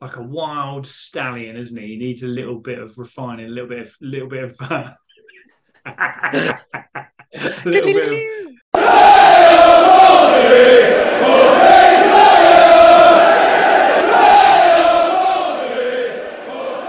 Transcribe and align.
like 0.00 0.16
a 0.16 0.22
wild 0.22 0.86
stallion, 0.86 1.56
isn't 1.56 1.76
he? 1.76 1.88
He 1.88 1.96
needs 1.96 2.22
a 2.22 2.26
little 2.26 2.58
bit 2.58 2.78
of 2.78 2.96
refining, 2.96 3.46
a 3.46 3.50
little 3.50 3.68
bit 3.68 3.80
of, 3.80 3.94
little 4.00 4.28
bit 4.28 4.44
of, 4.44 4.56
uh, 4.70 4.92
little 7.66 7.92
bit 7.92 8.08
of. 8.08 8.18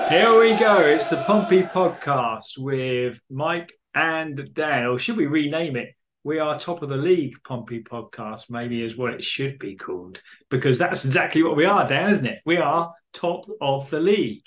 Here 0.09 0.39
we 0.39 0.55
go. 0.55 0.79
It's 0.79 1.07
the 1.07 1.21
Pompey 1.27 1.63
podcast 1.63 2.57
with 2.57 3.19
Mike 3.29 3.73
and 3.93 4.53
Dan. 4.53 4.85
Or 4.85 4.99
should 4.99 5.17
we 5.17 5.25
rename 5.25 5.75
it? 5.75 5.95
We 6.23 6.37
are 6.37 6.59
top 6.59 6.83
of 6.83 6.89
the 6.89 6.97
league 6.97 7.35
Pompey 7.43 7.81
podcast, 7.83 8.49
maybe 8.49 8.83
is 8.83 8.95
what 8.95 9.13
it 9.13 9.23
should 9.23 9.57
be 9.57 9.75
called, 9.75 10.21
because 10.49 10.77
that's 10.77 11.03
exactly 11.03 11.41
what 11.41 11.55
we 11.55 11.65
are, 11.65 11.87
Dan, 11.87 12.11
isn't 12.11 12.25
it? 12.25 12.41
We 12.45 12.57
are 12.57 12.93
top 13.11 13.49
of 13.59 13.89
the 13.89 13.99
league. 13.99 14.45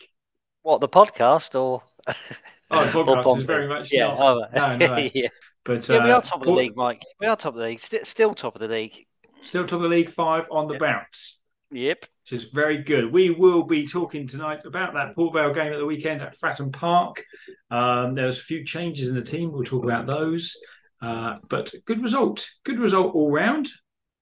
What 0.63 0.81
the 0.81 0.89
podcast 0.89 1.61
or? 1.61 1.83
Oh, 2.71 2.85
the 2.85 2.91
podcast 2.93 3.39
is 3.39 3.43
very 3.43 3.67
much 3.67 3.93
yeah. 3.93 4.07
not. 4.07 4.19
oh, 4.21 4.45
No, 4.55 4.77
no. 4.77 4.97
yeah. 5.15 5.29
But 5.65 5.89
Yeah, 5.89 6.05
we 6.05 6.11
uh, 6.13 6.19
are 6.19 6.23
top 6.23 6.41
of 6.43 6.47
the 6.47 6.53
league, 6.53 6.77
Mike. 6.77 7.03
We 7.21 7.27
are 7.27 7.37
top 7.37 7.55
of 7.55 7.59
the 7.59 7.67
league. 7.67 7.81
St- 7.81 8.07
still 8.07 8.35
top 8.35 8.55
of 8.55 8.61
the 8.61 8.69
league. 8.69 9.07
Still 9.41 9.65
top 9.65 9.79
of 9.79 9.83
the 9.83 9.89
league, 9.89 10.11
five 10.11 10.45
on 10.53 10.69
the 10.69 10.75
Yep. 10.75 10.81
bounce. 10.81 11.41
Yep. 11.73 12.05
which 12.23 12.33
is 12.33 12.45
very 12.45 12.79
good. 12.79 13.13
We 13.13 13.31
will 13.31 13.65
be 13.65 13.85
talking 13.85 14.29
tonight 14.29 14.65
about 14.65 14.95
that 14.95 15.15
Port 15.17 15.35
Vale 15.35 15.53
game 15.53 15.73
at 15.73 15.79
the 15.79 15.85
weekend 15.85 16.23
at 16.23 16.39
Fratton 16.39 16.73
Park. 16.73 17.25
Um, 17.69 18.15
there's 18.15 18.39
a 18.39 18.43
few 18.43 18.65
changes 18.65 19.09
in 19.09 19.17
the 19.17 19.23
team. 19.23 19.51
We'll 19.51 19.65
talk 19.65 19.83
about 19.83 20.07
those. 20.07 20.57
Uh, 21.03 21.37
but 21.49 21.73
good 21.85 22.03
result. 22.03 22.49
Good 22.65 22.79
result 22.79 23.15
all 23.15 23.31
round. 23.31 23.69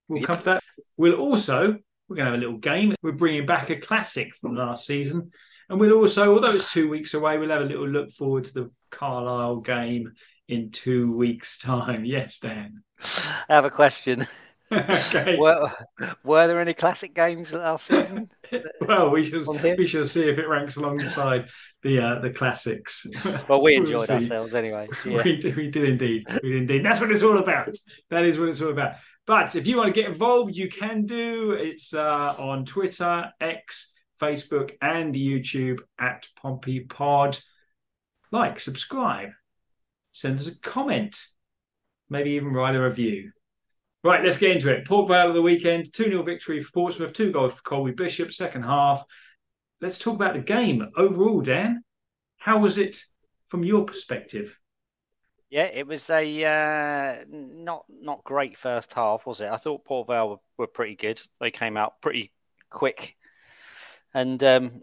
We'll 0.08 0.20
Yep. 0.20 0.26
come 0.28 0.38
to 0.38 0.44
that. 0.44 0.62
We'll 0.96 1.14
also, 1.14 1.76
we're 2.08 2.16
going 2.16 2.26
to 2.26 2.32
have 2.32 2.34
a 2.34 2.44
little 2.44 2.58
game. 2.58 2.94
We're 3.02 3.12
bringing 3.12 3.46
back 3.46 3.70
a 3.70 3.76
classic 3.76 4.34
from 4.40 4.56
last 4.56 4.86
season. 4.86 5.30
And 5.68 5.78
we'll 5.80 5.92
also, 5.92 6.34
although 6.34 6.50
it's 6.52 6.72
two 6.72 6.88
weeks 6.88 7.14
away, 7.14 7.38
we'll 7.38 7.50
have 7.50 7.62
a 7.62 7.66
little 7.66 7.88
look 7.88 8.10
forward 8.10 8.44
to 8.46 8.52
the 8.54 8.70
Carlisle 8.90 9.60
game 9.60 10.12
in 10.48 10.70
two 10.70 11.12
weeks' 11.16 11.56
time. 11.58 12.04
Yes, 12.16 12.38
Dan. 12.40 12.82
I 13.48 13.54
have 13.54 13.64
a 13.64 13.70
question. 13.70 14.26
okay. 14.90 15.36
were, 15.36 15.70
were 16.24 16.46
there 16.46 16.60
any 16.60 16.72
classic 16.72 17.14
games 17.14 17.52
last 17.52 17.86
season? 17.86 18.30
well, 18.80 19.10
we 19.10 19.24
here? 19.24 19.76
we 19.76 19.86
shall 19.86 20.06
see 20.06 20.28
if 20.28 20.38
it 20.38 20.48
ranks 20.48 20.76
alongside 20.76 21.48
the 21.82 21.98
uh, 21.98 22.18
the 22.20 22.30
classics. 22.30 23.06
Well, 23.48 23.62
we 23.62 23.78
We'll 23.78 23.84
enjoyed 23.84 24.10
ourselves 24.10 24.54
anyway. 24.54 24.88
Yeah. 25.04 25.22
We 25.22 25.36
do, 25.36 25.54
we 25.54 25.68
do 25.68 25.84
indeed. 25.84 26.24
We 26.42 26.50
do 26.50 26.56
indeed. 26.56 26.84
That's 26.84 27.00
what 27.00 27.10
it's 27.10 27.22
all 27.22 27.38
about. 27.38 27.76
That 28.10 28.24
is 28.24 28.38
what 28.38 28.48
it's 28.48 28.60
all 28.62 28.70
about. 28.70 28.94
But 29.26 29.54
if 29.54 29.66
you 29.66 29.76
want 29.76 29.94
to 29.94 30.00
get 30.00 30.10
involved, 30.10 30.56
you 30.56 30.68
can 30.68 31.04
do. 31.06 31.52
It's 31.52 31.92
uh, 31.92 32.34
on 32.38 32.64
Twitter, 32.64 33.30
X, 33.40 33.92
Facebook, 34.20 34.72
and 34.80 35.14
YouTube 35.14 35.80
at 35.98 36.28
Pompey 36.40 36.80
Pod. 36.80 37.38
Like, 38.30 38.60
subscribe, 38.60 39.30
send 40.12 40.40
us 40.40 40.46
a 40.46 40.58
comment, 40.58 41.20
maybe 42.08 42.30
even 42.30 42.52
write 42.52 42.74
a 42.74 42.82
review. 42.82 43.32
Right, 44.04 44.24
let's 44.24 44.36
get 44.36 44.50
into 44.50 44.70
it. 44.72 44.86
Port 44.86 45.06
Vale 45.06 45.28
of 45.28 45.34
the 45.34 45.42
weekend, 45.42 45.92
2 45.92 46.04
0 46.04 46.22
victory 46.24 46.60
for 46.62 46.72
Portsmouth, 46.72 47.12
two 47.12 47.30
goals 47.30 47.54
for 47.54 47.62
Colby 47.62 47.92
Bishop, 47.92 48.32
second 48.32 48.64
half. 48.64 49.04
Let's 49.80 49.98
talk 49.98 50.16
about 50.16 50.34
the 50.34 50.40
game 50.40 50.90
overall, 50.96 51.40
Dan. 51.40 51.84
How 52.36 52.58
was 52.58 52.78
it 52.78 53.04
from 53.46 53.62
your 53.62 53.84
perspective? 53.84 54.58
Yeah, 55.50 55.64
it 55.64 55.86
was 55.86 56.08
a 56.10 56.44
uh, 56.44 57.24
not 57.28 57.84
not 57.88 58.24
great 58.24 58.58
first 58.58 58.92
half, 58.92 59.24
was 59.24 59.40
it? 59.40 59.50
I 59.50 59.56
thought 59.56 59.84
Port 59.84 60.08
Vale 60.08 60.30
were, 60.30 60.36
were 60.56 60.66
pretty 60.66 60.96
good. 60.96 61.22
They 61.40 61.52
came 61.52 61.76
out 61.76 62.00
pretty 62.00 62.32
quick, 62.70 63.16
and 64.14 64.42
um, 64.42 64.82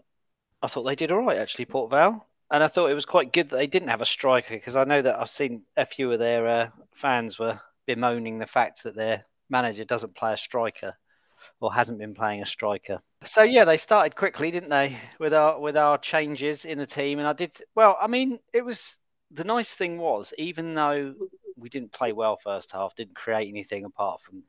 I 0.62 0.68
thought 0.68 0.84
they 0.84 0.94
did 0.94 1.12
all 1.12 1.24
right 1.26 1.38
actually, 1.38 1.66
Port 1.66 1.90
Vale. 1.90 2.24
And 2.50 2.64
I 2.64 2.68
thought 2.68 2.90
it 2.90 2.94
was 2.94 3.04
quite 3.04 3.32
good 3.32 3.50
that 3.50 3.56
they 3.56 3.66
didn't 3.66 3.88
have 3.88 4.00
a 4.00 4.06
striker 4.06 4.54
because 4.54 4.76
I 4.76 4.84
know 4.84 5.02
that 5.02 5.20
I've 5.20 5.30
seen 5.30 5.62
a 5.76 5.86
few 5.86 6.10
of 6.10 6.18
their 6.18 6.46
uh, 6.48 6.68
fans 6.94 7.38
were 7.38 7.60
bemoaning 7.86 8.38
the 8.38 8.46
fact 8.46 8.82
that 8.84 8.94
their 8.94 9.24
manager 9.48 9.84
doesn't 9.84 10.16
play 10.16 10.32
a 10.32 10.36
striker 10.36 10.94
or 11.60 11.72
hasn't 11.72 11.98
been 11.98 12.14
playing 12.14 12.42
a 12.42 12.46
striker. 12.46 13.00
So 13.24 13.42
yeah, 13.42 13.64
they 13.64 13.76
started 13.76 14.16
quickly, 14.16 14.50
didn't 14.50 14.70
they, 14.70 14.96
with 15.18 15.34
our 15.34 15.58
with 15.60 15.76
our 15.76 15.98
changes 15.98 16.64
in 16.64 16.78
the 16.78 16.86
team? 16.86 17.18
And 17.18 17.28
I 17.28 17.32
did 17.32 17.52
well. 17.74 17.96
I 18.00 18.06
mean, 18.06 18.38
it 18.52 18.64
was 18.64 18.98
the 19.30 19.44
nice 19.44 19.74
thing 19.74 19.98
was 19.98 20.32
even 20.38 20.74
though 20.74 21.14
we 21.56 21.68
didn't 21.68 21.92
play 21.92 22.12
well 22.12 22.38
first 22.42 22.72
half, 22.72 22.94
didn't 22.94 23.14
create 23.14 23.48
anything 23.48 23.84
apart 23.84 24.22
from 24.22 24.42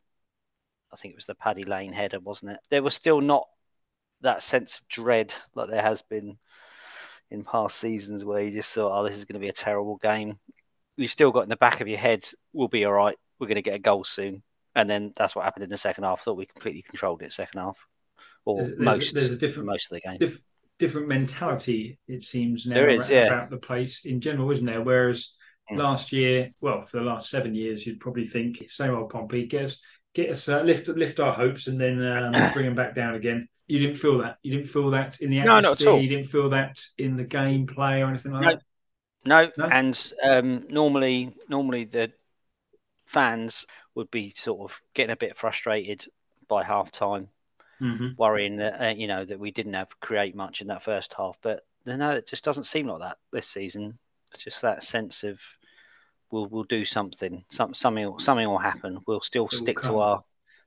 I 0.92 0.96
think 0.98 1.14
it 1.14 1.18
was 1.18 1.26
the 1.26 1.36
Paddy 1.36 1.64
Lane 1.64 1.94
header, 1.94 2.20
wasn't 2.20 2.52
it? 2.52 2.60
There 2.70 2.84
was 2.84 2.96
still 2.96 3.22
not 3.22 3.48
that 4.22 4.44
sense 4.44 4.78
of 4.78 4.88
dread 4.88 5.34
like 5.56 5.70
there 5.70 5.82
has 5.82 6.02
been 6.04 6.38
in 7.32 7.44
past 7.44 7.80
seasons 7.80 8.26
where 8.26 8.42
you 8.42 8.52
just 8.52 8.74
thought, 8.74 8.98
oh, 8.98 9.04
this 9.04 9.18
is 9.18 9.26
going 9.26 9.36
to 9.36 9.40
be 9.40 9.48
a 9.48 9.54
terrible 9.54 9.96
game. 9.98 10.38
You 10.98 11.08
still 11.08 11.32
got 11.32 11.44
in 11.44 11.50
the 11.50 11.56
back 11.56 11.82
of 11.82 11.88
your 11.88 11.98
head, 11.98 12.24
we'll 12.54 12.68
be 12.68 12.86
all 12.86 12.94
right. 12.94 13.18
We're 13.40 13.48
going 13.48 13.56
to 13.56 13.62
get 13.62 13.76
a 13.76 13.80
goal 13.80 14.04
soon. 14.04 14.44
And 14.76 14.90
then 14.90 15.14
that's 15.18 15.36
what 15.36 15.44
happened 15.46 15.64
in 15.64 15.70
the 15.70 15.78
second 15.78 16.04
half. 16.04 16.22
thought 16.24 16.38
we 16.38 16.46
completely 16.46 16.82
controlled 16.84 17.22
it 17.24 17.34
second 17.34 17.60
half, 17.60 17.78
or 18.46 18.62
There's- 18.64 18.78
most 18.80 19.14
there's 19.16 19.32
a 19.32 19.36
different- 19.38 19.68
most 19.68 19.92
of 19.92 19.96
the 19.96 20.02
game. 20.10 20.18
Dif- 20.20 20.42
different 20.80 21.08
mentality, 21.08 22.00
it 22.08 22.24
seems 22.24 22.66
now 22.66 22.88
is, 22.88 23.06
about, 23.08 23.12
yeah. 23.12 23.46
the 23.50 23.58
place 23.58 24.06
in 24.06 24.20
general, 24.22 24.50
isn't 24.52 24.66
there? 24.66 24.82
Whereas 24.82 25.34
Mm. 25.72 25.78
last 25.78 26.12
year, 26.12 26.52
well, 26.62 26.86
for 26.86 26.98
the 26.98 27.04
last 27.04 27.30
seven 27.30 27.54
years, 27.54 27.86
you'd 27.86 28.00
probably 28.00 28.28
think 28.28 28.70
same 28.70 28.94
old 28.96 29.10
Pompey, 29.10 29.46
get 29.46 29.64
us, 29.66 29.82
get 30.14 30.30
us, 30.30 30.48
uh, 30.50 30.62
lift 30.62 30.88
lift 30.88 31.20
our 31.20 31.34
hopes, 31.34 31.68
and 31.68 31.80
then 31.80 32.02
um, 32.02 32.32
bring 32.54 32.66
them 32.66 32.76
back 32.76 32.96
down 32.96 33.16
again. 33.16 33.48
You 33.68 33.80
didn't 33.80 33.96
feel 33.98 34.18
that. 34.20 34.38
You 34.44 34.52
didn't 34.58 34.70
feel 34.70 34.90
that 34.92 35.22
in 35.22 35.30
the 35.30 35.40
No, 35.40 35.46
not 35.46 35.58
at 35.60 35.66
atmosphere. 35.66 35.90
all. 35.90 36.02
You 36.02 36.10
didn't 36.10 36.28
feel 36.30 36.50
that 36.50 36.82
in 36.98 37.16
the 37.16 37.26
gameplay 37.26 38.02
or 38.06 38.10
anything 38.10 38.32
like 38.32 38.44
No. 38.44 38.52
that. 38.56 38.64
No, 39.26 39.52
No? 39.58 39.66
and 39.66 40.14
um, 40.24 40.68
normally, 40.70 41.36
normally 41.48 41.86
the 41.86 42.12
fans 43.06 43.66
would 43.96 44.10
be 44.10 44.32
sort 44.36 44.72
of 44.72 44.82
getting 44.94 45.12
a 45.14 45.18
bit 45.18 45.38
frustrated 45.38 46.08
by 46.48 46.64
half 46.64 46.92
time, 46.92 47.30
hmm 47.80 48.10
worrying 48.18 48.58
that 48.58 48.82
uh, 48.82 48.90
you 48.90 49.08
know 49.08 49.26
that 49.26 49.40
we 49.40 49.52
didn't 49.52 49.74
have 49.74 50.00
create 50.00 50.36
much 50.36 50.62
in 50.62 50.68
that 50.68 50.84
first 50.84 51.14
half. 51.14 51.38
But 51.42 51.66
no, 51.86 52.12
it 52.12 52.28
just 52.28 52.44
doesn't 52.44 52.66
seem 52.66 52.88
like 52.88 53.00
that 53.00 53.18
this 53.32 53.48
season. 53.48 53.98
It's 54.34 54.44
just 54.44 54.62
that 54.62 54.84
sense 54.84 55.24
of 55.24 55.40
we'll 56.32 56.48
we'll 56.48 56.64
do 56.64 56.86
something, 56.86 57.44
some 57.50 57.74
something 57.74 58.06
will- 58.06 58.20
something 58.20 58.48
will 58.48 58.58
happen. 58.58 59.00
We'll 59.06 59.22
still 59.22 59.44
will 59.44 59.50
stick 59.50 59.82
to 59.82 60.00
our 60.00 60.24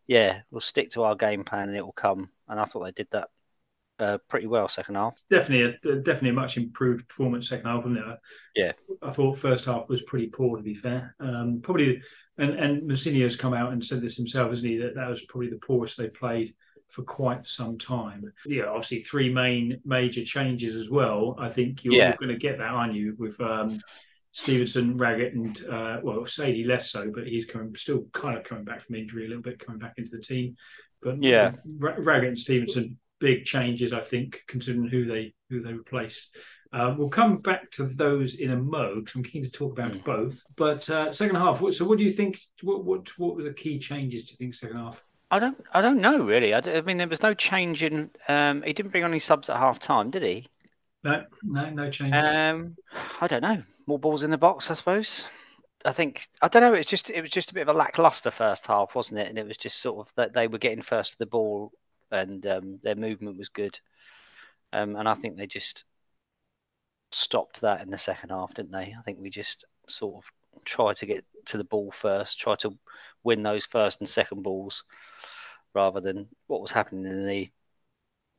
yeah, 0.07 0.43
we'll 0.51 0.61
stick 0.61 0.91
to 0.93 1.03
our 1.05 1.15
game 1.15 1.45
plan 1.45 1.69
and 1.69 1.77
it 1.77 1.85
will 1.85 1.93
come. 1.93 2.29
And 2.49 2.61
I 2.61 2.65
thought 2.67 2.85
they 2.85 2.93
did 2.93 3.09
that 3.13 3.31
uh, 3.99 4.19
pretty 4.29 4.47
well 4.47 4.69
second 4.69 4.97
half. 4.97 5.15
Definitely, 5.31 5.77
a, 5.91 5.97
definitely 5.97 6.31
a 6.31 6.35
much 6.35 6.57
improved 6.57 7.09
performance 7.09 7.49
second 7.49 7.67
half, 7.67 7.85
wasn't 7.85 7.99
it? 7.99 8.19
Yeah. 8.57 8.73
I 9.03 9.11
thought 9.11 9.39
first 9.39 9.65
half 9.67 9.89
was 9.89 10.03
pretty 10.03 10.27
poor, 10.29 10.57
to 10.57 10.63
be 10.63 10.75
fair. 10.75 11.15
Um, 11.21 11.61
probably, 11.63 12.03
and 12.39 12.53
and 12.59 12.83
Mousinho's 12.89 13.37
come 13.37 13.55
out 13.55 13.73
and 13.73 13.85
said 13.85 14.01
this 14.01 14.17
himself, 14.17 14.49
hasn't 14.49 14.67
he? 14.69 14.79
That 14.79 14.95
that 14.97 15.09
was 15.09 15.23
probably 15.23 15.51
the 15.51 15.59
poorest 15.59 15.97
they 15.97 16.09
played 16.09 16.55
for 16.89 17.03
quite 17.03 17.47
some 17.47 17.79
time. 17.79 18.33
Yeah, 18.47 18.67
obviously 18.67 19.01
three 19.01 19.33
main 19.33 19.81
major 19.85 20.25
changes 20.25 20.75
as 20.77 20.91
well. 20.91 21.35
I 21.39 21.49
think 21.49 21.83
you're 21.83 21.95
Yeah. 21.95 22.15
going 22.17 22.29
to 22.29 22.37
get 22.37 22.59
that, 22.59 22.69
aren't 22.71 22.95
you? 22.95 23.17
With 23.19 23.41
um, 23.41 23.81
Stevenson, 24.33 24.97
Raggett, 24.97 25.35
and 25.35 25.57
uh, 25.67 26.01
well, 26.03 26.21
Saydee 26.21 26.67
less 26.67 26.91
so, 26.91 27.11
but 27.13 27.27
he's 27.27 27.47
coming 27.47 27.75
still 27.77 28.07
kind 28.13 28.37
of 28.37 28.45
coming 28.45 28.65
back 28.65 28.81
from 28.81 28.97
injury 28.97 29.25
a 29.25 29.29
little 29.29 29.43
bit, 29.43 29.59
coming 29.65 29.79
back 29.81 29.95
into 29.97 30.11
the 30.11 30.23
team. 30.23 30.57
But 31.03 31.23
Yeah. 31.23 31.53
Raggett 31.79 32.29
and 32.29 32.39
Stevenson, 32.39 32.99
big 33.21 33.45
changes, 33.45 33.93
I 33.93 34.01
think, 34.01 34.43
considering 34.47 34.89
who 34.89 35.05
they 35.07 35.35
who 35.51 35.63
they 35.63 35.73
replaced. 35.73 36.31
Uh, 36.73 36.95
we'll 36.99 37.09
come 37.09 37.39
back 37.39 37.71
to 37.71 37.85
those 37.85 38.35
in 38.35 38.51
a 38.51 38.57
mo. 38.57 39.01
'cause 39.03 39.15
I'm 39.15 39.23
keen 39.23 39.45
to 39.45 39.51
talk 39.51 39.73
about 39.79 39.93
Mm. 39.93 40.05
both. 40.05 40.43
But 40.57 40.89
uh, 40.91 41.13
second 41.13 41.37
half. 41.37 41.61
What, 41.61 41.75
so, 41.75 41.85
what 41.85 41.99
do 41.99 42.05
you 42.05 42.13
think? 42.13 42.39
What, 42.63 42.85
what 42.85 43.17
what 43.19 43.37
were 43.37 43.45
the 43.45 43.53
key 43.53 43.79
changes? 43.79 44.25
Do 44.25 44.33
you 44.33 44.37
think 44.39 44.55
second 44.55 44.79
half? 44.79 45.03
I 45.31 45.39
don't 45.39 45.57
I 45.73 45.81
don't 45.81 46.01
know 46.01 46.19
really. 46.25 46.55
I 46.55 46.81
mean 46.83 46.97
there 46.99 47.09
was 47.09 47.23
no 47.23 47.35
change 47.35 47.83
in. 47.83 48.11
Um, 48.29 48.63
he 48.63 48.73
didn't 48.73 48.91
bring 48.93 49.05
on 49.05 49.11
any 49.11 49.21
subs 49.21 49.49
at 49.49 49.57
half 49.57 49.79
time, 49.79 50.11
did 50.11 50.23
he? 50.23 50.49
No, 51.03 51.25
no, 51.43 51.71
no 51.71 51.91
changes. 51.91 52.29
Um, 52.35 52.77
I 53.21 53.27
don't 53.27 53.43
know. 53.43 53.63
More 53.87 53.99
balls 53.99 54.23
in 54.23 54.31
the 54.31 54.39
box, 54.39 54.71
I 54.71 54.75
suppose. 54.75 55.29
I 55.85 55.93
think 55.93 56.27
I 56.41 56.49
don't 56.49 56.63
know. 56.63 56.73
It's 56.75 56.89
just 56.89 57.11
it 57.11 57.21
was 57.21 57.31
just 57.31 57.51
a 57.51 57.55
bit 57.55 57.69
of 57.69 57.75
a 57.75 57.79
lackluster 57.79 58.31
first 58.31 58.67
half, 58.67 58.95
wasn't 58.95 59.19
it? 59.21 59.29
And 59.29 59.39
it 59.39 59.47
was 59.47 59.57
just 59.59 59.81
sort 59.81 60.07
of 60.07 60.13
that 60.17 60.33
they 60.33 60.47
were 60.49 60.59
getting 60.59 60.83
first 60.83 61.13
to 61.13 61.19
the 61.19 61.27
ball, 61.27 61.73
and 62.11 62.47
um, 62.47 62.79
their 62.83 62.95
movement 62.95 63.39
was 63.39 63.49
good. 63.49 63.79
Um, 64.73 64.97
and 64.97 65.09
I 65.09 65.15
think 65.15 65.37
they 65.37 65.47
just 65.47 65.85
stopped 67.13 67.61
that 67.61 67.81
in 67.81 67.91
the 67.91 67.99
second 67.99 68.31
half, 68.31 68.55
didn't 68.55 68.73
they? 68.73 68.95
I 68.99 69.03
think 69.05 69.19
we 69.21 69.31
just 69.31 69.65
sort 69.89 70.17
of 70.17 70.65
tried 70.65 70.97
to 70.97 71.07
get 71.07 71.25
to 71.47 71.59
the 71.59 71.65
ball 71.65 71.93
first, 71.93 72.41
try 72.41 72.55
to 72.57 72.77
win 73.23 73.43
those 73.43 73.67
first 73.67 74.01
and 74.01 74.09
second 74.09 74.43
balls, 74.43 74.85
rather 75.75 76.01
than 76.01 76.29
what 76.47 76.61
was 76.61 76.73
happening 76.73 77.07
in 77.07 77.27
the 77.27 77.51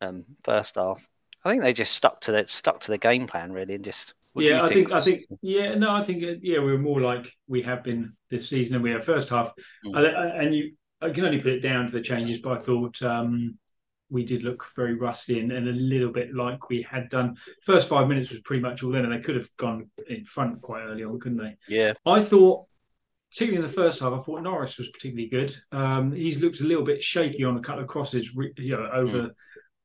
um, 0.01 0.25
first 0.43 0.75
half. 0.75 1.05
I 1.43 1.51
think 1.51 1.61
they 1.61 1.73
just 1.73 1.93
stuck 1.93 2.21
to 2.21 2.31
the 2.31 2.45
stuck 2.47 2.79
to 2.81 2.91
the 2.91 2.97
game 2.97 3.27
plan 3.27 3.51
really, 3.51 3.75
and 3.75 3.83
just. 3.83 4.13
yeah, 4.35 4.63
I 4.63 4.69
think, 4.69 4.91
I 4.91 4.99
think, 4.99 5.21
yeah, 5.41 5.75
no, 5.75 5.91
I 5.91 6.03
think, 6.03 6.23
uh, 6.23 6.33
yeah, 6.41 6.59
we 6.59 6.71
were 6.71 6.77
more 6.77 6.99
like 6.99 7.31
we 7.47 7.61
have 7.61 7.83
been 7.83 8.13
this 8.29 8.49
season, 8.49 8.75
and 8.75 8.83
we 8.83 8.91
have 8.91 9.05
first 9.05 9.29
half, 9.29 9.53
Mm. 9.85 10.41
And 10.41 10.55
you, 10.55 10.73
I 11.01 11.09
can 11.09 11.25
only 11.25 11.39
put 11.39 11.53
it 11.53 11.59
down 11.59 11.85
to 11.85 11.91
the 11.91 12.01
changes, 12.01 12.39
but 12.39 12.57
I 12.57 12.61
thought 12.61 13.01
um, 13.01 13.57
we 14.09 14.23
did 14.23 14.43
look 14.43 14.65
very 14.75 14.93
rusty 14.93 15.39
and, 15.39 15.51
and, 15.51 15.67
a 15.67 15.71
little 15.71 16.11
bit 16.11 16.33
like 16.33 16.69
we 16.69 16.81
had 16.89 17.09
done. 17.09 17.35
First 17.61 17.89
five 17.89 18.07
minutes 18.07 18.31
was 18.31 18.41
pretty 18.41 18.61
much 18.61 18.83
all 18.83 18.95
in, 18.95 19.03
and 19.03 19.13
they 19.13 19.19
could 19.19 19.35
have 19.35 19.49
gone 19.57 19.89
in 20.07 20.23
front 20.23 20.61
quite 20.61 20.83
early 20.83 21.03
on, 21.03 21.19
couldn't 21.19 21.37
they? 21.37 21.57
Yeah. 21.67 21.93
I 22.05 22.21
thought, 22.21 22.65
particularly 23.31 23.63
in 23.63 23.69
the 23.69 23.81
first 23.81 23.99
half, 23.99 24.13
I 24.13 24.19
thought 24.19 24.43
Norris 24.43 24.77
was 24.77 24.89
particularly 24.89 25.29
good. 25.29 25.55
Um, 25.71 26.11
he's 26.11 26.39
looked 26.39 26.61
a 26.61 26.65
little 26.65 26.85
bit 26.85 27.03
shaky 27.03 27.43
on 27.43 27.57
a 27.57 27.61
couple 27.61 27.83
of 27.83 27.87
crosses, 27.87 28.33
you 28.57 28.77
know, 28.77 28.89
over. 28.93 29.21
Mm. 29.23 29.31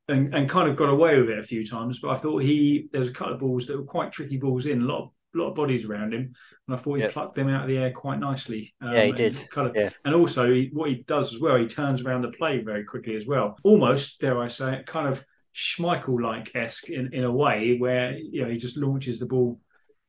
And, 0.07 0.33
and 0.35 0.49
kind 0.49 0.67
of 0.69 0.75
got 0.75 0.89
away 0.89 1.17
with 1.21 1.29
it 1.29 1.39
a 1.39 1.43
few 1.43 1.65
times, 1.65 1.99
but 1.99 2.09
I 2.09 2.17
thought 2.17 2.41
he 2.41 2.89
there 2.91 2.99
was 2.99 3.07
a 3.07 3.13
couple 3.13 3.33
of 3.33 3.39
balls 3.39 3.67
that 3.67 3.77
were 3.77 3.83
quite 3.83 4.11
tricky 4.11 4.35
balls 4.35 4.65
in, 4.65 4.81
a 4.81 4.85
lot 4.85 5.03
of 5.03 5.09
lot 5.33 5.49
of 5.49 5.55
bodies 5.55 5.85
around 5.85 6.13
him, 6.13 6.33
and 6.67 6.75
I 6.75 6.79
thought 6.79 6.95
he 6.95 7.01
yep. 7.01 7.13
plucked 7.13 7.35
them 7.35 7.49
out 7.49 7.63
of 7.63 7.69
the 7.69 7.77
air 7.77 7.91
quite 7.91 8.19
nicely. 8.19 8.73
Um, 8.81 8.93
yeah, 8.93 9.05
he 9.05 9.11
did. 9.11 9.35
And, 9.35 9.49
kind 9.49 9.67
of, 9.67 9.75
yeah. 9.75 9.89
and 10.05 10.15
also 10.15 10.51
he, 10.51 10.69
what 10.73 10.89
he 10.89 11.03
does 11.07 11.33
as 11.33 11.39
well, 11.39 11.57
he 11.57 11.67
turns 11.67 12.03
around 12.03 12.21
the 12.21 12.31
play 12.31 12.61
very 12.61 12.83
quickly 12.83 13.15
as 13.15 13.27
well. 13.27 13.57
Almost, 13.63 14.19
dare 14.19 14.41
I 14.41 14.47
say 14.47 14.75
it, 14.75 14.85
kind 14.85 15.07
of 15.07 15.23
Schmeichel 15.55 16.21
like 16.21 16.51
esque 16.55 16.89
in, 16.89 17.13
in 17.13 17.23
a 17.23 17.31
way 17.31 17.77
where 17.77 18.17
you 18.17 18.43
know 18.43 18.49
he 18.49 18.57
just 18.57 18.77
launches 18.77 19.19
the 19.19 19.25
ball 19.25 19.59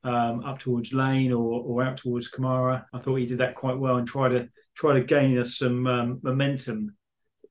um, 0.04 0.44
up 0.44 0.58
towards 0.58 0.92
Lane 0.92 1.32
or, 1.32 1.62
or 1.62 1.82
out 1.82 1.96
towards 1.96 2.30
Kamara. 2.30 2.84
I 2.92 2.98
thought 2.98 3.16
he 3.16 3.26
did 3.26 3.38
that 3.38 3.54
quite 3.54 3.78
well 3.78 3.96
and 3.96 4.06
try 4.06 4.28
to 4.28 4.48
try 4.74 4.94
to 4.94 5.04
gain 5.04 5.38
us 5.38 5.58
some 5.58 5.86
um, 5.86 6.20
momentum 6.22 6.96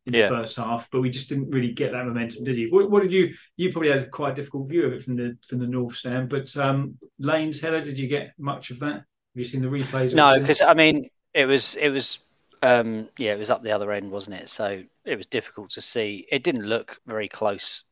in 0.05 0.13
yeah. 0.13 0.23
the 0.23 0.35
first 0.35 0.57
half, 0.57 0.89
but 0.91 1.01
we 1.01 1.09
just 1.09 1.29
didn't 1.29 1.51
really 1.51 1.71
get 1.71 1.91
that 1.91 2.05
momentum, 2.05 2.43
did 2.43 2.57
you? 2.57 2.69
What, 2.71 2.89
what, 2.89 3.03
did 3.03 3.13
you? 3.13 3.33
You 3.57 3.71
probably 3.71 3.91
had 3.91 4.09
quite 4.09 4.33
a 4.33 4.35
difficult 4.35 4.67
view 4.67 4.85
of 4.85 4.93
it 4.93 5.03
from 5.03 5.15
the 5.15 5.37
from 5.47 5.59
the 5.59 5.67
north 5.67 5.95
stand, 5.95 6.29
but 6.29 6.55
um, 6.57 6.97
Lane's 7.19 7.61
header, 7.61 7.81
did 7.81 7.99
you 7.99 8.07
get 8.07 8.33
much 8.37 8.71
of 8.71 8.79
that? 8.79 8.93
Have 8.93 9.05
you 9.35 9.43
seen 9.43 9.61
the 9.61 9.67
replays? 9.67 10.13
No, 10.13 10.39
because 10.39 10.61
I 10.61 10.73
mean, 10.73 11.09
it 11.33 11.45
was 11.45 11.75
it 11.75 11.89
was 11.89 12.19
um, 12.63 13.09
yeah, 13.17 13.33
it 13.33 13.39
was 13.39 13.51
up 13.51 13.61
the 13.61 13.71
other 13.71 13.91
end, 13.91 14.11
wasn't 14.11 14.37
it? 14.37 14.49
So 14.49 14.83
it 15.05 15.15
was 15.15 15.27
difficult 15.27 15.69
to 15.71 15.81
see. 15.81 16.25
It 16.31 16.43
didn't 16.43 16.65
look 16.65 16.99
very 17.05 17.27
close 17.27 17.83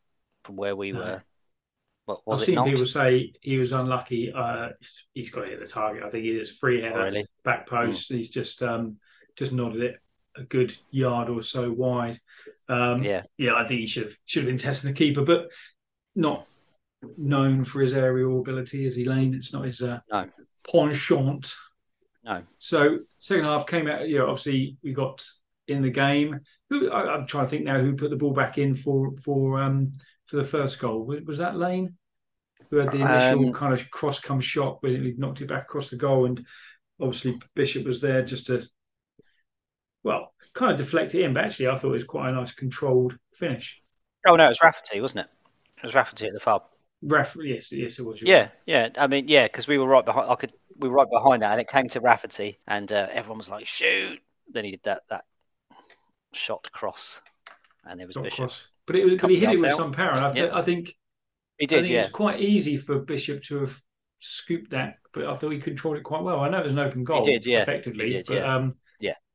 from 0.44 0.56
where 0.56 0.76
we 0.76 0.92
no. 0.92 1.00
were. 1.00 1.24
What, 2.06 2.22
I've 2.28 2.44
seen 2.44 2.56
not? 2.56 2.66
people 2.66 2.88
say 2.88 3.34
he 3.42 3.58
was 3.58 3.72
unlucky. 3.72 4.34
Uh, 4.34 4.70
he's 5.14 5.30
got 5.30 5.42
to 5.42 5.48
hit 5.48 5.60
the 5.60 5.68
target. 5.68 6.04
I 6.04 6.10
think 6.10 6.24
he 6.24 6.32
is 6.32 6.50
free 6.50 6.82
header, 6.82 7.04
really? 7.04 7.28
back 7.46 7.68
post. 7.68 8.12
Mm. 8.12 8.18
He's 8.18 8.30
just 8.30 8.64
um, 8.64 8.98
just 9.36 9.52
nodded 9.52 9.84
it 9.84 9.96
a 10.40 10.44
good 10.44 10.76
yard 10.92 11.30
or 11.30 11.44
so 11.44 11.72
wide. 11.72 12.20
Um, 12.68 13.04
yeah, 13.04 13.24
yeah, 13.38 13.56
I 13.56 13.68
think 13.68 13.82
he 13.82 13.88
should 13.88 14.04
have 14.04 14.18
should 14.26 14.44
have 14.44 14.50
been 14.50 14.58
testing 14.58 14.92
the 14.92 14.98
keeper, 14.98 15.24
but 15.24 15.50
not 16.16 16.48
known 17.18 17.64
for 17.64 17.82
his 17.82 17.94
aerial 17.94 18.40
ability, 18.40 18.86
is 18.86 18.96
he, 18.96 19.06
Lane? 19.06 19.34
It's 19.34 19.54
not 19.54 19.66
his 19.66 19.82
uh, 19.82 20.00
no. 20.12 20.28
penchant. 20.70 21.54
No. 22.24 22.44
So 22.60 23.00
second 23.18 23.46
half 23.46 23.68
came 23.68 23.88
out. 23.88 24.08
You 24.08 24.20
know, 24.20 24.28
obviously 24.30 24.78
we 24.84 24.94
got 24.94 25.26
in 25.68 25.82
the 25.82 25.90
game. 25.90 26.40
Who 26.70 26.92
I, 26.92 27.16
am 27.16 27.28
trying 27.28 27.46
to 27.46 27.50
think 27.50 27.64
now. 27.64 27.80
Who 27.80 27.96
put 27.96 28.10
the 28.10 28.16
ball 28.16 28.34
back 28.34 28.58
in 28.58 28.76
for 28.76 29.16
for 29.18 29.62
um 29.62 29.94
for 30.26 30.38
the 30.38 30.44
first 30.44 30.80
goal? 30.80 31.06
Was, 31.06 31.22
was 31.22 31.38
that 31.40 31.58
Lane? 31.58 31.96
Who 32.70 32.78
had 32.78 32.92
the 32.92 33.00
initial 33.00 33.48
um, 33.48 33.54
kind 33.54 33.74
of 33.74 33.90
cross 33.90 34.20
come 34.20 34.42
shot 34.42 34.84
when 34.84 35.04
he 35.04 35.16
knocked 35.18 35.42
it 35.42 35.48
back 35.48 35.64
across 35.64 35.90
the 35.90 35.96
goal, 35.96 36.26
and 36.26 36.46
obviously 37.02 37.40
Bishop 37.56 37.86
was 37.86 38.02
there 38.02 38.22
just 38.22 38.48
to 38.48 38.68
well, 40.04 40.34
kind 40.54 40.72
of 40.72 40.78
deflect 40.78 41.16
it 41.16 41.24
in, 41.24 41.34
but 41.34 41.46
actually 41.46 41.68
I 41.68 41.76
thought 41.76 41.90
it 41.90 41.94
was 41.94 42.04
quite 42.04 42.30
a 42.30 42.34
nice 42.34 42.54
controlled 42.54 43.18
finish. 43.34 43.82
Oh 44.28 44.36
no, 44.36 44.46
it 44.46 44.50
was 44.50 44.60
Rafferty, 44.62 45.02
wasn't 45.02 45.22
it? 45.22 45.28
It 45.78 45.86
was 45.86 45.96
Rafferty 45.96 46.28
at 46.28 46.34
the 46.34 46.40
fob. 46.40 46.64
Ref, 47.02 47.38
yes, 47.42 47.72
yes, 47.72 47.98
it 47.98 48.06
was. 48.06 48.22
Yeah, 48.22 48.50
yeah. 48.66 48.90
I 48.98 49.08
mean, 49.08 49.28
yeah, 49.28 49.46
because 49.46 49.68
we 49.68 49.78
were 49.78 49.88
right 49.88 50.04
behind. 50.04 50.30
I 50.30 50.36
could, 50.36 50.54
we 50.78 50.90
were 50.90 50.96
right 50.96 51.10
behind 51.10 51.42
that, 51.42 51.52
and 51.52 51.62
it 51.62 51.70
came 51.70 51.88
to 51.90 52.02
Rafferty, 52.02 52.60
and 52.68 52.92
uh, 52.92 53.08
everyone 53.12 53.38
was 53.38 53.50
like, 53.50 53.66
"Shoot!" 53.66 54.20
Then 54.52 54.66
he 54.66 54.72
did 54.72 54.82
that 54.84 55.04
that 55.10 55.24
shot 56.34 56.70
cross, 56.74 57.22
and 57.86 58.02
it 58.02 58.06
was 58.06 58.16
Bishop. 58.16 58.38
Cross. 58.38 58.68
But, 58.86 58.96
it, 58.98 59.22
but 59.22 59.30
he 59.30 59.40
hit 59.40 59.52
it 59.52 59.62
with 59.62 59.72
out. 59.72 59.78
some 59.78 59.92
power. 59.94 60.18
I, 60.18 60.34
th- 60.34 60.52
I 60.52 60.62
think 60.62 60.98
he 61.58 61.68
did. 61.68 61.88
yeah, 61.88 62.00
it 62.00 62.04
was 62.04 62.12
quite 62.12 62.42
easy 62.42 62.76
for 62.76 63.00
Bishop 63.00 63.44
to 63.44 63.62
have 63.62 63.82
scooped 64.20 64.72
that, 64.72 64.98
but 65.14 65.26
I 65.26 65.36
thought 65.36 65.52
he 65.52 65.60
controlled 65.60 65.98
it 65.98 66.04
quite 66.04 66.24
well. 66.24 66.42
I 66.42 66.50
know 66.50 66.60
it 66.60 66.66
was 66.66 66.74
an 66.74 66.80
open 66.80 67.06
goal, 67.06 67.24
he 67.24 67.32
did, 67.32 67.46
yeah. 67.46 67.62
effectively, 67.62 68.10
did, 68.10 68.26
but 68.26 68.36
yeah. 68.36 68.56
um, 68.56 68.76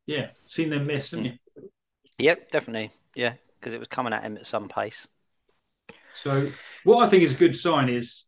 yeah, 0.06 0.28
seen 0.48 0.70
them 0.70 0.86
miss, 0.86 1.10
haven't 1.10 1.26
mm. 1.26 1.38
you? 1.56 1.70
Yep, 2.18 2.50
definitely. 2.50 2.90
Yeah, 3.14 3.34
because 3.58 3.74
it 3.74 3.78
was 3.78 3.88
coming 3.88 4.12
at 4.12 4.22
him 4.22 4.36
at 4.36 4.46
some 4.46 4.68
pace. 4.68 5.06
So, 6.14 6.50
what 6.84 7.04
I 7.04 7.10
think 7.10 7.22
is 7.22 7.32
a 7.32 7.36
good 7.36 7.56
sign 7.56 7.88
is 7.88 8.26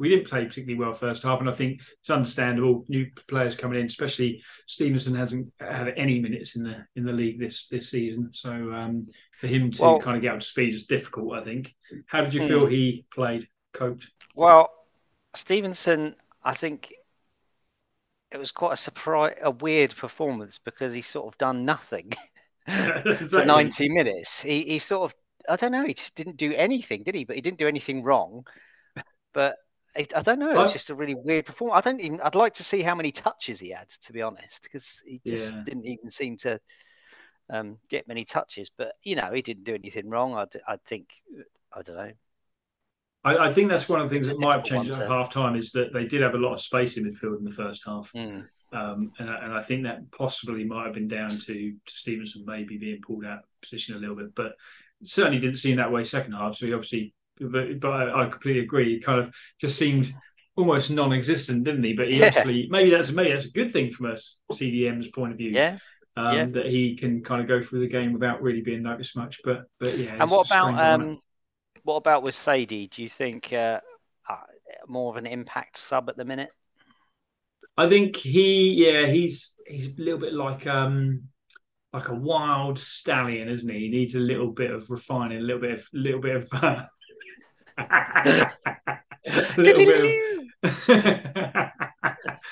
we 0.00 0.08
didn't 0.08 0.28
play 0.28 0.46
particularly 0.46 0.78
well 0.78 0.94
first 0.94 1.22
half, 1.22 1.40
and 1.40 1.48
I 1.48 1.52
think 1.52 1.82
it's 2.00 2.10
understandable. 2.10 2.86
New 2.88 3.06
players 3.28 3.54
coming 3.54 3.78
in, 3.78 3.86
especially 3.86 4.42
Stevenson 4.66 5.14
hasn't 5.14 5.52
had 5.60 5.92
any 5.96 6.20
minutes 6.20 6.56
in 6.56 6.64
the 6.64 6.86
in 6.96 7.04
the 7.04 7.12
league 7.12 7.38
this 7.38 7.68
this 7.68 7.90
season. 7.90 8.30
So 8.32 8.50
um, 8.50 9.08
for 9.38 9.46
him 9.46 9.70
to 9.72 9.82
well, 9.82 10.00
kind 10.00 10.16
of 10.16 10.22
get 10.22 10.32
up 10.32 10.40
to 10.40 10.46
speed 10.46 10.74
is 10.74 10.86
difficult. 10.86 11.34
I 11.34 11.44
think. 11.44 11.74
How 12.06 12.22
did 12.22 12.32
you 12.32 12.48
feel 12.48 12.64
hmm. 12.64 12.72
he 12.72 13.04
played, 13.12 13.46
coped? 13.74 14.10
Well, 14.34 14.70
Stevenson, 15.34 16.16
I 16.42 16.54
think 16.54 16.94
it 18.32 18.38
was 18.38 18.52
quite 18.52 18.74
a 18.74 18.76
surprise, 18.76 19.36
a 19.42 19.50
weird 19.50 19.94
performance 19.96 20.58
because 20.64 20.92
he 20.92 21.02
sort 21.02 21.26
of 21.26 21.38
done 21.38 21.64
nothing 21.64 22.12
exactly. 22.66 23.28
for 23.28 23.44
90 23.44 23.88
minutes. 23.88 24.40
He, 24.40 24.62
he 24.62 24.78
sort 24.78 25.10
of, 25.10 25.16
I 25.48 25.56
don't 25.56 25.72
know, 25.72 25.84
he 25.84 25.94
just 25.94 26.14
didn't 26.14 26.36
do 26.36 26.52
anything, 26.54 27.02
did 27.02 27.14
he? 27.14 27.24
But 27.24 27.36
he 27.36 27.42
didn't 27.42 27.58
do 27.58 27.68
anything 27.68 28.02
wrong. 28.02 28.44
But 29.32 29.56
I, 29.96 30.06
I 30.14 30.22
don't 30.22 30.38
know, 30.38 30.62
it's 30.62 30.72
just 30.72 30.90
a 30.90 30.94
really 30.94 31.14
weird 31.14 31.46
performance. 31.46 31.78
I 31.84 31.90
don't 31.90 32.00
even, 32.00 32.20
I'd 32.20 32.34
like 32.34 32.54
to 32.54 32.64
see 32.64 32.82
how 32.82 32.94
many 32.94 33.10
touches 33.10 33.58
he 33.58 33.70
had, 33.70 33.88
to 34.02 34.12
be 34.12 34.22
honest, 34.22 34.62
because 34.62 35.02
he 35.04 35.20
just 35.26 35.52
yeah. 35.52 35.62
didn't 35.64 35.86
even 35.86 36.10
seem 36.10 36.36
to 36.38 36.60
um, 37.48 37.78
get 37.88 38.06
many 38.06 38.24
touches. 38.24 38.70
But, 38.76 38.92
you 39.02 39.16
know, 39.16 39.32
he 39.32 39.42
didn't 39.42 39.64
do 39.64 39.74
anything 39.74 40.08
wrong. 40.08 40.34
I, 40.34 40.46
I 40.68 40.76
think, 40.86 41.08
I 41.72 41.82
don't 41.82 41.96
know. 41.96 42.12
I, 43.24 43.36
I, 43.48 43.52
think 43.52 43.68
that's 43.68 43.88
one 43.88 44.00
of 44.00 44.08
the 44.08 44.14
things 44.14 44.28
that 44.28 44.40
might 44.40 44.54
have 44.54 44.64
changed 44.64 44.90
at 44.90 45.08
half 45.08 45.30
time 45.30 45.54
is 45.54 45.72
that 45.72 45.92
they 45.92 46.06
did 46.06 46.22
have 46.22 46.34
a 46.34 46.38
lot 46.38 46.54
of 46.54 46.60
space 46.60 46.96
in 46.96 47.04
midfield 47.04 47.38
in 47.38 47.44
the 47.44 47.50
first 47.50 47.82
half. 47.86 48.10
Mm. 48.14 48.46
Um, 48.72 49.12
and, 49.18 49.28
and, 49.28 49.52
I 49.52 49.62
think 49.62 49.82
that 49.82 50.10
possibly 50.12 50.64
might 50.64 50.86
have 50.86 50.94
been 50.94 51.08
down 51.08 51.30
to, 51.30 51.38
to 51.38 51.74
Stevenson 51.86 52.44
maybe 52.46 52.78
being 52.78 53.00
pulled 53.04 53.24
out 53.24 53.38
of 53.38 53.60
position 53.62 53.96
a 53.96 53.98
little 53.98 54.14
bit, 54.14 54.34
but 54.34 54.52
certainly 55.04 55.40
didn't 55.40 55.56
seem 55.56 55.76
that 55.76 55.90
way 55.90 56.04
second 56.04 56.32
half. 56.32 56.54
So 56.54 56.66
he 56.66 56.72
obviously, 56.72 57.12
but, 57.40 57.80
but 57.80 57.90
I, 57.90 58.22
I, 58.22 58.28
completely 58.28 58.62
agree. 58.62 58.94
He 58.94 59.00
kind 59.00 59.18
of 59.18 59.34
just 59.60 59.76
seemed 59.76 60.14
almost 60.56 60.90
non-existent, 60.90 61.64
didn't 61.64 61.82
he? 61.82 61.94
But 61.94 62.12
he 62.12 62.20
yeah. 62.20 62.26
actually 62.26 62.68
maybe 62.70 62.90
that's 62.90 63.10
maybe 63.10 63.30
that's 63.30 63.46
a 63.46 63.50
good 63.50 63.72
thing 63.72 63.90
from 63.90 64.06
a 64.06 64.16
CDM's 64.52 65.08
point 65.08 65.32
of 65.32 65.38
view. 65.38 65.50
Yeah. 65.50 65.78
Um, 66.16 66.36
yeah. 66.36 66.44
That 66.46 66.66
he 66.66 66.96
can 66.96 67.22
kind 67.22 67.40
of 67.40 67.48
go 67.48 67.60
through 67.60 67.80
the 67.80 67.88
game 67.88 68.12
without 68.12 68.40
really 68.40 68.60
being 68.60 68.82
noticed 68.82 69.16
much, 69.16 69.40
but 69.42 69.64
but 69.80 69.98
yeah. 69.98 70.16
And 70.20 70.30
what 70.30 70.46
about 70.46 71.18
what 71.90 71.96
about 71.96 72.22
with 72.22 72.36
Saydee? 72.36 72.88
Do 72.88 73.02
you 73.02 73.08
think 73.08 73.52
uh, 73.52 73.80
uh, 74.28 74.36
more 74.86 75.10
of 75.10 75.16
an 75.16 75.26
impact 75.26 75.76
sub 75.76 76.08
at 76.08 76.16
the 76.16 76.24
minute? 76.24 76.50
I 77.76 77.88
think 77.88 78.16
he, 78.16 78.86
yeah, 78.86 79.06
he's 79.06 79.58
he's 79.66 79.86
a 79.86 80.00
little 80.00 80.20
bit 80.20 80.32
like 80.32 80.68
um 80.68 81.24
like 81.92 82.08
a 82.08 82.14
wild 82.14 82.78
stallion, 82.78 83.48
isn't 83.48 83.68
he? 83.68 83.80
He 83.80 83.88
needs 83.88 84.14
a 84.14 84.20
little 84.20 84.52
bit 84.52 84.70
of 84.70 84.88
refining, 84.88 85.38
a 85.38 85.40
little 85.40 85.60
bit 85.60 85.80
of 85.80 85.84
little 85.92 86.20
bit 86.20 86.36
of 86.36 86.48
uh, 86.52 86.84
a 87.78 88.50
little 89.56 89.84
bit 89.84 90.00
of 90.62 90.72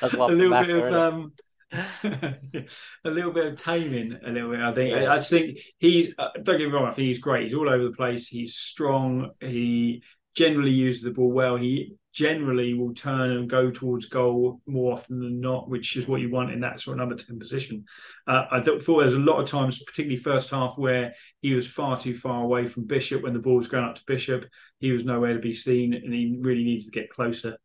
a 0.03 0.33
little 0.33 0.65
bit 0.65 0.71
of 0.71 0.93
um 0.93 1.33
a 1.73 2.65
little 3.05 3.33
bit 3.33 3.47
of 3.47 3.59
taming, 3.59 4.19
a 4.25 4.31
little 4.31 4.51
bit. 4.51 4.61
I 4.61 4.73
think. 4.73 4.97
I 4.97 5.17
just 5.17 5.31
think 5.31 5.59
he's. 5.79 6.15
Uh, 6.19 6.29
don't 6.43 6.59
get 6.59 6.67
me 6.67 6.73
wrong. 6.73 6.87
I 6.87 6.93
think 6.93 7.07
he's 7.07 7.19
great. 7.19 7.45
He's 7.45 7.55
all 7.55 7.69
over 7.69 7.85
the 7.85 7.93
place. 7.93 8.27
He's 8.27 8.55
strong. 8.55 9.31
He 9.41 10.03
generally 10.35 10.71
uses 10.71 11.03
the 11.03 11.11
ball 11.11 11.31
well. 11.31 11.57
He 11.57 11.97
generally 12.13 12.73
will 12.73 12.95
turn 12.95 13.33
and 13.33 13.51
go 13.51 13.71
towards 13.71 14.07
goal 14.07 14.61
more 14.67 14.95
often 14.95 15.21
than 15.21 15.41
not, 15.41 15.69
which 15.69 15.97
is 15.97 16.09
what 16.09 16.21
you 16.21 16.31
want 16.31 16.51
in 16.51 16.61
that 16.61 16.81
sort 16.81 16.95
of 16.95 17.01
number 17.01 17.23
ten 17.23 17.39
position. 17.39 17.85
Uh, 18.27 18.45
I 18.51 18.61
th- 18.61 18.81
thought 18.81 19.05
was 19.05 19.15
a 19.15 19.19
lot 19.19 19.41
of 19.41 19.47
times, 19.47 19.83
particularly 19.83 20.17
first 20.17 20.51
half, 20.51 20.79
where 20.79 21.15
he 21.43 21.53
was 21.53 21.69
far 21.69 21.99
too 22.01 22.15
far 22.15 22.43
away 22.43 22.67
from 22.67 22.87
Bishop 22.87 23.23
when 23.23 23.35
the 23.35 23.41
ball 23.41 23.57
was 23.57 23.69
going 23.69 23.85
up 23.85 23.97
to 23.97 24.03
Bishop. 24.07 24.47
He 24.81 24.91
was 24.91 25.05
nowhere 25.05 25.35
to 25.35 25.39
be 25.39 25.53
seen, 25.53 25.93
and 25.93 26.15
he 26.15 26.39
really 26.41 26.65
needed 26.65 26.87
to 26.87 26.93
get 26.93 27.11
closer 27.11 27.59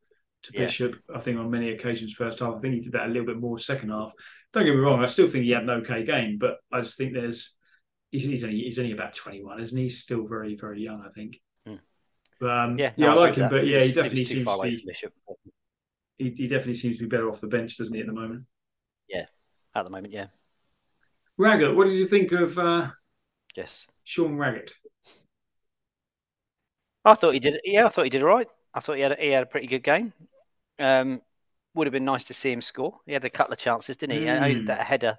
to 0.44 0.52
yeah. 0.54 0.66
Bishop. 0.66 0.96
I 1.14 1.20
think 1.20 1.40
on 1.40 1.50
many 1.50 1.72
occasions 1.72 2.14
first 2.14 2.40
half. 2.40 2.56
I 2.56 2.60
think 2.60 2.76
he 2.76 2.80
did 2.82 2.94
that 2.94 3.08
a 3.08 3.10
little 3.10 3.26
bit 3.26 3.40
more 3.40 3.58
second 3.58 3.90
half. 3.90 4.14
Don't 4.54 4.66
get 4.66 4.74
me 4.74 4.80
wrong. 4.80 5.02
I 5.02 5.08
still 5.08 5.28
think 5.28 5.46
he 5.46 5.52
had 5.52 5.64
an 5.64 5.70
okay 5.70 6.04
game, 6.04 6.38
but 6.38 6.58
I 6.72 6.82
just 6.82 6.98
think 6.98 7.14
there's 7.14 7.56
he's, 8.12 8.24
he's 8.24 8.44
only 8.44 8.60
he's 8.60 8.80
only 8.80 8.92
about 8.92 9.16
21, 9.16 9.60
isn't 9.62 9.78
he? 9.78 9.84
He's 9.84 10.02
still 10.02 10.26
very 10.26 10.56
very 10.56 10.82
young. 10.82 11.04
I 11.06 11.10
think. 11.10 11.42
Hmm. 11.66 11.76
But, 12.40 12.50
um, 12.50 12.80
yeah, 12.80 12.92
yeah, 12.96 13.08
no, 13.08 13.12
I 13.14 13.16
like 13.16 13.36
him, 13.36 13.44
that. 13.44 13.52
but 13.52 13.68
yeah, 13.68 13.80
he, 13.82 13.88
he 13.88 13.94
definitely 13.94 14.26
seems 14.26 14.48
to 14.48 14.62
be. 14.62 14.94
He, 16.18 16.30
he 16.30 16.48
definitely 16.48 16.76
seems 16.76 16.98
to 16.98 17.04
be 17.04 17.10
better 17.10 17.30
off 17.30 17.42
the 17.42 17.48
bench, 17.48 17.78
doesn't 17.78 17.94
he, 17.94 18.00
at 18.00 18.06
the 18.06 18.14
moment? 18.14 18.44
Yeah, 19.10 19.26
at 19.74 19.84
the 19.84 19.90
moment, 19.90 20.14
yeah. 20.14 20.28
Raggett, 21.38 21.76
what 21.76 21.86
did 21.86 21.96
you 21.96 22.08
think 22.08 22.32
of? 22.32 22.58
Uh, 22.58 22.92
yes, 23.56 23.88
Sean 24.04 24.38
Raggett. 24.38 24.76
I 27.06 27.16
thought 27.16 27.34
he 27.34 27.40
did. 27.40 27.60
Yeah, 27.64 27.88
I 27.88 27.90
thought 27.90 28.04
he 28.04 28.10
did 28.10 28.22
all 28.22 28.30
right. 28.30 28.48
I 28.74 28.80
thought 28.80 28.96
he 28.96 29.02
had 29.02 29.12
a, 29.14 29.16
he 29.20 29.30
had 29.30 29.44
a 29.44 29.48
pretty 29.48 29.68
good 29.68 29.84
game. 29.84 30.14
Um, 30.84 31.22
would 31.76 31.88
have 31.88 31.92
been 31.94 32.06
nice 32.06 32.26
to 32.26 32.34
see 32.36 32.52
him 32.52 32.62
score. 32.62 33.00
He 33.06 33.14
had 33.14 33.26
a 33.26 33.30
couple 33.30 33.54
of 33.54 33.60
chances, 33.60 33.98
didn't 33.98 34.18
he? 34.18 34.26
Mm. 34.26 34.66
that 34.68 34.82
header. 34.88 35.18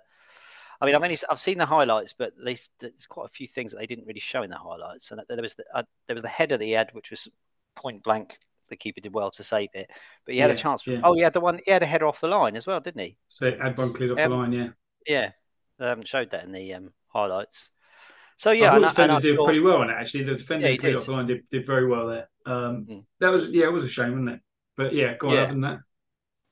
I 0.80 0.86
mean, 0.86 0.94
I've 0.94 1.02
only 1.02 1.18
I've 1.30 1.40
seen 1.40 1.58
the 1.58 1.66
highlights, 1.66 2.12
but 2.12 2.32
they, 2.42 2.56
there's 2.80 3.06
quite 3.08 3.26
a 3.26 3.30
few 3.34 3.46
things 3.46 3.72
that 3.72 3.78
they 3.78 3.86
didn't 3.86 4.06
really 4.06 4.20
show 4.20 4.42
in 4.42 4.50
the 4.50 4.58
highlights. 4.58 5.10
And 5.10 5.20
there 5.28 5.42
was 5.42 5.54
the, 5.54 5.64
uh, 5.74 5.84
there 6.06 6.14
was 6.14 6.22
the 6.22 6.28
header 6.28 6.56
that 6.58 6.64
he 6.64 6.72
had, 6.72 6.90
which 6.94 7.10
was 7.10 7.28
point 7.76 8.02
blank. 8.02 8.38
The 8.68 8.76
keeper 8.76 9.00
did 9.00 9.14
well 9.14 9.30
to 9.32 9.44
save 9.44 9.70
it, 9.74 9.90
but 10.24 10.34
he 10.34 10.40
had 10.40 10.50
Yeah, 10.50 10.52
a 10.52 10.54
chance. 10.54 10.84
Yeah. 10.86 11.02
Oh, 11.02 11.14
he 11.14 11.20
had 11.22 11.34
the 11.34 11.40
one. 11.40 11.60
He 11.64 11.70
had 11.70 11.82
a 11.82 11.86
header 11.86 12.06
off 12.06 12.20
the 12.20 12.28
line 12.28 12.56
as 12.56 12.66
well, 12.66 12.80
didn't 12.80 13.00
he? 13.02 13.16
So 13.28 13.50
had 13.58 13.76
one 13.76 13.92
cleared 13.92 14.12
off 14.12 14.22
Um, 14.22 14.22
the 14.22 14.30
line, 14.30 14.52
yeah. 14.52 14.70
Yeah, 15.06 15.32
they 15.78 15.86
haven't 15.86 16.08
showed 16.08 16.30
that 16.30 16.44
in 16.44 16.52
the 16.52 16.74
um, 16.74 16.92
highlights. 17.08 17.70
So 18.38 18.52
I 18.52 18.56
yeah, 18.56 18.68
thought 18.68 18.74
and 18.76 18.84
the 18.84 18.86
I, 18.86 18.90
defender 18.90 19.16
I 19.16 19.20
did 19.20 19.42
pretty 19.44 19.60
well 19.60 19.78
on 19.78 19.90
it, 19.90 19.94
actually. 19.94 20.24
The 20.24 20.36
defender 20.36 20.68
Yeah, 20.68 20.76
cleared 20.76 20.96
did. 20.96 20.96
off 20.96 21.06
the 21.06 21.12
line 21.12 21.26
did, 21.26 21.42
did 21.50 21.66
very 21.66 21.86
well 21.86 22.06
there. 22.06 22.28
Um, 22.46 22.88
Mm. 22.88 23.04
That 23.20 23.30
was, 23.30 23.48
yeah, 23.50 23.66
it 23.66 23.72
was 23.72 23.84
a 23.84 23.88
shame, 23.88 24.12
wasn't 24.12 24.30
it? 24.30 24.40
But 24.76 24.94
yeah, 24.94 25.16
go 25.16 25.28
on, 25.28 25.34
Yeah. 25.34 25.40
other 25.42 25.52
than 25.52 25.60
that. 25.62 25.78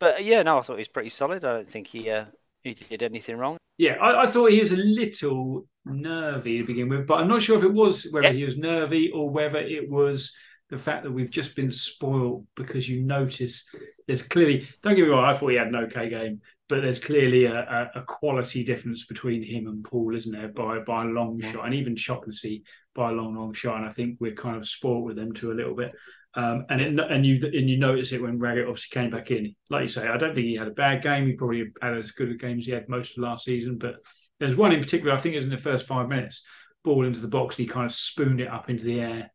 but 0.01 0.25
yeah, 0.25 0.43
no, 0.43 0.59
I 0.59 0.63
thought 0.63 0.75
he 0.75 0.81
was 0.81 0.89
pretty 0.89 1.11
solid. 1.11 1.45
I 1.45 1.55
don't 1.55 1.71
think 1.71 1.87
he 1.89 2.11
uh, 2.11 2.27
he 2.63 2.75
did 2.75 3.03
anything 3.03 3.37
wrong. 3.37 3.57
Yeah, 3.79 3.95
I, 3.95 4.23
I 4.23 4.27
thought 4.27 4.51
he 4.51 4.61
was 4.61 4.73
a 4.73 4.77
little 4.77 5.67
nervy 5.85 6.59
to 6.59 6.65
begin 6.65 6.89
with, 6.89 7.07
but 7.07 7.21
I'm 7.21 7.29
not 7.29 7.43
sure 7.43 7.59
if 7.59 7.65
it 7.65 7.73
was 7.73 8.07
whether 8.11 8.29
Yeah. 8.29 8.33
he 8.35 8.45
was 8.45 8.57
nervy 8.57 9.11
or 9.11 9.31
whether 9.31 9.59
it 9.59 9.91
was 9.91 10.35
the 10.71 10.79
fact 10.79 11.03
that 11.05 11.11
we've 11.13 11.31
just 11.31 11.57
been 11.57 11.71
spoiled 11.71 12.47
because 12.55 12.89
you 12.89 13.03
notice 13.03 13.67
there's 14.07 14.23
clearly, 14.23 14.67
don't 14.83 14.95
get 14.95 15.03
me 15.03 15.09
wrong, 15.09 15.25
I 15.25 15.35
thought 15.37 15.49
he 15.49 15.57
had 15.57 15.67
an 15.69 15.77
okay 15.77 16.09
game, 16.09 16.41
but 16.69 16.81
there's 16.83 16.99
clearly 16.99 17.45
a, 17.47 17.91
a, 17.95 18.01
a 18.01 18.03
quality 18.05 18.65
difference 18.65 19.05
between 19.05 19.43
him 19.43 19.67
and 19.67 19.85
Poole, 19.85 20.15
isn't 20.17 20.33
there, 20.33 20.49
by, 20.49 20.79
by 20.79 21.03
a 21.05 21.09
long 21.09 21.39
Yeah. 21.43 21.53
shot, 21.53 21.67
and 21.67 21.75
even 21.75 21.97
Shaughnessy 21.97 22.63
by 22.95 23.11
a 23.11 23.13
long, 23.13 23.35
long 23.37 23.53
shot. 23.53 23.77
And 23.79 23.87
I 23.87 23.91
think 23.91 24.17
we're 24.21 24.35
kind 24.35 24.57
of 24.57 24.69
spoiled 24.69 25.05
with 25.05 25.17
them 25.17 25.33
too 25.33 25.51
a 25.53 25.55
little 25.55 25.75
bit. 25.75 25.93
Um, 26.35 26.65
and 26.71 26.81
it, 26.81 26.99
and 26.99 27.27
you 27.27 27.45
and 27.45 27.69
you 27.69 27.79
notice 27.79 28.13
it 28.13 28.23
when 28.23 28.39
Raggett 28.39 28.67
obviously 28.67 28.99
came 29.01 29.11
back 29.11 29.31
in. 29.31 29.55
Like 29.69 29.83
you 29.83 29.89
say, 29.89 30.09
I 30.09 30.17
don't 30.17 30.35
think 30.35 30.47
he 30.47 30.57
had 30.57 30.69
a 30.69 30.73
bad 30.73 31.03
game. 31.03 31.27
He 31.27 31.35
probably 31.35 31.65
had 31.83 31.95
as 31.95 32.11
good 32.13 32.31
a 32.31 32.35
game 32.35 32.59
as 32.59 32.67
he 32.67 32.73
had 32.73 32.89
most 32.89 33.17
of 33.17 33.23
last 33.23 33.45
season. 33.45 33.77
But 33.77 33.97
there's 34.41 34.57
one 34.57 34.73
in 34.73 34.81
particular. 34.81 35.13
I 35.13 35.19
think 35.19 35.35
it 35.35 35.39
was 35.39 35.45
in 35.45 35.51
the 35.51 35.57
first 35.57 35.87
five 35.87 36.09
minutes. 36.09 36.43
Ball 36.85 37.07
into 37.07 37.21
the 37.21 37.29
box, 37.29 37.57
and 37.59 37.67
he 37.67 37.73
kind 37.73 37.87
of 37.87 37.93
spooned 37.93 38.41
it 38.41 38.49
up 38.49 38.69
into 38.71 38.85
the 38.85 39.01
air, 39.01 39.33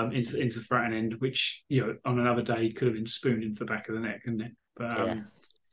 um, 0.00 0.12
into 0.12 0.38
into 0.38 0.60
the 0.60 0.64
front 0.64 0.94
end, 0.94 1.16
which 1.18 1.62
you 1.68 1.80
know 1.80 1.96
on 2.04 2.18
another 2.18 2.42
day 2.42 2.70
could 2.72 2.86
have 2.86 2.94
been 2.94 3.06
spooned 3.06 3.42
into 3.42 3.58
the 3.58 3.66
back 3.66 3.88
of 3.88 3.94
the 3.94 4.00
net, 4.00 4.20
couldn't 4.24 4.40
it? 4.40 4.52
But 4.76 5.00
um, 5.00 5.26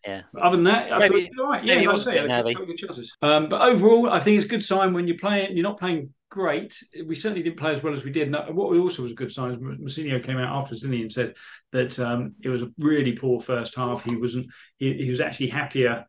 Yeah. 0.05 0.21
But 0.33 0.41
other 0.43 0.55
than 0.57 0.63
that, 0.65 0.91
I 0.91 0.97
Maybe- 0.99 1.29
thought 1.35 1.43
all 1.45 1.51
right. 1.51 1.63
Yeah, 1.63 1.75
like 1.75 1.87
I 1.89 1.97
say, 1.99 2.11
bit 2.13 2.25
a 2.25 2.27
couple- 2.27 2.43
nervy. 2.43 2.53
couple 2.53 2.63
of 2.63 2.67
good 2.69 2.77
chances. 2.77 3.17
Um, 3.21 3.49
but 3.49 3.61
overall, 3.61 4.09
I 4.09 4.19
think 4.19 4.37
it's 4.37 4.45
a 4.45 4.49
good 4.49 4.63
sign 4.63 4.93
when 4.93 5.07
you're 5.07 5.17
playing. 5.17 5.55
You're 5.55 5.63
not 5.63 5.79
playing 5.79 6.13
great. 6.29 6.81
We 7.05 7.13
certainly 7.15 7.43
didn't 7.43 7.57
play 7.59 7.71
as 7.73 7.83
well 7.83 7.93
as 7.93 8.03
we 8.03 8.09
did. 8.11 8.33
And 8.33 8.55
what 8.55 8.75
also 8.77 9.03
was 9.03 9.11
a 9.11 9.15
good 9.15 9.31
sign 9.31 9.51
is 9.51 9.57
Mousinho 9.57 10.23
came 10.23 10.37
out 10.37 10.55
afterwards, 10.55 10.81
didn't 10.81 10.95
he, 10.95 11.01
and 11.03 11.11
said 11.11 11.35
that 11.71 11.99
um, 11.99 12.33
it 12.41 12.49
was 12.49 12.63
a 12.63 12.71
really 12.79 13.11
poor 13.13 13.39
first 13.41 13.75
half. 13.75 14.03
He 14.03 14.15
wasn't. 14.15 14.47
He, 14.77 14.93
he 14.93 15.09
was 15.09 15.19
actually 15.21 15.47
happier 15.47 16.05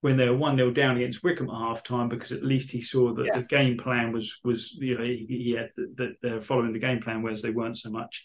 when 0.00 0.16
they 0.16 0.28
were 0.28 0.36
one 0.36 0.56
0 0.56 0.70
down 0.70 0.96
against 0.96 1.24
Wycombe 1.24 1.50
at 1.50 1.56
half 1.56 1.82
time 1.82 2.08
because 2.08 2.30
at 2.32 2.44
least 2.44 2.70
he 2.70 2.80
saw 2.80 3.12
that 3.14 3.26
Yeah. 3.26 3.38
the 3.38 3.42
game 3.44 3.76
plan 3.78 4.12
was 4.12 4.38
was 4.44 4.72
you 4.74 4.96
know 4.96 5.04
he, 5.04 5.26
he 5.28 5.50
had 5.52 5.70
that 5.96 6.14
they're 6.22 6.40
following 6.40 6.72
the 6.72 6.78
game 6.78 7.00
plan 7.00 7.22
whereas 7.22 7.42
they 7.42 7.50
weren't 7.50 7.78
so 7.78 7.90
much 7.90 8.24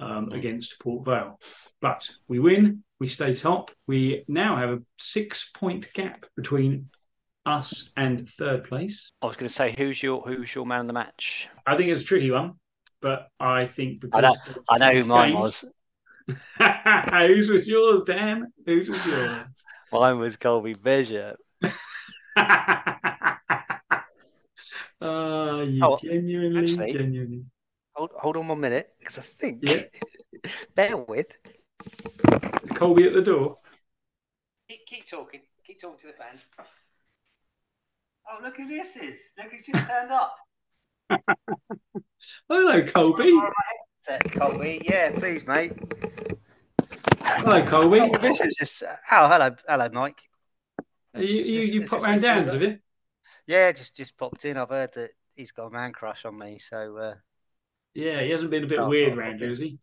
um, 0.00 0.30
Mm. 0.30 0.36
against 0.38 0.78
Port 0.80 1.04
Vale. 1.04 1.38
But 1.80 2.08
we 2.28 2.38
win, 2.38 2.84
we 2.98 3.08
stay 3.08 3.34
top. 3.34 3.70
We 3.86 4.24
now 4.28 4.56
have 4.56 4.70
a 4.70 4.78
six 4.98 5.50
point 5.54 5.92
gap 5.92 6.24
between 6.36 6.88
us 7.46 7.90
and 7.96 8.28
third 8.28 8.64
place. 8.64 9.12
I 9.22 9.26
was 9.26 9.36
going 9.36 9.48
to 9.48 9.54
say, 9.54 9.74
who's 9.76 10.02
your 10.02 10.22
who's 10.22 10.54
your 10.54 10.66
man 10.66 10.80
of 10.82 10.86
the 10.86 10.92
match? 10.94 11.48
I 11.66 11.76
think 11.76 11.90
it's 11.90 12.02
a 12.02 12.04
tricky 12.04 12.30
one, 12.30 12.54
but 13.02 13.28
I 13.38 13.66
think 13.66 14.00
because 14.00 14.22
I 14.24 14.28
know- 14.28 14.36
I 14.70 14.78
know 14.78 15.00
who 15.00 15.06
mine 15.06 15.32
games- 15.32 15.38
was. 15.38 15.64
Whose 17.12 17.48
was 17.50 17.66
yours, 17.66 18.02
Dan? 18.06 18.52
Whose 18.66 18.88
was 18.88 19.06
yours? 19.06 19.46
Mine 19.92 20.18
was 20.18 20.36
Colby 20.36 20.74
Bishop. 20.74 21.36
uh, 21.62 21.68
you 25.66 25.80
Oh, 25.82 25.98
genuinely, 26.02 26.70
actually- 26.72 26.92
genuinely. 26.92 27.44
Hold, 27.94 28.10
hold 28.16 28.36
on 28.36 28.48
one 28.48 28.60
minute, 28.60 28.88
because 28.98 29.18
I 29.18 29.22
think. 29.22 29.58
Yeah. 29.62 29.82
Bear 30.74 30.96
with. 30.96 31.26
Is 32.62 32.70
Colby 32.74 33.04
at 33.08 33.12
the 33.14 33.20
door. 33.22 33.56
Keep, 34.68 34.86
keep 34.86 35.06
talking. 35.06 35.40
Keep 35.66 35.80
talking 35.80 35.98
to 35.98 36.06
the 36.06 36.12
fans. 36.12 36.40
Oh, 38.30 38.38
look 38.42 38.56
who 38.56 38.68
this 38.68 38.96
is. 38.96 39.32
Look 39.36 39.50
who's 39.50 39.66
just 39.66 39.90
turned 39.90 40.12
up. 40.12 40.36
Hello, 42.48 42.82
Colby. 42.86 43.32
Colby. 44.38 44.80
Yeah, 44.84 45.10
please, 45.10 45.44
mate. 45.46 45.72
Hello, 47.40 47.64
Colby. 47.64 47.98
Colby 47.98 48.18
Bishop's 48.18 48.56
just. 48.56 48.82
Oh, 48.82 49.28
hello, 49.28 49.54
hello, 49.66 49.88
Mike. 49.92 50.20
You, 51.14 51.22
you, 51.24 51.60
Is- 51.62 51.70
you 51.72 51.82
is 51.82 51.88
pop 51.88 52.00
this 52.00 52.06
round. 52.06 52.22
Dan's, 52.22 52.52
have 52.52 52.62
you? 52.62 52.78
Yeah, 53.46 53.72
just 53.72 53.96
just 53.96 54.16
popped 54.16 54.44
in. 54.44 54.56
I've 54.56 54.68
heard 54.68 54.92
that 54.94 55.10
he's 55.34 55.52
got 55.52 55.66
a 55.66 55.70
man 55.70 55.92
crush 55.92 56.24
on 56.24 56.38
me, 56.38 56.58
so 56.58 56.96
uh, 56.96 57.14
Yeah, 57.94 58.22
he 58.22 58.30
hasn't 58.30 58.50
been 58.50 58.64
a 58.64 58.66
bit 58.66 58.78
Oh, 58.80 58.88
weird 58.88 59.16
round 59.16 59.40
has 59.40 59.58
he? 59.58 59.78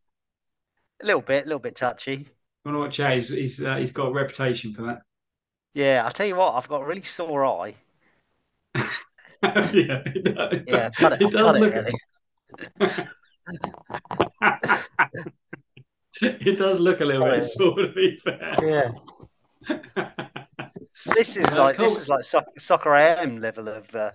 a 1.01 1.05
little 1.05 1.21
bit, 1.21 1.45
a 1.45 1.47
little 1.47 1.59
bit 1.59 1.75
touchy. 1.75 2.27
I 2.65 2.69
wonder 2.69 2.81
what 2.81 2.91
Jay, 2.91 3.15
he's, 3.15 3.29
he's, 3.29 3.61
uh, 3.63 3.77
he's 3.77 3.91
got 3.91 4.07
a 4.09 4.11
reputation 4.11 4.73
for 4.73 4.83
that. 4.83 5.01
Yeah, 5.73 6.03
I'll 6.03 6.11
tell 6.11 6.25
you 6.27 6.35
what, 6.35 6.55
I've 6.55 6.67
got 6.67 6.81
a 6.81 6.85
really 6.85 7.03
sore 7.03 7.45
eye. 7.45 7.75
yeah, 9.43 10.01
it 10.05 10.23
does, 10.35 10.61
Yeah, 10.65 10.89
cut 10.91 11.13
it, 11.13 11.21
it 11.21 11.31
does 11.31 11.51
cut 11.51 11.55
it, 11.55 11.73
really. 11.73 11.99
it 16.21 16.57
does 16.57 16.79
look 16.79 17.01
a 17.01 17.05
little 17.05 17.25
bit 17.25 17.43
it. 17.43 17.47
sore 17.51 17.75
to 17.77 17.91
be 17.93 18.17
fair. 18.17 18.55
Yeah, 18.62 18.91
this 21.15 21.38
is 21.38 21.45
Uh, 21.45 21.57
like 21.57 21.77
this 21.77 21.95
is 21.97 22.09
like 22.09 22.24
soc- 22.24 22.59
soccer 22.59 22.95
AM 22.95 23.39
level 23.41 23.67
of 23.67 23.93
uh, 23.95 24.12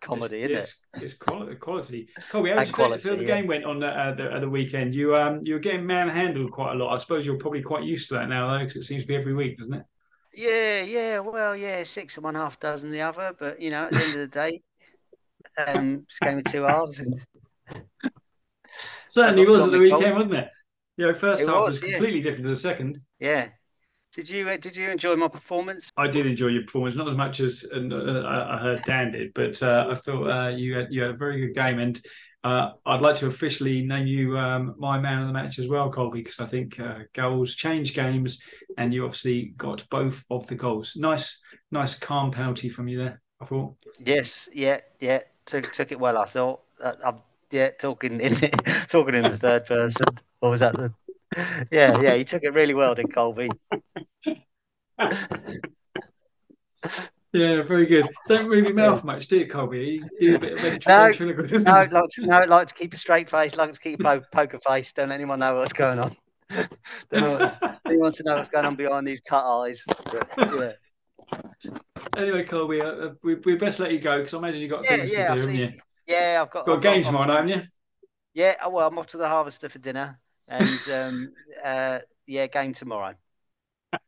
comedy, 0.00 0.42
isn't 0.42 0.52
it? 0.56 0.58
it's, 0.60 0.76
It's 1.02 1.14
quality. 1.14 1.56
quality. 1.56 2.08
Colby, 2.30 2.50
how 2.50 2.56
did 2.56 2.60
you 2.60 2.66
feel- 2.66 2.74
quality, 2.74 3.02
feel 3.02 3.16
the 3.16 3.24
yeah. 3.24 3.36
game 3.36 3.46
went 3.46 3.64
on 3.64 3.80
the, 3.80 3.86
uh, 3.88 4.14
the, 4.14 4.30
uh, 4.36 4.40
the 4.40 4.48
weekend? 4.48 4.94
You 4.94 5.16
um 5.16 5.40
you 5.44 5.54
were 5.54 5.60
getting 5.60 5.86
manhandled 5.86 6.52
quite 6.52 6.72
a 6.72 6.76
lot. 6.76 6.94
I 6.94 6.98
suppose 6.98 7.26
you're 7.26 7.38
probably 7.38 7.62
quite 7.62 7.84
used 7.84 8.08
to 8.08 8.14
that 8.14 8.28
now, 8.28 8.52
though, 8.52 8.64
because 8.64 8.76
it 8.76 8.84
seems 8.84 9.02
to 9.02 9.08
be 9.08 9.16
every 9.16 9.34
week, 9.34 9.58
doesn't 9.58 9.74
it? 9.74 9.84
Yeah, 10.34 10.82
yeah. 10.82 11.18
Well, 11.20 11.56
yeah, 11.56 11.82
six 11.84 12.16
and 12.16 12.24
one 12.24 12.34
half 12.34 12.60
dozen 12.60 12.90
the 12.90 13.02
other, 13.02 13.34
but 13.38 13.60
you 13.60 13.70
know, 13.70 13.84
at 13.84 13.90
the 13.92 14.02
end 14.04 14.14
of 14.14 14.20
the 14.20 14.26
day, 14.28 14.62
um, 15.66 16.04
it's 16.08 16.18
a 16.20 16.24
game 16.26 16.38
of 16.38 16.44
two 16.44 16.62
halves, 16.62 16.98
and 17.00 17.20
Certainly 19.08 19.46
was 19.46 19.62
at 19.64 19.70
the 19.70 19.78
weekend, 19.78 20.02
cold. 20.02 20.14
wasn't 20.14 20.34
it? 20.34 20.48
You 20.98 21.06
know, 21.06 21.14
first 21.14 21.42
It 21.42 21.46
half 21.48 21.64
was, 21.64 21.74
was 21.74 21.82
yeah. 21.82 21.96
completely 21.96 22.20
different 22.20 22.44
to 22.44 22.50
the 22.50 22.56
second. 22.56 23.00
yeah. 23.18 23.48
Did 24.14 24.28
you 24.30 24.48
uh, 24.48 24.56
did 24.56 24.76
you 24.76 24.90
enjoy 24.90 25.16
my 25.16 25.28
performance? 25.28 25.90
I 25.96 26.08
did 26.08 26.26
enjoy 26.26 26.48
your 26.48 26.62
performance, 26.64 26.96
not 26.96 27.08
as 27.08 27.16
much 27.16 27.40
as 27.40 27.66
uh, 27.72 27.78
I 27.78 28.56
I 28.56 28.58
heard 28.58 28.82
Dan 28.84 29.12
did, 29.12 29.32
but 29.34 29.62
uh, 29.62 29.88
I 29.90 29.94
thought 29.94 30.24
uh, 30.26 30.48
you 30.48 30.76
had 30.76 30.88
you 30.90 31.02
had 31.02 31.10
a 31.12 31.16
very 31.16 31.40
good 31.40 31.54
game, 31.54 31.78
and 31.78 32.00
uh, 32.44 32.70
I'd 32.86 33.00
like 33.00 33.16
to 33.16 33.26
officially 33.26 33.84
name 33.84 34.06
you 34.06 34.38
um, 34.38 34.74
my 34.78 34.98
man 34.98 35.20
of 35.22 35.26
the 35.26 35.32
match 35.32 35.58
as 35.58 35.68
well, 35.68 35.90
Colby, 35.90 36.22
because 36.22 36.40
I 36.40 36.46
think 36.46 36.80
uh, 36.80 37.00
goals 37.14 37.54
change 37.54 37.94
games, 37.94 38.40
and 38.76 38.94
you 38.94 39.04
obviously 39.04 39.54
got 39.56 39.88
both 39.90 40.24
of 40.30 40.46
the 40.46 40.54
goals. 40.54 40.94
Nice, 40.96 41.40
nice 41.70 41.94
calm 41.94 42.30
penalty 42.30 42.68
from 42.68 42.88
you 42.88 42.98
there. 42.98 43.20
I 43.40 43.44
thought. 43.44 43.74
Yes, 43.98 44.48
yeah, 44.52 44.80
yeah. 45.00 45.20
Took 45.46 45.72
took 45.72 45.92
it 45.92 46.00
well. 46.00 46.18
I 46.18 46.26
thought. 46.26 46.60
Uh, 46.80 46.94
I'm 47.04 47.18
yeah 47.50 47.70
talking 47.70 48.20
in 48.20 48.34
talking 48.88 49.14
in 49.14 49.22
the 49.24 49.38
third 49.38 49.66
person. 49.66 50.06
Or 50.40 50.50
was 50.50 50.60
that 50.60 50.74
the? 50.76 50.92
Yeah, 51.70 52.00
yeah. 52.00 52.14
He 52.14 52.24
took 52.24 52.42
it 52.42 52.54
really 52.54 52.74
well, 52.74 52.94
did 52.94 53.12
Colby? 53.12 53.50
Yeah, 57.32 57.60
very 57.62 57.84
good. 57.84 58.08
Don't 58.26 58.48
move 58.48 58.64
your 58.64 58.74
mouth 58.74 59.04
much, 59.04 59.28
do 59.28 59.38
you, 59.38 59.46
Colby? 59.46 60.02
You 60.18 60.30
do 60.30 60.36
a 60.36 60.38
bit 60.38 60.52
of 60.54 60.62
No, 60.86 61.12
ventriloquism. 61.12 61.62
No, 61.64 61.86
like 61.90 62.08
to, 62.12 62.26
no, 62.26 62.40
like 62.44 62.68
to 62.68 62.74
keep 62.74 62.94
a 62.94 62.96
straight 62.96 63.28
face, 63.28 63.54
like 63.54 63.72
to 63.72 63.78
keep 63.78 64.02
a 64.02 64.22
poker 64.32 64.58
face. 64.66 64.92
Don't 64.94 65.10
let 65.10 65.16
anyone 65.16 65.38
know 65.40 65.56
what's 65.56 65.74
going 65.74 65.98
on. 65.98 66.16
Don't 67.12 67.38
want 67.38 67.54
anyone 67.86 68.12
to 68.12 68.22
know 68.22 68.36
what's 68.36 68.48
going 68.48 68.64
on 68.64 68.76
behind 68.76 69.06
these 69.06 69.20
cut 69.20 69.44
eyes. 69.44 69.84
But, 69.86 70.28
yeah, 70.38 70.72
Anyway, 72.16 72.44
Colby, 72.44 72.80
uh, 72.80 72.86
uh, 72.86 73.10
we, 73.22 73.34
we 73.34 73.56
best 73.56 73.78
let 73.80 73.92
you 73.92 73.98
go 73.98 74.18
because 74.18 74.32
I 74.32 74.38
imagine 74.38 74.62
you've 74.62 74.70
got 74.70 74.84
yeah, 74.84 74.96
things 74.96 75.12
yeah. 75.12 75.28
to 75.28 75.34
do, 75.34 75.40
haven't 75.42 75.56
you? 75.56 75.72
Yeah, 76.06 76.38
I've 76.42 76.50
got 76.50 76.64
Got 76.64 76.72
a 76.72 76.76
I've 76.76 76.82
game 76.82 77.02
got- 77.02 77.08
tomorrow, 77.10 77.32
haven't 77.36 77.48
you? 77.50 77.62
Yeah, 78.32 78.54
oh, 78.64 78.70
well, 78.70 78.88
I'm 78.88 78.98
off 78.98 79.08
to 79.08 79.18
the 79.18 79.28
Harvester 79.28 79.68
for 79.68 79.78
dinner, 79.80 80.18
and 80.48 80.88
um, 80.90 81.32
uh, 81.62 82.00
yeah, 82.26 82.46
game 82.46 82.72
tomorrow. 82.72 83.14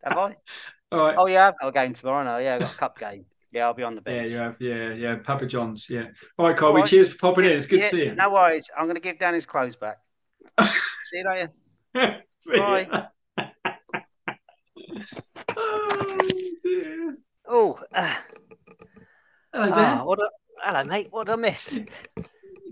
Have 0.04 0.16
I? 0.18 0.36
All 0.92 0.98
right. 0.98 1.16
Oh 1.18 1.26
yeah, 1.26 1.48
I've 1.48 1.58
got 1.60 1.68
a 1.68 1.72
game 1.72 1.92
tomorrow. 1.94 2.24
No, 2.24 2.38
yeah, 2.38 2.54
I've 2.54 2.60
got 2.60 2.72
a 2.72 2.76
cup 2.76 2.98
game. 2.98 3.26
Yeah, 3.52 3.66
I'll 3.66 3.74
be 3.74 3.82
on 3.82 3.94
the 3.94 4.00
bench. 4.00 4.22
Yeah, 4.22 4.28
you 4.28 4.36
have. 4.36 4.56
Yeah, 4.60 4.92
yeah. 4.94 5.16
Papa 5.16 5.46
John's. 5.46 5.88
Yeah. 5.90 6.06
All 6.38 6.46
right, 6.46 6.56
Colby. 6.56 6.78
All 6.78 6.82
right. 6.82 6.90
Cheers 6.90 7.12
for 7.12 7.18
popping 7.18 7.44
in. 7.46 7.52
It's 7.52 7.66
good 7.66 7.80
Yeah, 7.80 7.86
to 7.90 7.96
see 7.96 8.04
you. 8.06 8.14
No 8.14 8.30
worries. 8.30 8.68
I'm 8.76 8.84
going 8.86 8.94
to 8.96 9.00
give 9.00 9.18
Dan 9.18 9.34
his 9.34 9.46
clothes 9.46 9.76
back. 9.76 9.98
See 11.10 11.18
you 11.18 11.24
later. 11.26 11.50
See. 12.40 12.56
Bye. 12.56 13.08
oh 15.56 16.18
dear. 16.64 17.16
Oh, 17.46 17.78
uh, 17.92 18.16
Hello, 19.52 19.72
Dan. 19.72 19.98
ah, 19.98 20.02
what 20.04 20.18
a, 20.18 20.28
hello, 20.62 20.84
mate. 20.84 21.08
What 21.10 21.28
I 21.30 21.36
miss? 21.36 21.80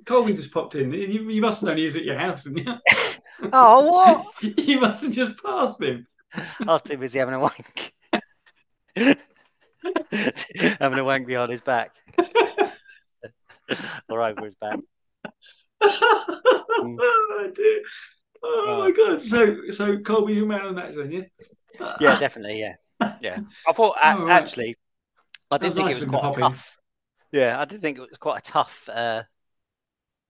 Colby 0.09 0.33
just 0.33 0.53
popped 0.53 0.75
in. 0.75 0.91
You, 0.91 1.29
you 1.29 1.43
must 1.43 1.61
have 1.61 1.69
known 1.69 1.77
he 1.77 1.85
was 1.85 1.95
at 1.95 2.05
your 2.05 2.19
house, 2.19 2.45
didn't 2.45 2.67
you? 2.67 2.75
Oh, 3.53 3.89
what? 3.89 4.27
you 4.59 4.81
must 4.81 5.05
have 5.05 5.13
just 5.13 5.41
passed 5.41 5.81
him. 5.81 6.09
I 6.35 6.65
was 6.65 6.83
too 6.83 6.97
busy 6.97 7.21
having 7.21 7.35
a 7.35 7.39
wank. 7.39 7.93
having 10.81 10.99
a 10.99 11.05
wank 11.05 11.29
behind 11.29 11.53
his 11.53 11.61
back 11.61 11.93
or 14.09 14.23
over 14.23 14.45
his 14.45 14.57
back. 14.57 14.81
oh, 15.83 17.51
dear. 17.55 17.83
oh, 18.43 18.79
my 18.81 18.91
god! 18.91 19.23
So, 19.23 19.71
so 19.71 20.01
Colby, 20.01 20.33
you're 20.33 20.45
man 20.45 20.63
on 20.63 20.75
that 20.75 20.97
then, 20.97 21.13
yeah? 21.13 21.23
Yeah, 22.01 22.19
definitely. 22.19 22.59
Yeah, 22.59 22.75
yeah. 23.21 23.39
I 23.69 23.73
thought 23.73 23.97
a- 24.03 24.17
Oh, 24.17 24.25
right. 24.25 24.43
actually, 24.43 24.77
I 25.49 25.59
did 25.59 25.75
think 25.75 25.87
nice 25.87 25.95
it 25.95 25.99
was 25.99 26.03
of 26.03 26.09
him 26.09 26.13
to 26.13 26.19
quite 26.19 26.37
a 26.39 26.41
tough. 26.41 26.77
Yeah, 27.31 27.61
I 27.61 27.67
did 27.67 27.81
think 27.83 27.99
it 27.99 28.09
was 28.09 28.19
quite 28.19 28.39
a 28.39 28.51
tough 28.51 28.89
uh, 28.93 29.23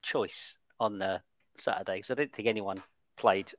choice 0.03 0.57
on 0.81 0.99
the 0.99 1.21
Saturday. 1.57 2.03
So 2.03 2.15
I 2.15 2.17
didn't 2.17 2.35
think 2.35 2.49
anyone 2.49 2.83
played 3.17 3.53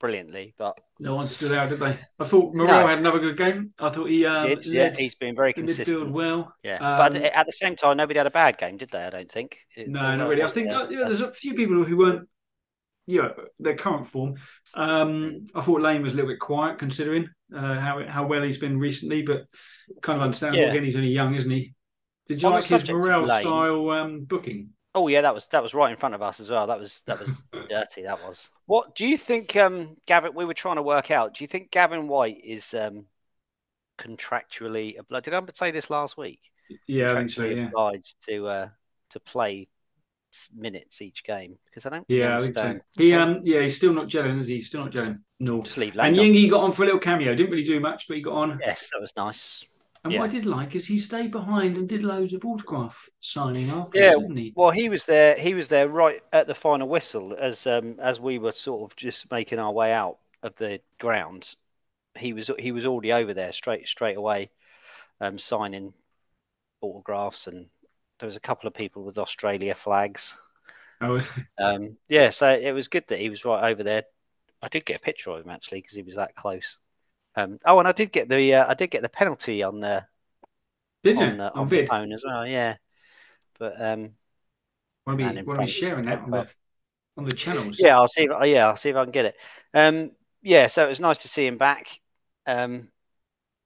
brilliantly, 0.00 0.54
but 0.58 0.76
No 0.98 1.14
one 1.14 1.26
stood 1.26 1.52
out, 1.52 1.70
did 1.70 1.78
they? 1.78 1.98
I 2.18 2.24
thought 2.24 2.54
Morrell 2.54 2.80
No. 2.80 2.86
had 2.86 2.98
another 2.98 3.20
good 3.20 3.36
game. 3.36 3.72
I 3.78 3.90
thought 3.90 4.10
he 4.10 4.26
um, 4.26 4.46
did 4.46 4.66
yeah, 4.66 4.92
he's 4.94 5.14
been 5.14 5.34
very 5.34 5.52
consistent. 5.52 6.10
well. 6.12 6.54
Yeah, 6.62 6.74
Um, 6.74 7.12
but 7.12 7.16
at 7.22 7.46
the 7.46 7.52
same 7.52 7.76
time, 7.76 7.96
nobody 7.96 8.18
had 8.18 8.26
a 8.26 8.30
bad 8.30 8.58
game, 8.58 8.76
did 8.76 8.90
they? 8.90 9.02
I 9.02 9.10
don't 9.10 9.30
think. 9.30 9.56
It- 9.76 9.88
No, 9.88 10.14
not 10.16 10.28
really. 10.28 10.42
I 10.42 10.48
think 10.48 10.70
uh, 10.70 10.88
yeah, 10.90 11.04
there's 11.04 11.20
a 11.20 11.32
few 11.32 11.54
people 11.54 11.84
who 11.84 11.96
weren't, 11.96 12.28
you 13.06 13.22
know, 13.22 13.34
their 13.60 13.76
current 13.76 14.06
form. 14.06 14.34
Um, 14.74 15.46
I 15.54 15.60
thought 15.60 15.80
Lane 15.80 16.02
was 16.02 16.12
a 16.12 16.16
little 16.16 16.30
bit 16.30 16.40
quiet 16.40 16.78
considering 16.78 17.28
uh, 17.54 17.78
how 17.78 18.04
how 18.06 18.26
well 18.26 18.42
he's 18.42 18.58
been 18.58 18.78
recently, 18.78 19.22
but 19.22 19.44
kind 20.02 20.18
of 20.18 20.22
understandable. 20.24 20.64
Yeah. 20.64 20.70
Again, 20.70 20.84
he's 20.84 20.96
only 20.96 21.08
young, 21.10 21.34
isn't 21.34 21.50
he? 21.50 21.74
Did 22.28 22.42
you 22.42 22.48
On 22.48 22.54
like 22.54 22.64
his 22.64 22.88
Morrell 22.88 23.26
style 23.26 23.90
um, 23.90 24.24
booking? 24.24 24.70
Oh 24.94 25.08
yeah, 25.08 25.22
that 25.22 25.34
was 25.34 25.46
that 25.48 25.62
was 25.62 25.74
right 25.74 25.90
in 25.90 25.96
front 25.96 26.14
of 26.14 26.22
us 26.22 26.38
as 26.38 26.50
well. 26.50 26.66
That 26.68 26.78
was 26.78 27.02
that 27.06 27.18
was 27.18 27.30
dirty. 27.68 28.02
That 28.02 28.22
was. 28.22 28.48
What 28.66 28.94
do 28.94 29.06
you 29.06 29.16
think, 29.16 29.56
um, 29.56 29.96
Gavin? 30.06 30.34
We 30.34 30.44
were 30.44 30.54
trying 30.54 30.76
to 30.76 30.82
work 30.82 31.10
out. 31.10 31.34
Do 31.34 31.42
you 31.44 31.48
think 31.48 31.70
Gavin 31.70 32.06
Whyte 32.06 32.40
is 32.44 32.74
um, 32.74 33.06
contractually 33.98 34.98
obliged? 34.98 35.24
Did 35.24 35.34
I 35.34 35.42
say 35.52 35.70
this 35.72 35.90
last 35.90 36.16
week? 36.16 36.40
Yeah, 36.86 37.12
I 37.12 37.14
think 37.16 37.30
so. 37.30 37.44
Yeah, 37.44 37.66
obliged 37.68 38.16
to 38.28 38.46
uh, 38.46 38.68
to 39.10 39.20
play 39.20 39.68
minutes 40.54 41.00
each 41.00 41.22
game 41.24 41.56
because 41.66 41.86
I 41.86 41.90
don't 41.90 42.04
yeah, 42.08 42.36
I 42.36 42.40
think 42.40 42.54
so. 42.54 42.78
He 42.96 43.12
um, 43.14 43.40
yeah, 43.44 43.62
he's 43.62 43.76
still 43.76 43.92
not 43.92 44.06
gelling, 44.06 44.40
is 44.40 44.46
he? 44.46 44.56
He's 44.56 44.68
still 44.68 44.84
not 44.84 44.92
gelling. 44.92 45.20
No. 45.40 45.62
just 45.62 45.76
leave 45.76 45.96
And 45.96 46.16
Lane. 46.16 46.30
on. 46.30 46.34
Yengi 46.34 46.50
got 46.50 46.62
on 46.62 46.72
for 46.72 46.82
a 46.82 46.86
little 46.86 47.00
cameo. 47.00 47.34
Didn't 47.34 47.50
really 47.50 47.64
do 47.64 47.80
much, 47.80 48.06
but 48.08 48.16
he 48.16 48.22
got 48.22 48.34
on. 48.34 48.58
Yes, 48.60 48.88
that 48.92 49.00
was 49.00 49.12
nice. 49.16 49.64
And 50.04 50.14
yeah. 50.14 50.18
what 50.18 50.30
I 50.30 50.32
did 50.32 50.46
like 50.46 50.74
is 50.74 50.86
he 50.86 50.98
stayed 50.98 51.30
behind 51.32 51.76
and 51.76 51.88
did 51.88 52.02
loads 52.04 52.32
of 52.32 52.44
autograph 52.44 53.08
signing 53.20 53.70
afterwards, 53.70 54.14
Yeah, 54.14 54.16
didn't 54.16 54.36
he? 54.36 54.54
Well, 54.54 54.70
he 54.70 54.88
was 54.90 55.04
there. 55.06 55.36
He 55.36 55.54
was 55.54 55.68
there 55.68 55.88
right 55.88 56.22
at 56.32 56.46
the 56.46 56.54
final 56.54 56.88
whistle 56.88 57.34
as 57.38 57.66
um, 57.66 57.98
as 58.00 58.20
we 58.20 58.38
were 58.38 58.52
sort 58.52 58.90
of 58.90 58.96
just 58.96 59.30
making 59.30 59.58
our 59.58 59.72
way 59.72 59.92
out 59.92 60.18
of 60.42 60.54
the 60.56 60.80
grounds. 60.98 61.56
He 62.16 62.32
was 62.34 62.50
he 62.58 62.72
was 62.72 62.86
already 62.86 63.12
over 63.12 63.34
there 63.34 63.52
straight 63.52 63.88
straight 63.88 64.16
away, 64.18 64.50
um, 65.20 65.38
signing 65.38 65.94
autographs, 66.82 67.46
and 67.48 67.70
there 68.20 68.28
was 68.28 68.36
a 68.36 68.40
couple 68.40 68.68
of 68.68 68.74
people 68.74 69.04
with 69.04 69.18
Australia 69.18 69.74
flags. 69.74 70.34
Oh, 71.00 71.20
Um, 71.58 71.96
yeah, 72.08 72.30
so 72.30 72.50
it 72.50 72.72
was 72.72 72.88
good 72.88 73.04
that 73.08 73.20
he 73.20 73.30
was 73.30 73.44
right 73.44 73.70
over 73.70 73.82
there. 73.82 74.04
I 74.62 74.68
did 74.68 74.84
get 74.86 74.96
a 74.96 75.00
picture 75.04 75.30
of 75.30 75.44
him 75.44 75.50
actually 75.50 75.80
because 75.82 75.96
he 75.96 76.02
was 76.02 76.16
that 76.16 76.34
close. 76.36 76.78
Um, 77.36 77.58
oh, 77.66 77.78
and 77.78 77.88
I 77.88 77.92
did 77.92 78.12
get 78.12 78.28
the 78.28 78.54
uh, 78.54 78.66
I 78.68 78.74
did 78.74 78.90
get 78.90 79.02
the 79.02 79.08
penalty 79.08 79.62
on 79.62 79.80
the 79.80 80.06
did 81.02 81.18
you? 81.18 81.26
on 81.26 81.36
the, 81.36 81.52
on 81.54 81.60
on 81.60 81.68
the 81.68 81.86
phone 81.86 82.12
as 82.12 82.22
well. 82.26 82.46
Yeah, 82.46 82.76
but 83.58 83.80
um, 83.82 84.14
Want 85.06 85.18
to 85.20 85.24
be, 85.34 85.42
want 85.42 85.58
to 85.60 85.66
be 85.66 85.70
sharing 85.70 86.04
that 86.06 86.20
on 86.22 86.30
the 86.30 86.48
on 87.16 87.24
the 87.24 87.34
channels? 87.34 87.78
Yeah, 87.78 87.96
I'll 87.96 88.08
see. 88.08 88.22
If, 88.22 88.30
oh, 88.32 88.44
yeah, 88.44 88.66
I'll 88.68 88.76
see 88.76 88.90
if 88.90 88.96
I 88.96 89.04
can 89.04 89.12
get 89.12 89.24
it. 89.26 89.36
Um, 89.72 90.12
yeah, 90.42 90.66
so 90.68 90.84
it 90.84 90.88
was 90.88 91.00
nice 91.00 91.18
to 91.18 91.28
see 91.28 91.46
him 91.46 91.58
back. 91.58 91.86
Um, 92.46 92.88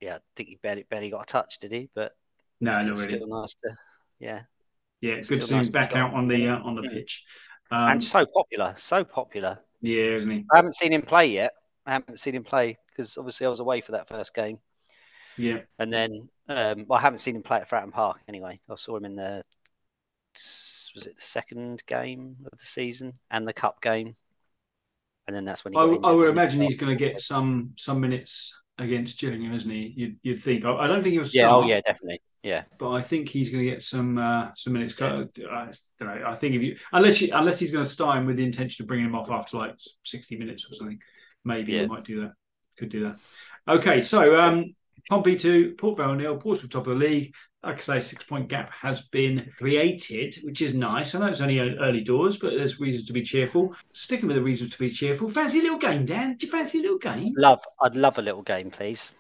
yeah, 0.01 0.17
I 0.17 0.21
think 0.37 0.51
he 0.51 0.57
barely, 0.57 0.85
barely 0.85 1.11
got 1.11 1.25
a 1.25 1.27
touch, 1.27 1.59
did 1.61 1.73
he? 1.73 1.91
But 1.95 2.17
No, 2.61 2.73
still, 2.73 2.97
not 2.97 2.99
really. 2.99 3.19
still 3.19 3.27
nice 3.29 3.55
to, 3.65 3.77
yeah. 4.21 4.43
Yeah, 5.01 5.21
good 5.21 5.41
to 5.41 5.47
see 5.47 5.55
him 5.55 5.59
nice 5.59 5.71
back 5.71 5.95
out 5.95 6.15
on 6.15 6.29
the 6.29 6.49
uh, 6.49 6.59
on 6.59 6.75
the 6.75 6.83
Mm. 6.83 6.91
pitch. 6.91 7.25
Um, 7.71 7.91
and 7.91 8.03
so 8.05 8.27
popular, 8.27 8.75
so 8.79 9.05
popular. 9.05 9.59
yeah, 9.81 10.17
isn't 10.17 10.31
he? 10.31 10.45
I 10.53 10.57
haven't 10.57 10.77
seen 10.77 10.93
him 10.93 11.03
play 11.03 11.29
yet. 11.29 11.53
I 11.89 11.93
haven't 11.95 12.21
seen 12.21 12.37
him 12.37 12.45
play 12.45 12.79
because 12.91 13.17
obviously 13.19 13.47
I 13.47 13.51
was 13.51 13.61
away 13.61 13.81
for 13.81 13.93
that 13.93 14.09
first 14.09 14.35
game, 14.35 14.59
Yeah, 15.37 15.61
and 15.79 15.93
then 15.93 16.29
um, 16.49 16.87
well, 16.89 16.99
I 16.99 17.03
haven't 17.03 17.19
seen 17.19 17.37
him 17.37 17.43
play 17.43 17.59
at 17.59 17.69
Fratton 17.71 17.93
Park 17.93 18.19
anyway. 18.29 18.61
I 18.69 18.77
saw 18.77 18.97
him 18.97 19.05
in 19.05 19.17
the 19.17 19.43
was 20.95 21.07
it 21.07 21.17
the 21.17 21.27
second 21.27 21.83
game 21.87 22.37
of 22.51 22.59
the 22.59 22.67
season 22.67 23.15
and 23.31 23.47
the 23.47 23.53
cup 23.53 23.81
game, 23.81 24.17
and 25.27 25.37
then 25.37 25.45
that's 25.45 25.65
when 25.65 25.75
he. 25.75 25.79
I, 25.79 25.83
I 25.83 26.11
would 26.13 26.29
imagine 26.29 26.61
he's 26.61 26.77
going 26.77 26.97
to 26.97 27.05
get 27.05 27.21
some 27.21 27.73
some 27.77 28.01
minutes 28.01 28.55
against 28.79 29.19
Gillingham, 29.19 29.55
isn't 29.55 29.71
he? 29.71 29.93
You'd, 29.97 30.17
you'd 30.23 30.41
think. 30.41 30.65
I, 30.65 30.73
I 30.73 30.87
don't 30.87 31.03
think 31.03 31.15
he'll 31.15 31.25
start. 31.25 31.35
Yeah, 31.35 31.55
oh 31.55 31.67
yeah, 31.67 31.81
definitely. 31.81 32.21
Yeah, 32.43 32.65
but 32.79 32.93
I 32.93 33.03
think 33.03 33.29
he's 33.29 33.51
going 33.51 33.65
to 33.65 33.71
get 33.71 33.83
some 33.83 34.19
uh, 34.19 34.49
some 34.55 34.73
minutes. 34.73 35.01
I, 35.01 35.07
I 35.07 35.15
don't 35.15 35.41
know. 36.01 36.23
I 36.27 36.37
think 36.37 36.55
if 36.55 36.63
you 36.63 36.77
unless 36.93 37.21
you, 37.21 37.31
unless 37.33 37.59
he's 37.59 37.71
going 37.71 37.85
to 37.85 37.91
start 37.91 38.19
him 38.19 38.27
with 38.27 38.37
the 38.37 38.45
intention 38.45 38.85
of 38.85 38.89
bringing 38.89 39.07
him 39.07 39.15
off 39.15 39.31
after 39.31 39.57
like 39.57 39.75
sixty 40.05 40.37
minutes 40.37 40.67
or 40.71 40.75
something, 40.75 40.99
maybe 41.45 41.73
Yeah. 41.73 41.87
might 41.87 42.05
do 42.05 42.23
that. 42.23 42.33
Could 42.79 42.91
do 42.91 43.05
that. 43.05 43.19
Okay, 43.67 44.01
so 44.01 44.37
um, 44.37 44.75
Pompey 45.11 45.37
to 45.37 45.75
Port 45.77 45.97
Vale 45.99 46.15
nil. 46.15 46.37
Portsmouth 46.37 46.71
top 46.71 46.87
of 46.87 46.99
the 46.99 47.05
league. 47.07 47.35
Like 47.65 47.79
I 47.79 47.81
say, 47.81 48.01
six 48.01 48.23
point 48.23 48.49
gap 48.49 48.71
has 48.73 49.03
been 49.03 49.51
created, 49.59 50.37
which 50.45 50.63
is 50.63 50.75
nice. 50.75 51.15
I 51.15 51.19
know 51.19 51.27
it's 51.27 51.41
only 51.41 51.59
early 51.59 52.03
doors, 52.03 52.37
but 52.37 52.51
there's 52.51 52.79
reasons 52.79 53.07
to 53.09 53.13
be 53.13 53.23
cheerful. 53.23 53.75
Sticking 53.93 54.29
with 54.29 54.37
the 54.37 54.43
reasons 54.43 54.71
to 54.71 54.79
be 54.79 54.91
cheerful. 54.91 55.29
Fancy 55.29 55.59
a 55.59 55.63
little 55.63 55.79
game, 55.79 56.07
Dan? 56.07 56.37
Do 56.37 56.47
you 56.47 56.53
fancy 56.53 56.79
a 56.79 56.83
little 56.83 56.99
game? 56.99 57.33
love. 57.37 57.61
I'd 57.83 57.97
love 57.97 58.19
a 58.19 58.23
little 58.23 58.43
game, 58.43 58.71
please. 58.71 59.13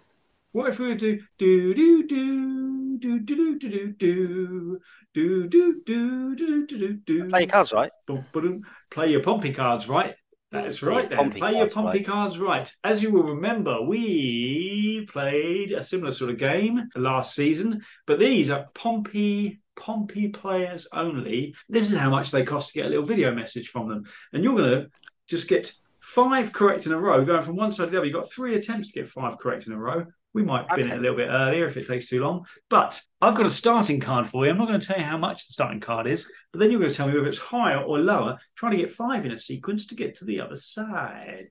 What 0.52 0.70
if 0.70 0.78
we 0.78 0.86
were 0.88 0.94
to 0.96 1.20
do 1.38 1.74
do 1.74 2.06
do 2.06 2.98
do 2.98 3.18
do 3.18 3.58
do 3.58 3.58
do 3.58 3.92
do 3.92 4.80
do 5.12 5.48
do 5.48 5.48
do 5.48 5.48
do 5.48 6.36
do 6.36 6.36
do 6.36 6.66
do 6.66 6.92
do 6.94 7.28
Play 7.28 7.40
your 7.40 7.48
cards 7.48 7.72
right. 7.72 7.90
Boom, 8.06 8.24
boom. 8.32 8.62
Play 8.90 9.10
your 9.10 9.22
Pompey 9.22 9.52
cards 9.52 9.88
right. 9.88 10.14
That's 10.50 10.82
right, 10.82 11.08
then. 11.08 11.18
Pompey 11.18 11.40
Play 11.40 11.56
your 11.56 11.68
Pompey 11.68 11.98
right. 11.98 12.06
cards 12.06 12.38
right. 12.38 12.72
As 12.82 13.02
you 13.02 13.10
will 13.10 13.24
remember, 13.24 13.82
we 13.82 15.06
played 15.10 15.72
a 15.72 15.82
similar 15.82 16.10
sort 16.10 16.30
of 16.30 16.38
game 16.38 16.88
last 16.96 17.34
season, 17.34 17.82
but 18.06 18.18
these 18.18 18.50
are 18.50 18.66
Pompey 18.74 19.60
Pompey 19.76 20.28
players 20.28 20.88
only. 20.92 21.54
This 21.68 21.90
is 21.90 21.98
how 21.98 22.10
much 22.10 22.30
they 22.30 22.44
cost 22.44 22.68
to 22.68 22.74
get 22.74 22.86
a 22.86 22.88
little 22.88 23.04
video 23.04 23.34
message 23.34 23.68
from 23.68 23.88
them, 23.88 24.04
and 24.32 24.42
you're 24.42 24.56
going 24.56 24.70
to 24.70 24.90
just 25.28 25.48
get 25.48 25.72
five 26.00 26.52
correct 26.52 26.86
in 26.86 26.92
a 26.92 26.98
row, 26.98 27.24
going 27.24 27.42
from 27.42 27.56
one 27.56 27.70
side 27.70 27.86
to 27.86 27.90
the 27.90 27.98
other. 27.98 28.06
You've 28.06 28.14
got 28.14 28.32
three 28.32 28.54
attempts 28.56 28.88
to 28.88 29.00
get 29.00 29.10
five 29.10 29.38
correct 29.38 29.66
in 29.66 29.74
a 29.74 29.78
row. 29.78 30.06
We 30.34 30.42
might 30.42 30.68
bin 30.68 30.80
it 30.80 30.84
Okay. 30.86 30.96
a 30.96 31.00
little 31.00 31.16
bit 31.16 31.28
earlier 31.28 31.64
if 31.66 31.76
it 31.76 31.86
takes 31.86 32.08
too 32.08 32.20
long. 32.22 32.44
But 32.68 33.00
I've 33.20 33.34
got 33.34 33.46
a 33.46 33.50
starting 33.50 33.98
card 33.98 34.28
for 34.28 34.44
you. 34.44 34.50
I'm 34.50 34.58
not 34.58 34.68
going 34.68 34.80
to 34.80 34.86
tell 34.86 34.98
you 34.98 35.04
how 35.04 35.16
much 35.18 35.46
the 35.46 35.52
starting 35.52 35.80
card 35.80 36.06
is, 36.06 36.30
but 36.52 36.58
then 36.60 36.70
you're 36.70 36.78
going 36.80 36.90
to 36.90 36.96
tell 36.96 37.08
me 37.08 37.14
whether 37.14 37.26
it's 37.28 37.38
higher 37.38 37.78
or 37.80 37.98
lower, 37.98 38.38
trying 38.54 38.72
to 38.72 38.78
get 38.78 38.90
five 38.90 39.24
in 39.24 39.32
a 39.32 39.38
sequence 39.38 39.86
to 39.86 39.94
get 39.94 40.16
to 40.16 40.24
the 40.24 40.40
other 40.40 40.56
side. 40.56 41.46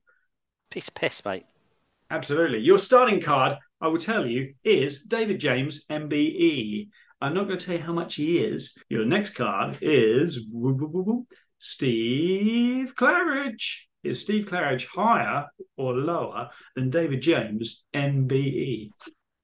Piece 0.70 0.88
of 0.88 0.96
piss, 0.96 1.26
mate. 1.26 1.46
Absolutely. 2.10 2.60
Your 2.60 2.78
starting 2.78 3.20
card, 3.20 3.58
I 3.82 3.88
will 3.88 4.00
tell 4.00 4.26
you, 4.26 4.54
is 4.64 5.02
David 5.02 5.40
James, 5.40 5.86
MBE. 5.90 6.90
I'm 7.20 7.34
not 7.34 7.48
going 7.48 7.58
to 7.58 7.66
tell 7.66 7.76
you 7.76 7.82
how 7.82 7.94
much 7.94 8.16
he 8.16 8.38
is. 8.38 8.78
Your 8.90 9.04
next 9.06 9.32
card 9.32 9.80
is 9.82 10.40
Steve 11.60 12.94
Claridge. 12.96 13.87
Is 14.10 14.22
Steve 14.22 14.46
Claridge 14.46 14.88
higher 14.88 15.48
or 15.76 15.94
lower 15.94 16.50
than 16.76 16.90
David 16.90 17.22
James? 17.22 17.84
MBE? 17.94 18.90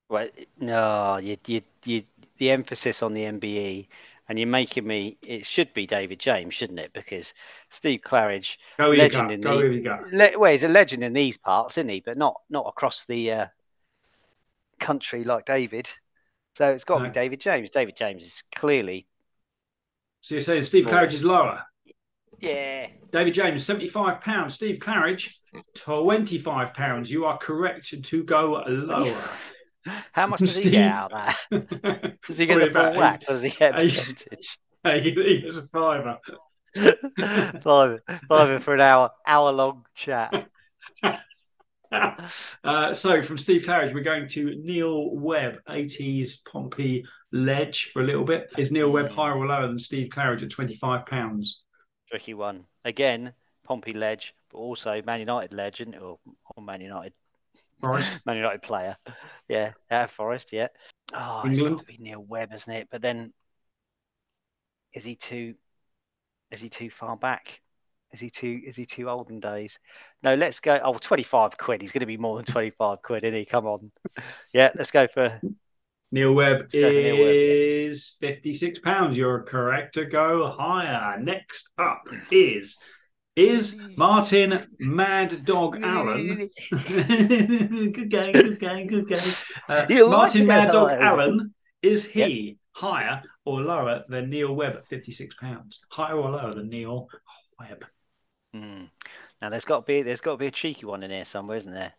Well, 0.10 0.28
no, 0.60 1.18
you, 1.18 1.38
you, 1.48 1.62
you, 1.86 2.04
the 2.38 2.52
emphasis 2.52 3.02
on 3.02 3.14
the 3.14 3.24
MBE, 3.24 3.88
and 4.30 4.38
you're 4.40 4.48
making 4.48 4.86
me. 4.86 5.18
It 5.22 5.46
should 5.46 5.74
be 5.74 5.88
David 5.88 6.20
James, 6.20 6.54
shouldn't 6.54 6.80
it? 6.80 6.94
Because 6.94 7.34
Steve 7.70 8.02
Claridge, 8.02 8.58
Go 8.78 8.90
Legend 8.90 9.32
in 9.32 9.42
Go 9.42 9.58
the- 9.62 9.70
with 9.70 9.84
your 9.84 9.98
gut. 9.98 10.14
le- 10.14 10.40
well, 10.40 10.52
he's 10.52 10.64
a 10.64 10.68
legend 10.68 11.04
in 11.04 11.14
these 11.14 11.38
parts, 11.38 11.78
isn't 11.78 11.90
he? 11.90 12.02
But 12.06 12.18
not 12.18 12.36
not 12.50 12.66
across 12.68 13.06
the 13.06 13.32
uh, 13.32 13.46
country 14.80 15.24
like 15.24 15.46
David. 15.46 15.90
So 16.58 16.70
it's 16.70 16.84
got 16.84 16.98
to 17.00 17.04
No. 17.06 17.10
be 17.10 17.14
David 17.14 17.40
James. 17.42 17.70
David 17.72 17.96
James 17.98 18.24
is 18.24 18.44
clearly, 18.56 19.08
So 20.22 20.36
you're 20.36 20.42
saying 20.42 20.64
Steve 20.64 20.86
Claridge 20.86 21.14
is 21.14 21.24
lower? 21.24 21.64
Yeah. 22.44 22.88
David 23.12 23.34
James, 23.34 23.66
£75. 23.68 24.52
Steve 24.52 24.80
Claridge, 24.80 25.30
£25. 25.76 27.10
You 27.10 27.26
are 27.26 27.38
correct 27.38 27.94
to 28.04 28.24
go 28.24 28.64
lower. 28.68 29.24
How 30.14 30.28
much 30.28 30.40
does 30.40 30.56
he 30.56 30.62
Steve- 30.62 30.72
get 30.74 30.92
out 30.92 31.12
of 31.12 31.36
that? 31.50 32.18
Does 32.28 32.38
he 32.38 32.46
get 32.46 32.60
the 32.60 32.72
full 32.72 32.96
whack? 32.96 33.22
Does 33.28 33.42
he 33.42 33.50
get 33.50 33.76
a 33.78 33.84
percentage? 33.84 34.58
He 34.86 35.12
gets 35.42 35.58
a 35.58 35.68
fiver. 35.68 36.20
five, 37.62 38.00
five 38.30 38.64
for 38.64 38.74
an 38.76 38.80
hour, 38.82 39.12
hour 39.28 39.52
long 39.52 39.86
chat. 39.94 40.48
uh, 42.64 42.94
so 42.94 43.22
from 43.22 43.38
Steve 43.38 43.64
Claridge, 43.64 43.94
we're 43.94 44.04
going 44.04 44.28
to 44.30 44.56
Neil 44.64 45.14
Webb, 45.16 45.58
80s 45.70 46.38
Pompey 46.50 47.06
ledge 47.34 47.92
for 47.92 48.02
a 48.02 48.06
little 48.06 48.24
bit. 48.24 48.54
Is 48.58 48.72
Neil 48.72 48.90
Webb 48.90 49.12
higher 49.12 49.36
or 49.38 49.46
lower 49.48 49.68
than 49.68 49.80
Steve 49.80 50.10
Claridge 50.10 50.44
at 50.44 50.50
£25? 50.50 51.50
Tricky 52.14 52.36
one. 52.36 52.68
Again, 52.86 53.34
Pompey 53.64 53.92
ledge, 53.92 54.36
but 54.52 54.60
also 54.60 55.02
Man 55.04 55.20
United 55.20 55.52
legend 55.52 55.96
or, 55.96 56.20
or 56.56 56.62
Man 56.62 56.80
United 56.80 57.12
Forest. 57.82 58.20
Man 58.28 58.38
United 58.38 58.62
player. 58.62 58.96
Yeah, 59.48 59.72
out 59.90 60.04
of 60.04 60.12
Forest. 60.12 60.54
Yeah. 60.54 60.68
Oh, 61.12 61.42
it's 61.46 61.58
England? 61.58 61.78
got 61.78 61.88
to 61.88 61.92
be 61.92 61.98
Neil 61.98 62.24
Webb, 62.24 62.54
isn't 62.54 62.72
it? 62.72 62.88
But 62.92 63.02
then, 63.02 63.34
is 64.94 65.04
he 65.04 65.16
too? 65.16 65.56
Is 66.52 66.62
he 66.62 66.70
too 66.70 66.92
far 66.92 67.18
back? 67.18 67.60
Is 68.12 68.20
he 68.20 68.30
too? 68.30 68.62
Is 68.64 68.76
he 68.76 68.86
too 68.86 69.10
olden 69.10 69.40
days? 69.40 69.80
No, 70.22 70.36
let's 70.36 70.60
go. 70.60 70.80
Oh, 70.84 70.94
25 70.94 71.58
quid. 71.58 71.82
He's 71.82 71.92
going 71.92 72.02
to 72.02 72.06
be 72.06 72.18
more 72.18 72.36
than 72.36 72.46
25 72.46 73.02
quid, 73.02 73.24
isn't 73.24 73.40
he? 73.40 73.46
Come 73.46 73.66
on. 73.66 73.92
Yeah, 74.54 74.70
let's 74.76 74.92
go 74.92 75.08
for. 75.08 75.42
Neil 76.14 76.32
Webb 76.32 76.72
go 76.72 76.80
for 76.80 76.86
Webb, 76.86 77.34
is 77.34 78.16
fifty-six 78.20 78.78
pounds. 78.78 79.18
You're 79.18 79.42
correct 79.42 79.96
to 79.96 80.06
go 80.06 80.48
higher. 80.56 81.20
Next 81.20 81.70
up 81.76 82.04
is 82.30 82.78
is 83.36 83.76
Martin 83.98 84.68
Mad 84.78 85.44
Dog 85.44 85.80
Allen. 85.84 86.52
good 86.70 88.10
game, 88.12 88.32
good 88.32 88.60
game, 88.60 88.88
good 88.88 89.08
game. 89.08 89.34
Uh, 89.68 89.88
Martin 90.08 90.46
Mad 90.46 90.72
Dog 90.72 90.90
higher. 90.90 91.02
Allen 91.02 91.52
is 91.82 92.06
he 92.06 92.60
higher 92.74 93.24
or 93.44 93.62
lower 93.62 94.04
than 94.08 94.30
Neil 94.30 94.54
Webb 94.54 94.76
at 94.76 94.86
fifty-six 94.86 95.34
pounds? 95.34 95.84
Higher 95.90 96.16
or 96.16 96.30
lower 96.30 96.54
than 96.54 96.70
Neil 96.70 97.08
Webb? 97.60 97.86
Hmm. 98.54 98.84
Now 99.42 99.50
there's 99.50 99.66
got 99.66 99.80
to 99.80 99.86
be 99.88 100.04
there's 100.04 100.22
got 100.22 100.34
to 100.34 100.38
be 100.38 100.46
a 100.46 100.52
cheeky 100.52 100.86
one 100.86 101.02
in 101.02 101.10
here 101.10 101.26
somewhere, 101.26 101.58
isn't 101.58 101.74
there? 101.74 101.94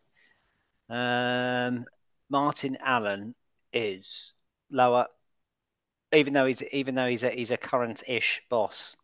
Um, 0.88 1.84
Martin 2.30 2.78
Allen 2.80 3.34
is 3.74 4.32
lower, 4.70 5.06
even 6.14 6.32
though 6.32 6.46
he's 6.46 6.62
even 6.72 6.94
though 6.94 7.08
he's 7.08 7.22
a 7.22 7.30
he's 7.30 7.50
a 7.50 7.56
current-ish 7.56 8.40
boss. 8.48 8.96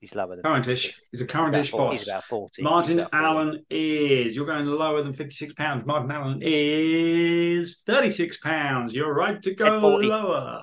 He's 0.00 0.14
lower 0.14 0.36
than 0.36 0.44
Currentish. 0.44 0.98
He's 1.12 1.22
a 1.22 1.26
currentish 1.26 1.72
boss. 1.72 2.00
He's 2.00 2.08
about 2.08 2.24
forty. 2.24 2.62
Martin 2.62 2.98
about 2.98 3.12
40. 3.12 3.24
Allen 3.24 3.66
is. 3.70 4.36
You're 4.36 4.44
going 4.44 4.66
lower 4.66 5.02
than 5.02 5.14
fifty-six 5.14 5.54
pounds. 5.54 5.86
Martin 5.86 6.10
Allen 6.10 6.40
is 6.42 7.78
thirty-six 7.86 8.36
pounds. 8.38 8.94
You're 8.94 9.14
right 9.14 9.42
to 9.42 9.54
go 9.54 9.78
lower. 9.96 10.60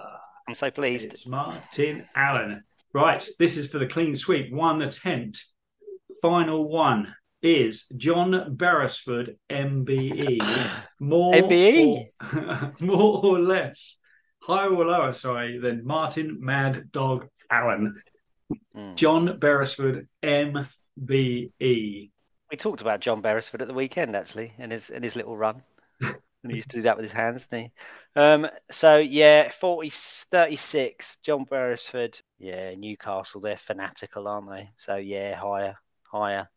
I'm 0.48 0.54
so 0.54 0.70
pleased. 0.70 1.06
It's 1.06 1.26
Martin 1.26 2.06
Allen. 2.15 2.63
Right, 2.94 3.26
this 3.39 3.58
is 3.58 3.67
for 3.70 3.80
the 3.80 3.88
clean 3.88 4.15
sweep. 4.15 4.54
One 4.54 4.82
attempt. 4.82 5.46
Final 6.22 6.70
one 6.70 7.15
is 7.41 7.86
John 7.97 8.56
Beresford, 8.56 9.38
MBE. 9.49 10.69
More 10.99 11.34
MBE? 11.34 12.10
Or, 12.34 12.73
more 12.80 13.25
or 13.25 13.39
less, 13.39 13.97
higher 14.39 14.69
or 14.69 14.86
lower, 14.86 15.13
sorry, 15.13 15.58
than 15.60 15.86
Martin 15.86 16.38
Mad 16.39 16.91
Dog 16.91 17.27
Allen. 17.49 18.01
Hmm. 18.75 18.95
John 18.95 19.39
Beresford, 19.39 20.08
MBE. 20.23 20.69
We 22.51 22.58
talked 22.58 22.82
about 22.82 22.99
John 22.99 23.21
Beresford 23.21 23.62
at 23.62 23.67
the 23.67 23.73
weekend, 23.73 24.15
actually, 24.15 24.54
in 24.58 24.71
his 24.71 24.89
in 24.89 25.04
his 25.04 25.15
little 25.15 25.38
run. 25.38 25.63
and 26.01 26.51
he 26.51 26.58
used 26.58 26.69
to 26.71 26.77
do 26.77 26.82
that 26.84 26.97
with 26.97 27.04
his 27.04 27.13
hands, 27.13 27.45
didn't 27.47 27.65
he? 27.65 27.71
Um, 28.21 28.47
so 28.71 28.97
yeah, 28.97 29.49
40, 29.51 29.89
36, 29.89 31.17
John 31.23 31.45
Beresford. 31.45 32.19
Yeah, 32.39 32.75
Newcastle, 32.75 33.41
they're 33.41 33.58
fanatical, 33.58 34.27
aren't 34.27 34.49
they? 34.49 34.69
So 34.77 34.95
yeah, 34.97 35.36
higher, 35.36 35.77
higher. 36.04 36.49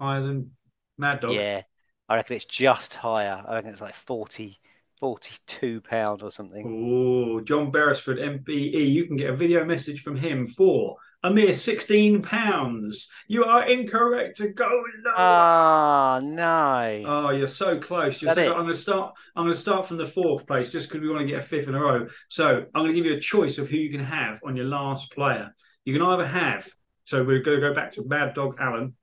Higher 0.00 0.22
than 0.22 0.50
Mad 0.98 1.20
Dog. 1.20 1.34
Yeah, 1.34 1.62
I 2.08 2.16
reckon 2.16 2.36
it's 2.36 2.44
just 2.44 2.94
higher. 2.94 3.42
I 3.46 3.54
reckon 3.54 3.70
it's 3.70 3.80
like 3.80 3.94
40, 3.94 4.58
42 4.98 5.80
pound 5.82 6.22
or 6.22 6.30
something. 6.30 6.64
Oh, 6.66 7.40
John 7.40 7.70
Beresford, 7.70 8.18
MBE. 8.18 8.92
You 8.92 9.06
can 9.06 9.16
get 9.16 9.30
a 9.30 9.36
video 9.36 9.64
message 9.64 10.02
from 10.02 10.16
him 10.16 10.46
for 10.46 10.96
a 11.22 11.30
mere 11.30 11.54
sixteen 11.54 12.20
pounds. 12.20 13.10
You 13.28 13.44
are 13.44 13.66
incorrect 13.66 14.36
to 14.38 14.48
go 14.48 14.68
lower. 15.04 15.14
Ah, 15.16 16.20
no. 16.22 17.02
Oh, 17.06 17.30
you're 17.30 17.46
so 17.46 17.78
close. 17.78 18.20
That 18.20 18.36
it? 18.36 18.50
I'm 18.50 18.62
going 18.62 18.68
to 18.68 18.76
start. 18.76 19.14
I'm 19.34 19.44
going 19.44 19.54
to 19.54 19.60
start 19.60 19.86
from 19.86 19.96
the 19.96 20.06
fourth 20.06 20.46
place, 20.46 20.68
just 20.68 20.88
because 20.88 21.00
we 21.00 21.08
want 21.08 21.20
to 21.20 21.26
get 21.26 21.42
a 21.42 21.46
fifth 21.46 21.68
in 21.68 21.74
a 21.74 21.80
row. 21.80 22.08
So 22.28 22.66
I'm 22.74 22.82
going 22.82 22.94
to 22.94 22.94
give 22.94 23.06
you 23.06 23.14
a 23.14 23.20
choice 23.20 23.56
of 23.58 23.70
who 23.70 23.76
you 23.76 23.90
can 23.90 24.04
have 24.04 24.40
on 24.44 24.54
your 24.54 24.66
last 24.66 25.12
player. 25.12 25.54
You 25.84 25.94
can 25.94 26.02
either 26.02 26.26
have. 26.26 26.68
So 27.06 27.22
we're 27.22 27.42
going 27.42 27.60
to 27.60 27.68
go 27.68 27.74
back 27.74 27.92
to 27.92 28.04
Mad 28.04 28.34
Dog 28.34 28.56
Allen. 28.60 28.94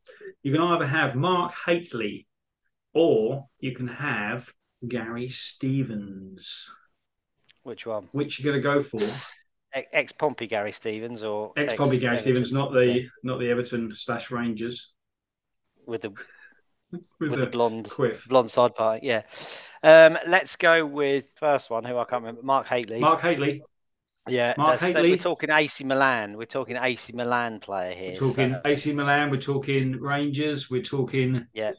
You 0.44 0.52
can 0.52 0.62
either 0.62 0.88
have 0.88 1.16
Mark 1.16 1.54
Hateley, 1.66 2.28
or 2.94 3.48
you 3.60 3.74
can 3.74 3.88
have 3.88 4.52
Gary 4.88 5.30
Stevens. 5.30 6.68
Which 7.64 7.86
one? 7.86 8.10
Which 8.12 8.40
you're 8.40 8.52
going 8.52 8.62
to 8.62 8.68
go 8.68 8.82
for? 8.82 9.00
Ex 9.94 10.12
Pompey 10.12 10.48
Gary 10.48 10.72
Stevens 10.72 11.24
or 11.24 11.54
Ex 11.56 11.76
Pompey 11.76 12.00
Gary? 12.00 12.18
Stevens, 12.18 12.52
not 12.52 12.74
the 12.74 13.08
not 13.24 13.40
the 13.40 13.50
Everton 13.50 13.94
slash 13.96 14.30
Rangers 14.30 14.94
with 15.86 16.02
the 16.02 16.10
with, 16.92 17.02
with 17.20 17.32
the, 17.32 17.38
the 17.42 17.48
blonde 17.48 17.90
quiff. 17.90 18.28
blonde 18.28 18.52
side 18.52 18.76
part, 18.76 19.04
Yeah. 19.04 19.22
Um, 19.84 20.18
let's 20.28 20.58
go 20.58 20.86
with 20.86 21.26
first 21.36 21.70
one, 21.70 21.84
who 21.84 21.98
I 21.98 22.04
can't 22.04 22.22
remember. 22.22 22.44
Mark 22.44 22.68
Hateley. 22.68 23.00
Mark 23.00 23.22
Hateley. 23.22 23.64
Yeah, 24.28 24.54
Mark 24.58 24.80
that's- 24.80 24.96
Hateley. 24.96 25.12
We're 25.12 25.18
talking 25.18 25.50
AC 25.50 25.84
Milan. 25.84 26.38
We're 26.38 26.46
talking 26.46 26.78
AC 26.78 27.14
Milan 27.14 27.60
player 27.60 27.94
here. 27.94 28.10
We're 28.12 28.30
talking 28.30 28.52
so- 28.54 28.62
AC 28.70 28.94
Milan. 28.94 29.32
We're 29.32 29.42
talking 29.42 30.00
Rangers. 30.00 30.70
We're 30.70 30.84
talking 30.84 31.48
Yeah. 31.54 31.72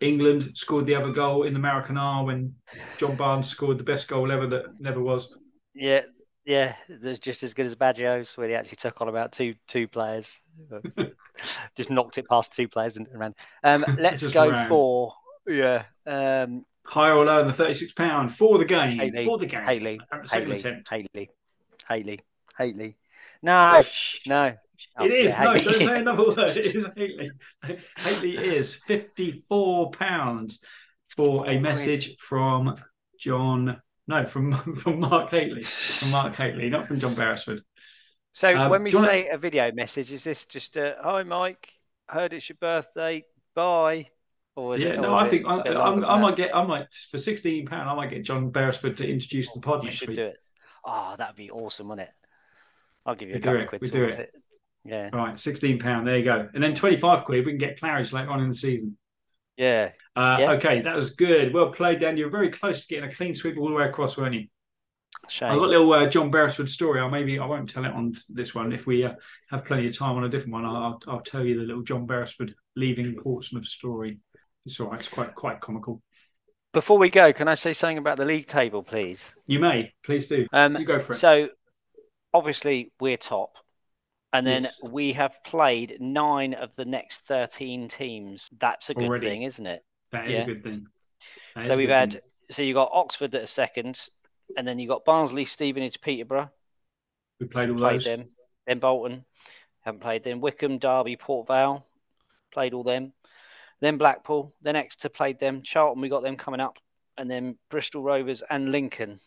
England 0.00 0.52
scored 0.56 0.86
the 0.86 0.94
other 0.94 1.12
goal 1.12 1.42
in 1.42 1.52
the 1.52 1.60
Maracanã 1.60 2.24
when 2.24 2.54
John 2.96 3.16
Barnes 3.16 3.48
scored 3.48 3.76
the 3.78 3.84
best 3.84 4.08
goal 4.08 4.32
ever 4.32 4.46
that 4.46 4.80
never 4.80 5.00
was. 5.00 5.34
yeah, 5.74 6.02
yeah. 6.46 6.74
that's 6.88 7.18
just 7.18 7.42
as 7.42 7.52
good 7.52 7.66
as 7.66 7.74
Baggio's, 7.74 8.34
where 8.38 8.48
he 8.48 8.54
actually 8.54 8.76
took 8.76 8.98
on 9.02 9.08
about 9.08 9.32
two 9.32 9.54
two 9.68 9.86
players. 9.86 10.34
just 11.76 11.90
knocked 11.90 12.16
it 12.16 12.26
past 12.28 12.54
two 12.54 12.66
players 12.66 12.96
and 12.96 13.06
ran. 13.12 13.34
Um, 13.62 13.84
let's 13.98 14.26
go 14.26 14.50
ran. 14.50 14.70
for 14.70 15.12
yeah. 15.46 15.84
Um, 16.06 16.64
Higher 16.86 17.14
or 17.14 17.26
lower 17.26 17.44
than 17.44 17.52
thirty-six 17.52 17.92
pound 17.92 18.34
for 18.34 18.56
the 18.56 18.64
game. 18.64 18.98
Hateley, 18.98 19.26
For 19.26 19.36
the 19.36 19.44
game. 19.46 19.60
At 19.68 20.46
the 20.46 20.52
attempt. 20.52 20.88
Hateley, 20.88 21.28
Hateley, 21.90 22.20
Hateley. 22.56 22.96
No, 23.42 23.82
no. 24.26 24.54
Oh, 24.96 25.04
It 25.04 25.12
is. 25.12 25.32
yeah, 25.32 25.42
no, 25.44 25.54
don't 25.58 25.74
say 25.74 25.98
another 25.98 26.24
word. 26.26 26.38
It 26.56 26.74
is 26.76 26.86
Hateley. 26.96 27.30
Hateley 27.98 28.36
is 28.36 28.74
fifty-four 28.74 29.90
pounds 29.90 30.60
for 31.16 31.46
a 31.48 31.58
message 31.58 32.16
from 32.18 32.76
John. 33.18 33.82
No, 34.06 34.24
from 34.24 34.52
from 34.76 35.00
Mark 35.00 35.30
Hateley. 35.30 35.64
From 35.64 36.10
Mark 36.12 36.34
Hateley, 36.34 36.70
not 36.70 36.86
from 36.86 37.00
John 37.00 37.14
Beresford. 37.14 37.62
So 38.32 38.56
Um, 38.56 38.70
when 38.70 38.84
we 38.84 38.90
do 38.90 38.98
you 38.98 39.02
wanna- 39.02 39.12
say 39.12 39.28
a 39.28 39.36
video 39.38 39.72
message, 39.72 40.12
is 40.12 40.22
this 40.24 40.46
just 40.46 40.76
a 40.76 40.96
"Hi 41.02 41.24
Mike, 41.24 41.68
heard 42.08 42.32
it's 42.32 42.48
your 42.48 42.56
birthday, 42.60 43.24
bye," 43.54 44.06
or 44.54 44.76
is 44.76 44.82
Yeah, 44.82 44.90
it? 44.90 44.98
or 44.98 45.02
no, 45.02 45.16
is 45.18 45.26
I 45.26 45.28
think 45.28 45.46
I, 45.46 45.56
I, 45.58 46.14
I 46.14 46.20
might 46.20 46.36
get. 46.36 46.54
I 46.54 46.64
might 46.64 46.86
for 47.10 47.18
sixteen 47.18 47.66
pound. 47.66 47.90
I 47.90 47.94
might 47.94 48.10
get 48.10 48.22
John 48.24 48.50
Beresford 48.50 48.96
to 48.98 49.08
introduce 49.08 49.52
the 49.52 49.60
pod 49.60 49.82
You 49.82 49.88
next 49.88 49.98
should 49.98 50.08
week. 50.10 50.16
do 50.18 50.24
it. 50.26 50.36
Oh, 50.84 51.14
that'd 51.18 51.36
be 51.36 51.50
awesome, 51.50 51.88
wouldn't 51.88 52.08
it? 52.08 52.14
I'll 53.06 53.14
give 53.14 53.28
you 53.28 53.34
We 53.34 53.40
a 53.40 53.42
couple 53.42 53.66
quid 53.66 53.80
we 53.82 53.90
do 53.90 54.04
it. 54.04 54.18
it. 54.18 54.34
Yeah, 54.84 55.10
Right, 55.12 55.38
sixteen 55.38 55.78
pound. 55.78 56.06
There 56.06 56.16
you 56.18 56.24
go. 56.24 56.48
And 56.54 56.62
then 56.62 56.74
twenty-five 56.74 57.24
quid. 57.24 57.44
We 57.44 57.52
can 57.52 57.58
get 57.58 57.78
Claridge 57.80 58.12
later 58.12 58.30
on 58.30 58.40
in 58.42 58.48
the 58.48 58.54
season. 58.54 58.96
yeah. 59.56 59.90
Uh, 60.16 60.36
Yeah. 60.40 60.52
Okay, 60.52 60.80
that 60.82 60.96
was 60.96 61.10
good. 61.10 61.52
Well 61.52 61.70
played, 61.70 62.00
Dan. 62.00 62.16
You're 62.16 62.30
very 62.30 62.50
close 62.50 62.82
to 62.82 62.88
getting 62.88 63.10
a 63.10 63.12
clean 63.14 63.34
sweep 63.34 63.58
all 63.58 63.68
the 63.68 63.74
way 63.74 63.84
across, 63.84 64.16
weren't 64.16 64.34
you? 64.34 64.46
Shame. 65.28 65.50
I've 65.50 65.58
got 65.58 65.64
a 65.64 65.68
little 65.68 65.92
uh, 65.92 66.08
John 66.08 66.30
Beresford 66.30 66.68
story. 66.70 67.00
I 67.00 67.08
maybe 67.10 67.38
I 67.38 67.44
won't 67.44 67.68
tell 67.68 67.84
it 67.84 67.92
on 67.92 68.14
this 68.30 68.54
one. 68.54 68.72
If 68.72 68.86
we 68.86 69.04
uh, 69.04 69.14
have 69.50 69.64
plenty 69.66 69.86
of 69.86 69.96
time 69.98 70.16
on 70.16 70.24
a 70.24 70.28
different 70.28 70.54
one, 70.54 70.64
I'll, 70.64 71.00
I'll 71.06 71.20
tell 71.20 71.44
you 71.44 71.58
the 71.58 71.64
little 71.66 71.82
John 71.82 72.06
Beresford 72.06 72.54
leaving 72.76 73.16
Portsmouth 73.16 73.66
story. 73.66 74.18
It's 74.64 74.80
all 74.80 74.88
right. 74.88 75.00
It's 75.00 75.08
quite 75.08 75.34
quite 75.34 75.60
comical. 75.60 76.00
Before 76.72 76.98
we 76.98 77.10
go, 77.10 77.32
can 77.32 77.48
I 77.48 77.56
say 77.56 77.72
something 77.72 77.98
about 77.98 78.16
the 78.16 78.24
league 78.24 78.46
table, 78.46 78.82
please? 78.82 79.34
You 79.46 79.58
may 79.58 79.92
please 80.04 80.26
do. 80.26 80.46
Um, 80.52 80.76
You 80.76 80.84
go 80.84 81.00
for 81.00 81.12
it. 81.12 81.16
So, 81.16 81.48
obviously, 82.32 82.92
we're 83.00 83.16
top. 83.16 83.54
And 84.32 84.46
then 84.46 84.62
Yes. 84.62 84.80
we 84.84 85.12
have 85.14 85.42
played 85.44 85.96
nine 86.00 86.54
of 86.54 86.70
the 86.76 86.84
next 86.84 87.22
13 87.26 87.88
teams. 87.88 88.48
That's 88.60 88.88
a 88.88 88.94
good 88.94 89.04
Already. 89.06 89.28
thing, 89.28 89.42
isn't 89.42 89.66
it? 89.66 89.84
that 90.12 90.28
is 90.28 90.36
yeah. 90.38 90.42
a 90.42 90.46
good 90.46 90.62
thing. 90.64 90.86
That 91.56 91.66
So 91.66 91.76
we've 91.76 91.88
had, 91.88 92.12
thing. 92.12 92.20
so 92.50 92.62
you 92.62 92.74
got 92.74 92.90
Oxford 92.92 93.34
at 93.34 93.42
a 93.42 93.46
second, 93.48 94.00
and 94.56 94.66
then 94.66 94.78
you 94.78 94.86
got 94.88 95.04
Barnsley, 95.04 95.44
Stevenage, 95.44 96.00
Peterborough. 96.00 96.50
we 97.40 97.46
played 97.46 97.70
all 97.70 97.76
Played 97.76 97.94
those. 97.94 98.04
them. 98.04 98.28
Then 98.66 98.78
Bolton, 98.78 99.24
haven't 99.82 100.00
played 100.00 100.22
them. 100.22 100.40
Wycombe, 100.40 100.78
Derby, 100.78 101.16
Port 101.16 101.48
Vale, 101.48 101.84
played 102.52 102.74
all 102.74 102.84
them. 102.84 103.12
Then 103.80 103.98
Blackpool, 103.98 104.54
then 104.62 104.76
Exeter 104.76 105.08
played 105.08 105.40
them. 105.40 105.62
Charlton, 105.62 106.02
we 106.02 106.08
got 106.08 106.22
them 106.22 106.36
coming 106.36 106.60
up, 106.60 106.78
and 107.16 107.30
then 107.30 107.56
Bristol 107.70 108.02
Rovers 108.02 108.42
and 108.48 108.70
Lincoln. 108.72 109.20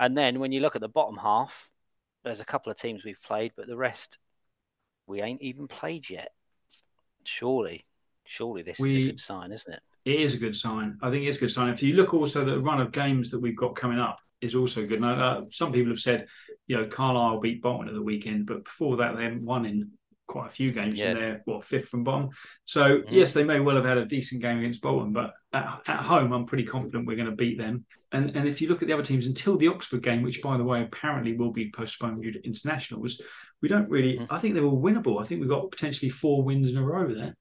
And 0.00 0.16
then 0.16 0.40
when 0.40 0.52
you 0.52 0.60
look 0.60 0.74
at 0.74 0.80
the 0.80 0.88
bottom 0.88 1.16
half, 1.16 1.68
there's 2.24 2.40
a 2.40 2.44
couple 2.44 2.70
of 2.70 2.78
teams 2.78 3.04
we've 3.04 3.20
played, 3.22 3.52
but 3.56 3.66
the 3.66 3.76
rest 3.76 4.18
we 5.06 5.20
ain't 5.20 5.42
even 5.42 5.68
played 5.68 6.08
yet. 6.08 6.30
Surely, 7.24 7.84
surely 8.24 8.62
this 8.62 8.80
is 8.80 8.94
a 8.94 9.06
good 9.08 9.20
sign, 9.20 9.52
isn't 9.52 9.72
it? 9.72 9.80
It 10.04 10.20
is 10.20 10.34
a 10.34 10.38
good 10.38 10.56
sign. 10.56 10.98
I 11.02 11.10
think 11.10 11.24
it's 11.26 11.36
a 11.36 11.40
good 11.40 11.50
sign. 11.50 11.68
If 11.68 11.82
you 11.82 11.94
look 11.94 12.14
also 12.14 12.40
at 12.40 12.46
the 12.46 12.60
run 12.60 12.80
of 12.80 12.92
games 12.92 13.30
that 13.30 13.40
we've 13.40 13.56
got 13.56 13.76
coming 13.76 13.98
up 13.98 14.18
is 14.40 14.54
also 14.54 14.86
good. 14.86 15.00
Now, 15.00 15.14
uh, 15.14 15.44
some 15.50 15.72
people 15.72 15.92
have 15.92 16.00
said, 16.00 16.26
you 16.66 16.76
know, 16.76 16.86
Carlisle 16.86 17.40
beat 17.40 17.62
Bolton 17.62 17.88
at 17.88 17.94
the 17.94 18.02
weekend, 18.02 18.46
but 18.46 18.64
before 18.64 18.96
that 18.96 19.16
they 19.16 19.24
hadn't 19.24 19.44
won 19.44 19.64
in 19.64 19.92
quite 20.26 20.46
a 20.46 20.50
few 20.50 20.72
games 20.72 20.98
Yeah. 20.98 21.10
and 21.10 21.16
they're 21.18 21.42
what 21.44 21.64
fifth 21.64 21.88
from 21.88 22.04
bottom. 22.04 22.30
So 22.64 23.00
Mhm. 23.00 23.04
yes, 23.10 23.32
they 23.32 23.44
may 23.44 23.60
well 23.60 23.76
have 23.76 23.84
had 23.84 23.98
a 23.98 24.06
decent 24.06 24.40
game 24.40 24.58
against 24.58 24.80
Bolton, 24.80 25.12
but 25.12 25.34
at, 25.52 25.82
at 25.86 26.00
home, 26.00 26.32
I'm 26.32 26.46
pretty 26.46 26.64
confident 26.64 27.06
we're 27.06 27.16
going 27.16 27.30
to 27.30 27.36
beat 27.36 27.58
them. 27.58 27.84
And 28.12 28.36
and 28.36 28.46
if 28.48 28.60
you 28.60 28.68
look 28.68 28.82
at 28.82 28.88
the 28.88 28.94
other 28.94 29.02
teams 29.02 29.26
until 29.26 29.56
the 29.56 29.68
Oxford 29.68 30.02
game, 30.02 30.22
which 30.22 30.42
by 30.42 30.56
the 30.56 30.64
way 30.64 30.82
apparently 30.82 31.36
will 31.36 31.52
be 31.52 31.70
postponed 31.70 32.22
due 32.22 32.32
to 32.32 32.44
internationals, 32.46 33.20
we 33.60 33.68
don't 33.68 33.88
really. 33.88 34.18
Mhm. 34.18 34.26
I 34.30 34.38
think 34.38 34.54
they're 34.54 34.64
all 34.64 34.80
winnable. 34.82 35.20
I 35.20 35.24
think 35.24 35.40
we've 35.40 35.48
got 35.50 35.70
potentially 35.70 36.08
four 36.08 36.42
wins 36.42 36.70
in 36.70 36.76
a 36.76 36.84
row 36.84 37.12
there. 37.12 37.36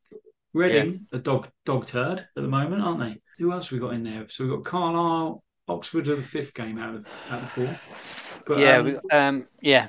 Reading, 0.54 1.08
a 1.13 1.17
dog 1.17 1.48
dog 1.65 1.88
turd 1.88 2.20
at 2.20 2.28
the 2.36 2.48
moment, 2.48 2.82
aren't 2.82 3.00
they? 3.00 3.22
Who 3.39 3.52
else 3.54 3.72
we 3.72 3.80
got 3.80 3.94
in 3.94 4.04
there? 4.04 4.28
So 4.30 4.44
we've 4.44 4.54
got 4.54 4.65
Carlisle, 4.65 5.44
Oxford 5.70 6.10
are 6.10 6.15
the 6.17 6.22
fifth 6.24 6.54
game 6.54 6.78
out 6.78 6.96
of 6.96 7.06
out 7.30 7.44
of 7.44 7.52
four. 7.52 7.80
But 8.46 8.60
yeah, 8.60 8.78
um, 8.78 8.86
we, 8.86 8.98
um, 9.12 9.48
yeah. 9.62 9.88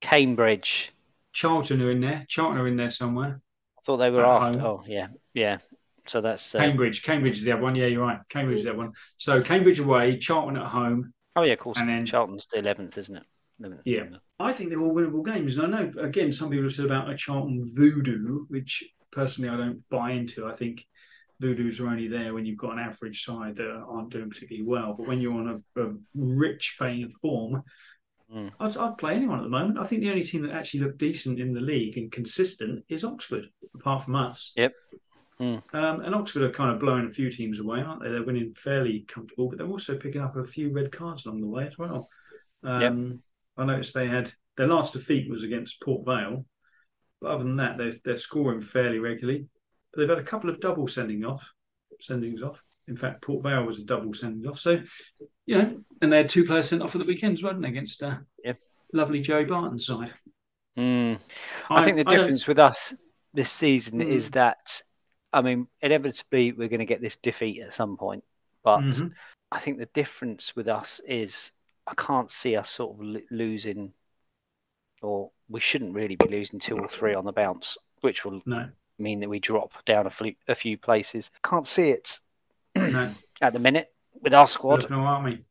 Cambridge. 0.00 0.92
Charlton 1.32 1.80
are 1.82 1.90
in 1.90 2.00
there. 2.00 2.24
Charlton 2.28 2.60
are 2.60 2.66
in 2.68 2.76
there 2.76 2.90
somewhere. 2.90 3.40
I 3.78 3.82
thought 3.84 3.96
they 3.98 4.10
were 4.10 4.24
At 4.24 4.42
after. 4.42 4.58
home. 4.60 4.66
Oh, 4.80 4.84
yeah, 4.86 5.08
yeah. 5.34 5.58
So 6.06 6.20
that's. 6.20 6.54
Uh, 6.54 6.58
Cambridge, 6.58 7.02
Cambridge 7.02 7.38
is 7.38 7.44
the 7.44 7.52
other 7.52 7.62
one. 7.62 7.74
Yeah, 7.76 7.86
you're 7.86 8.02
right. 8.02 8.18
Cambridge 8.28 8.58
is 8.58 8.64
the 8.64 8.70
other 8.70 8.78
one. 8.78 8.92
So 9.18 9.42
Cambridge 9.42 9.80
away, 9.80 10.18
Charlton 10.18 10.56
at 10.56 10.66
home. 10.66 11.12
oh, 11.36 11.42
yeah, 11.42 11.52
of 11.54 11.58
course. 11.60 11.78
and 11.78 11.88
then- 11.88 12.06
Charlton's 12.06 12.46
the 12.52 12.58
eleventh, 12.58 12.98
isn't 12.98 13.16
it? 13.16 13.22
11th. 13.62 13.80
Yeah. 13.84 14.04
I 14.38 14.52
think 14.54 14.70
they're 14.70 14.80
all 14.80 14.94
winnable 14.94 15.24
games. 15.24 15.56
And 15.58 15.74
I 15.74 15.82
know, 15.82 15.92
again, 16.00 16.32
some 16.32 16.48
people 16.50 16.64
have 16.64 16.72
said 16.72 16.86
about 16.86 17.10
a 17.10 17.16
Charlton 17.16 17.70
voodoo, 17.74 18.46
which 18.48 18.82
personally 19.12 19.50
I 19.50 19.56
don't 19.58 19.82
buy 19.90 20.12
into. 20.12 20.46
I 20.46 20.52
think 20.54 20.86
voodoos 21.42 21.78
are 21.80 21.88
only 21.88 22.08
there 22.08 22.32
when 22.34 22.46
you've 22.46 22.56
got 22.58 22.72
an 22.72 22.78
average 22.78 23.22
side 23.24 23.56
that 23.56 23.70
aren't 23.70 24.10
doing 24.10 24.30
particularly 24.30 24.66
well. 24.66 24.94
But 24.96 25.06
when 25.08 25.20
you're 25.20 25.34
on 25.34 25.62
a, 25.76 25.82
a 25.82 25.92
rich 26.14 26.76
vein 26.78 27.04
of 27.04 27.12
form, 27.12 27.62
Mm. 28.34 28.52
I'd, 28.60 28.76
I'd 28.76 28.98
play 28.98 29.14
anyone 29.14 29.38
at 29.38 29.42
the 29.42 29.48
moment. 29.48 29.78
I 29.78 29.84
think 29.84 30.02
the 30.02 30.10
only 30.10 30.22
team 30.22 30.42
that 30.42 30.52
actually 30.52 30.80
looked 30.80 30.98
decent 30.98 31.40
in 31.40 31.52
the 31.52 31.60
league 31.60 31.96
and 31.96 32.12
consistent 32.12 32.84
is 32.88 33.04
Oxford, 33.04 33.46
apart 33.74 34.04
from 34.04 34.14
us. 34.14 34.52
Yep. 34.56 34.72
Mm. 35.40 35.62
Um, 35.74 36.00
and 36.02 36.14
Oxford 36.14 36.42
are 36.42 36.50
kind 36.50 36.70
of 36.70 36.80
blowing 36.80 37.06
a 37.06 37.12
few 37.12 37.30
teams 37.30 37.58
away, 37.58 37.80
aren't 37.80 38.02
they? 38.02 38.10
They're 38.10 38.22
winning 38.22 38.54
fairly 38.54 39.04
comfortable, 39.08 39.48
but 39.48 39.58
they're 39.58 39.66
also 39.66 39.96
picking 39.96 40.20
up 40.20 40.36
a 40.36 40.44
few 40.44 40.70
red 40.70 40.92
cards 40.92 41.24
along 41.24 41.40
the 41.40 41.46
way 41.46 41.66
as 41.66 41.78
well. 41.78 42.08
Um, 42.62 43.22
I 43.56 43.64
noticed 43.64 43.94
they 43.94 44.06
had 44.06 44.32
their 44.56 44.66
last 44.66 44.92
defeat 44.92 45.30
was 45.30 45.42
against 45.42 45.80
Port 45.82 46.04
Vale, 46.04 46.44
but 47.20 47.30
other 47.30 47.44
than 47.44 47.56
that, 47.56 47.78
they're 47.78 47.94
they're 48.04 48.16
scoring 48.16 48.60
fairly 48.60 48.98
regularly. 48.98 49.46
But 49.92 50.00
they've 50.00 50.08
had 50.08 50.18
a 50.18 50.22
couple 50.22 50.50
of 50.50 50.60
double 50.60 50.86
sending 50.86 51.24
off, 51.24 51.52
sendings 52.06 52.42
off. 52.42 52.62
In 52.90 52.96
fact, 52.96 53.22
Port 53.22 53.44
Vale 53.44 53.64
was 53.64 53.78
a 53.78 53.84
double 53.84 54.12
sending 54.12 54.50
off. 54.50 54.58
So, 54.58 54.80
you 55.46 55.56
know, 55.56 55.80
and 56.02 56.12
they 56.12 56.18
had 56.18 56.28
two 56.28 56.44
players 56.44 56.68
sent 56.68 56.82
off 56.82 56.94
at 56.96 56.98
the 56.98 57.06
weekend 57.06 57.34
as 57.38 57.42
well, 57.42 57.52
didn't 57.52 57.62
they, 57.62 57.68
against 57.68 58.02
uh, 58.02 58.16
Yep. 58.44 58.58
lovely 58.92 59.20
Joey 59.20 59.44
Barton 59.44 59.78
side. 59.78 60.12
Mm. 60.76 61.18
I, 61.70 61.84
think 61.84 61.96
the 61.96 62.04
difference 62.04 62.48
with 62.48 62.58
us 62.58 62.92
this 63.32 63.50
season 63.50 64.00
Mm. 64.00 64.10
is 64.10 64.30
that, 64.30 64.82
I 65.32 65.40
mean, 65.40 65.68
inevitably 65.80 66.50
we're 66.50 66.68
going 66.68 66.80
to 66.80 66.84
get 66.84 67.00
this 67.00 67.16
defeat 67.16 67.62
at 67.62 67.72
some 67.72 67.96
point, 67.96 68.24
but 68.64 68.80
Mhm. 68.80 69.12
I 69.52 69.60
think 69.60 69.78
the 69.78 69.86
difference 69.86 70.56
with 70.56 70.68
us 70.68 71.00
is 71.06 71.52
I 71.86 71.94
can't 71.94 72.30
see 72.30 72.56
us 72.56 72.70
sort 72.70 72.96
of 72.96 73.00
lo- 73.04 73.20
losing, 73.30 73.92
or 75.00 75.30
we 75.48 75.60
shouldn't 75.60 75.94
really 75.94 76.16
be 76.16 76.28
losing 76.28 76.58
two 76.58 76.76
or 76.76 76.88
three 76.88 77.14
on 77.14 77.24
the 77.24 77.32
bounce, 77.32 77.78
which 78.00 78.24
will 78.24 78.42
no, 78.46 78.68
mean 78.98 79.20
that 79.20 79.28
we 79.28 79.38
drop 79.38 79.72
down 79.84 80.06
a, 80.08 80.36
a 80.48 80.54
few 80.56 80.76
places. 80.76 81.30
Can't 81.44 81.68
see 81.68 81.90
it 81.90 82.18
no. 82.76 83.10
at 83.40 83.52
the 83.52 83.58
minute 83.58 83.88
with 84.20 84.34
our 84.34 84.46
squad. 84.46 84.88
No 84.90 85.00
army. 85.00 85.44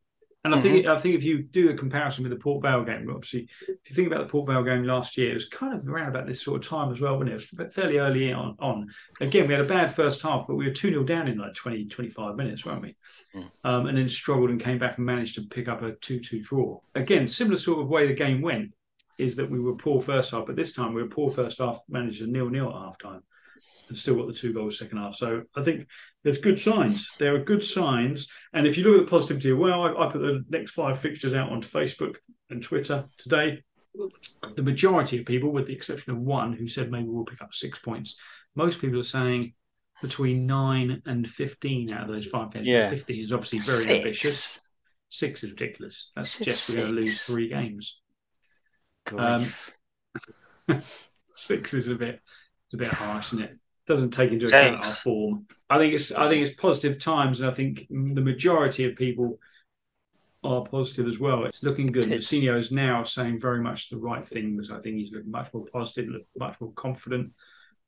And 0.45 0.53
I 0.55 0.57
Mm-hmm. 0.57 0.63
think 0.63 0.85
I 0.85 0.95
think 0.97 1.15
if 1.15 1.23
you 1.25 1.43
do 1.43 1.69
a 1.69 1.73
comparison 1.73 2.23
with 2.23 2.31
the 2.31 2.39
Port 2.39 2.61
Vale 2.61 2.85
game, 2.85 3.09
obviously, 3.09 3.49
if 3.67 3.89
you 3.89 3.95
think 3.95 4.07
about 4.07 4.25
the 4.25 4.31
Port 4.31 4.47
Vale 4.47 4.63
game 4.63 4.85
last 4.85 5.17
year, 5.17 5.31
it 5.31 5.33
was 5.33 5.49
kind 5.49 5.73
of 5.73 5.85
around 5.87 6.07
about 6.07 6.27
this 6.27 6.41
sort 6.41 6.63
of 6.63 6.69
time 6.69 6.93
as 6.93 7.01
well, 7.01 7.15
wasn't 7.17 7.31
it? 7.31 7.43
It 7.43 7.57
was 7.59 7.73
fairly 7.75 7.97
early 7.97 8.31
on. 8.31 8.55
on. 8.59 8.87
Again, 9.19 9.47
we 9.47 9.53
had 9.53 9.65
a 9.65 9.67
bad 9.67 9.93
first 9.93 10.21
half, 10.21 10.47
but 10.47 10.55
we 10.55 10.65
were 10.65 10.73
2 10.73 10.91
0 10.91 11.03
down 11.03 11.27
in 11.27 11.37
like 11.37 11.55
20, 11.55 11.87
25 11.87 12.37
minutes, 12.37 12.65
weren't 12.65 12.81
we? 12.83 12.95
Mm. 13.35 13.51
Um, 13.65 13.87
and 13.87 13.97
then 13.97 14.07
struggled 14.07 14.49
and 14.49 14.61
came 14.61 14.79
back 14.79 14.95
and 14.95 15.05
managed 15.05 15.35
to 15.35 15.41
pick 15.41 15.67
up 15.67 15.81
a 15.81 15.91
2 15.93 16.21
2 16.21 16.41
draw. 16.41 16.79
Again, 16.95 17.27
similar 17.27 17.57
sort 17.57 17.81
of 17.81 17.89
way 17.89 18.07
the 18.07 18.13
game 18.13 18.41
went 18.41 18.71
is 19.17 19.35
that 19.35 19.51
we 19.51 19.59
were 19.59 19.75
poor 19.75 19.99
first 19.99 20.31
half, 20.31 20.45
but 20.45 20.55
this 20.55 20.71
time 20.71 20.93
we 20.93 21.01
were 21.03 21.09
poor 21.09 21.29
first 21.29 21.57
half, 21.59 21.81
managed 21.89 22.21
a 22.21 22.27
nil 22.27 22.49
nil 22.49 22.69
at 22.69 22.75
half 22.81 22.97
time 22.97 23.23
and 23.89 23.97
still 23.97 24.15
got 24.15 24.27
the 24.27 24.33
two 24.33 24.53
goals 24.53 24.79
second 24.79 24.97
half. 24.97 25.15
So 25.15 25.43
I 25.55 25.63
think 25.63 25.87
there's 26.23 26.37
good 26.37 26.59
signs. 26.59 27.11
There 27.19 27.35
are 27.35 27.43
good 27.43 27.63
signs. 27.63 28.31
And 28.53 28.65
if 28.65 28.77
you 28.77 28.83
look 28.83 28.99
at 28.99 29.05
the 29.05 29.09
positivity, 29.09 29.51
well, 29.53 29.83
I, 29.83 30.05
I 30.05 30.11
put 30.11 30.21
the 30.21 30.45
next 30.49 30.71
five 30.71 30.99
fixtures 30.99 31.33
out 31.33 31.51
onto 31.51 31.67
Facebook 31.67 32.17
and 32.49 32.61
Twitter 32.63 33.05
today. 33.17 33.63
The 34.55 34.63
majority 34.63 35.19
of 35.19 35.25
people, 35.25 35.51
with 35.51 35.67
the 35.67 35.73
exception 35.73 36.13
of 36.13 36.19
one 36.19 36.53
who 36.53 36.67
said 36.67 36.91
maybe 36.91 37.07
we'll 37.07 37.25
pick 37.25 37.41
up 37.41 37.53
six 37.53 37.79
points, 37.79 38.15
most 38.55 38.79
people 38.79 38.99
are 38.99 39.03
saying 39.03 39.53
between 40.01 40.45
nine 40.45 41.01
and 41.05 41.27
15 41.27 41.91
out 41.91 42.03
of 42.03 42.07
those 42.07 42.25
five 42.25 42.53
games. 42.53 42.67
Yeah. 42.67 42.89
15 42.89 43.23
is 43.23 43.33
obviously 43.33 43.59
very 43.59 43.83
Six. 43.83 43.91
ambitious. 43.91 44.59
Six 45.09 45.43
is 45.43 45.51
ridiculous. 45.51 46.11
That 46.15 46.27
suggests 46.27 46.69
we're 46.69 46.75
going 46.75 46.95
to 46.95 47.01
lose 47.01 47.23
three 47.23 47.49
games. 47.49 47.99
Grief. 49.07 49.71
Um, 50.69 50.81
six 51.35 51.73
is 51.73 51.87
a 51.87 51.95
bit, 51.95 52.21
it's 52.67 52.73
a 52.75 52.77
bit 52.77 52.89
harsh, 52.89 53.33
isn't 53.33 53.43
it? 53.43 53.57
Doesn't 53.89 54.11
take 54.11 54.31
into 54.31 54.45
account 54.45 54.85
our 54.85 54.93
form. 54.93 55.47
I 55.69 55.79
think 55.79 55.95
it's, 55.95 56.11
I 56.11 56.29
think 56.29 56.45
it's 56.47 56.55
positive 56.55 56.99
times, 56.99 57.39
and 57.41 57.49
I 57.49 57.53
think 57.53 57.87
the 57.89 58.21
majority 58.21 58.85
of 58.85 58.95
people 58.95 59.39
are 60.43 60.63
positive 60.63 61.07
as 61.07 61.19
well. 61.19 61.43
It's 61.45 61.63
looking 61.63 61.87
good. 61.87 62.11
Is. 62.11 62.25
Mousinho 62.27 62.57
is 62.57 62.71
now 62.71 63.03
saying 63.03 63.39
very 63.41 63.61
much 63.61 63.89
the 63.89 63.97
right 63.97 64.25
things. 64.25 64.69
I 64.71 64.79
think 64.79 64.97
he's 64.97 65.11
looking 65.11 65.31
much 65.31 65.51
more 65.53 65.65
positive, 65.73 66.07
look 66.07 66.21
much 66.37 66.61
more 66.61 66.71
confident. 66.73 67.33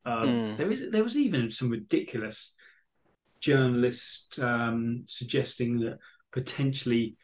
Um, 0.03 0.27
Mm. 0.27 0.57
There 0.57 0.71
is, 0.71 0.83
there 0.91 1.03
was 1.03 1.15
even 1.15 1.51
some 1.51 1.69
ridiculous 1.69 2.53
journalist 3.39 4.39
um, 4.39 5.03
suggesting 5.07 5.79
that 5.81 5.99
potentially 6.31 7.15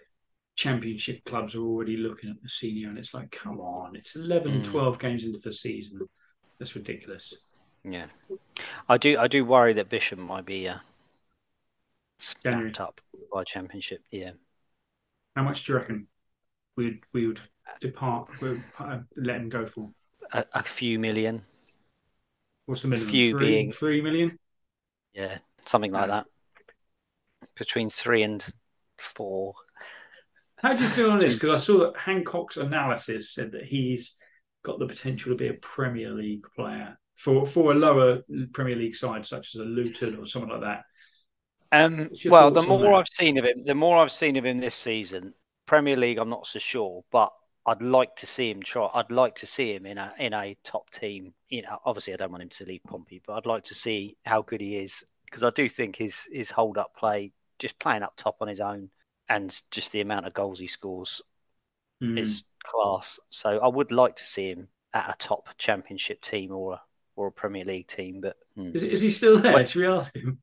championship 0.55 1.23
clubs 1.25 1.55
are 1.55 1.61
already 1.61 1.97
looking 1.97 2.29
at 2.29 2.41
the 2.43 2.49
senior, 2.49 2.89
and 2.89 2.97
it's 2.99 3.13
like, 3.13 3.31
come 3.31 3.59
on, 3.59 3.95
it's 3.95 4.15
11, 4.15 4.61
Mm. 4.61 4.65
12 4.65 4.99
games 4.99 5.25
into 5.25 5.39
the 5.39 5.51
season. 5.51 5.99
That's 6.59 6.75
ridiculous. 6.75 7.46
Yeah, 7.89 8.07
I 8.89 8.97
do. 8.97 9.17
I 9.17 9.27
do 9.27 9.45
worry 9.45 9.73
that 9.73 9.89
Bishop 9.89 10.19
might 10.19 10.45
be 10.45 10.67
uh, 10.67 10.77
snapped 12.19 12.79
up 12.79 12.99
by 13.31 13.43
Championship. 13.43 14.01
Yeah, 14.11 14.31
How 15.35 15.43
much 15.43 15.65
do 15.65 15.73
you 15.73 15.79
reckon 15.79 16.07
we'd 16.75 16.99
we 17.13 17.27
would 17.27 17.39
depart, 17.79 18.29
we'd 18.41 18.61
uh, 18.79 18.99
let 19.15 19.37
him 19.37 19.49
go 19.49 19.65
for? 19.65 19.89
a, 20.33 20.45
a 20.53 20.63
few 20.63 20.99
million. 20.99 21.43
What's 22.65 22.81
the 22.81 22.89
minimum? 22.89 23.09
Few 23.11 23.31
three, 23.31 23.39
being- 23.39 23.71
three 23.71 24.01
million. 24.01 24.37
Yeah, 25.13 25.37
something 25.65 25.91
like 25.91 26.09
Yeah. 26.09 26.23
that. 26.23 26.25
Between 27.55 27.89
three 27.89 28.23
and 28.23 28.45
four. 28.97 29.53
How 30.57 30.73
do 30.73 30.83
you 30.83 30.89
feel 30.89 31.11
on 31.11 31.19
this? 31.19 31.35
Because 31.35 31.61
I 31.61 31.63
saw 31.63 31.79
that 31.79 31.97
Hancock's 31.97 32.57
analysis 32.57 33.31
said 33.31 33.51
that 33.53 33.63
he's 33.63 34.15
got 34.63 34.79
the 34.79 34.87
potential 34.87 35.31
to 35.31 35.37
be 35.37 35.47
a 35.47 35.53
Premier 35.53 36.11
League 36.11 36.43
player 36.55 36.97
for 37.17 37.45
for 37.45 37.71
a 37.71 37.75
lower 37.75 38.21
Premier 38.53 38.75
League 38.75 38.95
side 38.95 39.25
such 39.25 39.55
as 39.55 39.61
a 39.61 39.65
Luton 39.65 40.17
or 40.17 40.25
something 40.25 40.51
like 40.51 40.61
that. 40.61 40.83
Um, 41.71 42.09
well, 42.25 42.51
the 42.51 42.61
more? 42.61 42.93
I've 42.93 43.07
seen 43.09 43.37
of 43.37 43.45
him, 43.45 43.65
the 43.65 43.75
more 43.75 43.97
I've 43.97 44.11
seen 44.11 44.37
of 44.37 44.45
him 44.45 44.57
this 44.59 44.75
season. 44.75 45.33
Premier 45.65 45.97
League, 45.97 46.17
I'm 46.17 46.29
not 46.29 46.47
so 46.47 46.59
sure, 46.59 47.03
but 47.11 47.33
I'd 47.65 47.81
like 47.81 48.15
to 48.17 48.25
see 48.25 48.49
him 48.49 48.63
try. 48.63 48.89
I'd 48.93 49.11
like 49.11 49.35
to 49.37 49.47
see 49.47 49.73
him 49.73 49.85
in 49.85 49.97
a 49.97 50.13
in 50.17 50.33
a 50.33 50.55
top 50.63 50.89
team. 50.91 51.33
You 51.49 51.63
know, 51.63 51.79
obviously, 51.83 52.13
I 52.13 52.17
don't 52.17 52.31
want 52.31 52.43
him 52.43 52.49
to 52.49 52.65
leave 52.65 52.83
Pompey, 52.87 53.21
but 53.25 53.33
I'd 53.33 53.45
like 53.45 53.65
to 53.65 53.75
see 53.75 54.15
how 54.25 54.41
good 54.43 54.61
he 54.61 54.77
is 54.77 55.03
because 55.25 55.43
I 55.43 55.49
do 55.49 55.67
think 55.67 55.95
his 55.97 56.27
his 56.31 56.49
hold 56.49 56.77
up 56.77 56.95
play, 56.95 57.33
just 57.59 57.77
playing 57.79 58.03
up 58.03 58.13
top 58.15 58.37
on 58.41 58.47
his 58.47 58.61
own, 58.61 58.89
and 59.27 59.59
just 59.71 59.91
the 59.91 60.01
amount 60.01 60.25
of 60.27 60.33
goals 60.33 60.59
he 60.59 60.67
scores 60.67 61.21
Mm. 62.01 62.17
is 62.17 62.43
class. 62.63 63.19
So 63.29 63.59
I 63.59 63.67
would 63.67 63.91
like 63.91 64.15
to 64.17 64.25
see 64.25 64.49
him 64.51 64.67
at 64.93 65.09
a 65.09 65.17
top 65.17 65.49
Championship 65.57 66.21
team 66.21 66.51
or 66.51 66.73
a, 66.73 66.81
or 67.17 67.27
a 67.27 67.31
Premier 67.31 67.65
League 67.65 67.87
team, 67.87 68.21
but. 68.21 68.37
hmm. 68.55 68.71
Is, 68.73 68.83
is 68.83 69.01
he 69.01 69.09
still 69.09 69.39
there? 69.39 69.65
Should 69.65 69.81
we 69.81 69.87
ask 69.87 70.15
him? 70.15 70.39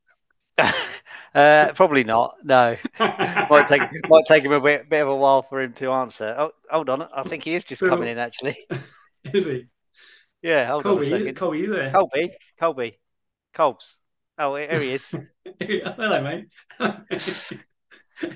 uh, 1.34 1.72
probably 1.74 2.04
not. 2.04 2.37
No, 2.44 2.76
might 3.00 3.66
take 3.66 3.82
might 4.08 4.24
take 4.26 4.44
him 4.44 4.52
a 4.52 4.60
bit 4.60 4.88
bit 4.88 5.02
of 5.02 5.08
a 5.08 5.16
while 5.16 5.42
for 5.42 5.60
him 5.60 5.72
to 5.74 5.90
answer. 5.90 6.34
Oh, 6.37 6.52
hold 6.70 6.88
on, 6.90 7.02
I 7.02 7.22
think 7.24 7.44
he 7.44 7.54
is 7.54 7.64
just 7.64 7.82
coming 7.82 8.08
in 8.08 8.18
actually. 8.18 8.58
is 9.32 9.46
he? 9.46 9.66
Yeah, 10.42 10.66
hold 10.66 10.82
Colby, 10.82 11.06
on 11.06 11.12
a 11.12 11.18
second. 11.18 11.37
Colby, 11.37 11.58
you 11.58 11.74
there? 11.74 11.90
Colby, 11.90 12.32
Colby, 12.60 12.98
Colbs. 13.54 13.94
Oh, 14.38 14.56
here 14.56 14.80
he 14.80 14.92
is. 14.92 15.14
Hello, 15.60 16.22
mate. 16.22 16.46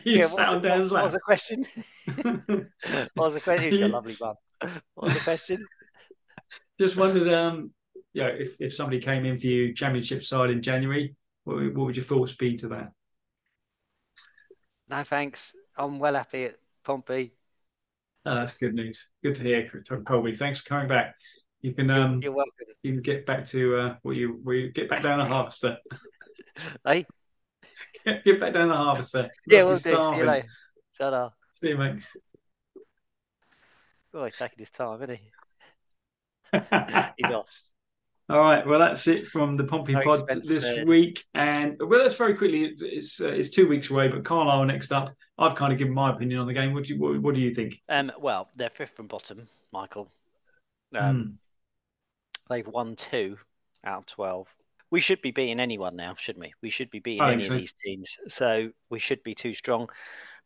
you 0.04 0.18
yeah, 0.18 0.26
sat 0.26 0.48
on 0.48 0.62
the, 0.62 0.68
Dan's 0.68 0.90
what 0.90 1.02
was 1.02 1.12
the 1.12 1.20
question? 1.20 1.66
what 2.22 3.16
was 3.16 3.34
the 3.34 3.40
question? 3.40 3.70
He's 3.70 3.80
got 3.80 3.90
a 3.90 3.92
lovely 3.92 4.16
bum. 4.18 4.34
What 4.94 5.08
was 5.08 5.14
the 5.14 5.20
question? 5.20 5.66
Just 6.80 6.96
wondered, 6.96 7.32
um, 7.32 7.72
yeah, 8.18 8.26
if, 8.28 8.56
if 8.58 8.74
somebody 8.74 8.98
came 9.00 9.24
in 9.24 9.38
for 9.38 9.46
you 9.46 9.72
championship 9.74 10.24
side 10.24 10.50
in 10.50 10.60
January, 10.60 11.14
what, 11.44 11.56
would- 11.56 11.76
what 11.76 11.86
would 11.86 11.96
your 11.96 12.04
thoughts 12.04 12.34
be 12.34 12.56
to 12.56 12.68
that? 12.68 12.90
No, 14.88 15.04
thanks. 15.04 15.54
I'm 15.76 15.98
well 16.00 16.14
happy 16.14 16.44
at 16.46 16.56
Pompey. 16.84 17.32
Oh, 18.26 18.34
that's 18.34 18.54
good 18.54 18.74
news. 18.74 19.06
Good 19.22 19.36
to 19.36 19.42
hear, 19.42 19.70
Colby. 20.04 20.34
Thanks 20.34 20.60
for 20.60 20.68
coming 20.68 20.88
back. 20.88 21.14
You 21.60 21.72
can 21.74 21.90
um, 21.90 22.20
You're 22.22 22.32
welcome. 22.32 22.66
you 22.82 22.92
can 22.94 23.02
get 23.02 23.24
back 23.24 23.46
to 23.48 23.76
uh, 23.76 23.96
what 24.02 24.16
you 24.16 24.42
you 24.50 24.70
get 24.72 24.88
back 24.88 25.02
down 25.02 25.18
the 25.18 25.24
harvester. 25.24 25.78
Hey, 26.84 27.06
get, 28.04 28.24
get 28.24 28.40
back 28.40 28.52
down 28.52 28.66
the 28.68 28.74
harvester. 28.74 29.30
yeah, 29.46 29.62
we'll 29.62 29.76
do. 29.76 29.92
See 29.92 30.16
you 30.18 30.24
later. 30.24 30.48
Ta-da. 30.98 31.30
See 31.52 31.68
you, 31.68 31.78
mate. 31.78 32.02
Oh, 34.12 34.24
he's 34.24 34.34
taking 34.34 34.58
his 34.58 34.70
time, 34.70 35.00
isn't 35.02 35.16
he? 35.20 35.30
He's 37.16 37.32
off. 37.32 37.62
All 38.30 38.40
right, 38.40 38.66
well 38.66 38.78
that's 38.78 39.06
it 39.06 39.26
from 39.26 39.56
the 39.56 39.64
Pompey 39.64 39.94
No 39.94 40.02
Pod 40.02 40.28
this 40.44 40.64
spared. 40.64 40.86
week, 40.86 41.24
and 41.34 41.76
well, 41.80 42.00
that's 42.00 42.14
very 42.14 42.34
quickly. 42.36 42.64
It's 42.64 42.82
it's, 42.82 43.20
uh, 43.20 43.28
it's 43.28 43.48
two 43.48 43.66
weeks 43.66 43.88
away, 43.88 44.08
but 44.08 44.24
Carlisle 44.24 44.66
next 44.66 44.92
up. 44.92 45.14
I've 45.38 45.54
kind 45.54 45.72
of 45.72 45.78
given 45.78 45.94
my 45.94 46.12
opinion 46.12 46.40
on 46.40 46.46
the 46.46 46.52
game. 46.52 46.74
What 46.74 46.84
do 46.84 46.94
you 46.94 47.00
what, 47.00 47.18
what 47.22 47.34
do 47.34 47.40
you 47.40 47.54
think? 47.54 47.80
Um, 47.88 48.12
well, 48.20 48.48
they're 48.56 48.70
fifth 48.70 48.96
from 48.96 49.06
bottom, 49.06 49.48
Michael. 49.72 50.12
Um, 50.94 51.38
Hmm. 52.48 52.54
They've 52.54 52.66
won 52.66 52.96
two 52.96 53.36
out 53.84 53.98
of 53.98 54.06
12. 54.06 54.46
We 54.90 55.00
should 55.00 55.20
be 55.20 55.32
beating 55.32 55.60
anyone 55.60 55.96
now, 55.96 56.14
shouldn't 56.16 56.44
we? 56.46 56.54
We 56.62 56.70
should 56.70 56.90
be 56.90 57.00
beating 57.00 57.22
any 57.22 57.42
think 57.42 57.52
of 57.54 57.60
these 57.60 57.74
teams. 57.84 58.16
So 58.28 58.70
we 58.88 58.98
should 58.98 59.22
be 59.22 59.34
too 59.34 59.52
strong. 59.52 59.88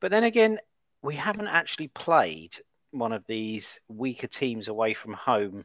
But 0.01 0.11
then 0.11 0.25
again, 0.25 0.59
we 1.03 1.15
haven't 1.15 1.47
actually 1.47 1.89
played 1.89 2.57
one 2.91 3.13
of 3.13 3.25
these 3.29 3.79
weaker 3.89 4.27
teams 4.27 4.67
away 4.67 4.95
from 4.95 5.13
home 5.13 5.65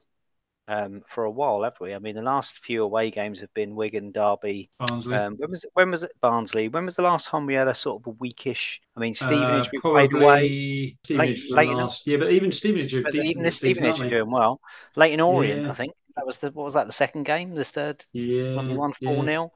um, 0.67 1.01
for 1.08 1.23
a 1.23 1.32
while, 1.32 1.63
have 1.63 1.75
we? 1.80 1.93
I 1.93 1.99
mean, 1.99 2.15
the 2.15 2.21
last 2.21 2.60
few 2.60 2.84
away 2.84 3.10
games 3.10 3.39
have 3.39 3.53
been 3.53 3.75
Wigan, 3.75 4.12
Derby. 4.12 4.69
Barnsley. 4.80 5.15
Um, 5.15 5.36
when 5.38 5.49
was 5.51 5.63
it, 5.63 5.69
when 5.73 5.91
was 5.91 6.03
it 6.03 6.12
Barnsley? 6.21 6.67
When 6.67 6.86
was 6.86 6.95
the 6.95 7.03
last 7.03 7.27
time 7.27 7.45
we 7.45 7.53
had 7.53 7.67
a 7.67 7.75
sort 7.75 8.01
of 8.01 8.08
a 8.08 8.10
weakish? 8.19 8.82
I 8.95 8.99
mean, 8.99 9.15
Stevenage 9.15 9.67
Uh, 9.67 9.69
we 9.71 9.80
played 9.80 10.13
away. 10.13 10.97
Stevenage 11.03 11.49
late 11.49 11.69
enough. 11.69 11.80
last. 11.82 12.08
Yeah, 12.08 12.17
but 12.17 12.32
even 12.32 12.51
Stevenage 12.51 13.01
But 13.03 13.15
even 13.15 13.43
this 13.43 13.58
Stevenage 13.58 14.01
are 14.01 14.10
doing 14.10 14.30
well. 14.32 14.60
Leyton 14.95 15.21
Orient, 15.21 15.63
Yeah. 15.63 15.71
I 15.71 15.73
think 15.73 15.93
that 16.15 16.25
was 16.25 16.38
the 16.38 16.51
what 16.51 16.65
was 16.65 16.73
that 16.73 16.88
the 16.88 16.93
second 16.93 17.23
game, 17.23 17.53
the 17.56 17.63
third 17.63 18.03
Yeah, 18.12 18.56
when 18.56 18.67
we 18.67 18.75
won 18.75 18.93
four 18.93 19.23
0 19.23 19.51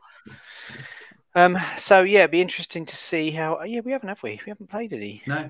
Um. 1.35 1.57
So 1.77 2.03
yeah, 2.03 2.19
it'd 2.19 2.31
be 2.31 2.41
interesting 2.41 2.85
to 2.85 2.95
see 2.95 3.31
how. 3.31 3.63
Yeah, 3.63 3.81
we 3.81 3.91
haven't, 3.91 4.09
have 4.09 4.23
we? 4.23 4.39
We 4.45 4.49
haven't 4.49 4.69
played 4.69 4.93
any. 4.93 5.23
No, 5.25 5.49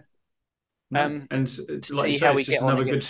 no. 0.90 1.06
Um, 1.06 1.28
and 1.32 1.48
uh, 1.48 1.80
To 1.82 1.94
like 1.96 2.08
you 2.08 2.14
see 2.14 2.20
say, 2.20 2.26
how 2.26 2.34
we 2.34 2.44
just 2.44 2.52
get 2.52 2.62
on 2.62 2.70
another 2.70 2.84
good 2.84 3.04
against. 3.04 3.10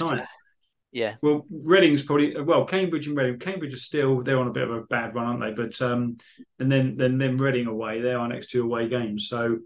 Yeah. 0.92 1.16
Well, 1.22 1.46
Reading's 1.50 2.04
probably 2.04 2.40
well. 2.42 2.66
Cambridge 2.66 3.08
and 3.08 3.18
Reading. 3.18 3.40
Cambridge 3.40 3.74
are 3.74 3.78
still 3.78 4.22
they're 4.22 4.40
on 4.40 4.48
a 4.48 4.52
bit 4.52 4.64
of 4.64 4.72
a 4.72 4.82
bad 4.82 5.16
run, 5.16 5.26
aren't 5.26 5.42
they? 5.42 5.64
But 5.64 5.82
um, 5.82 6.18
and 6.60 6.72
then 6.72 6.98
then 6.98 7.18
then 7.18 7.38
Reading 7.38 7.68
away. 7.68 8.02
They're 8.02 8.20
our 8.20 8.28
next 8.28 8.52
two 8.52 8.64
away 8.64 8.90
games. 8.90 9.28
So 9.30 9.60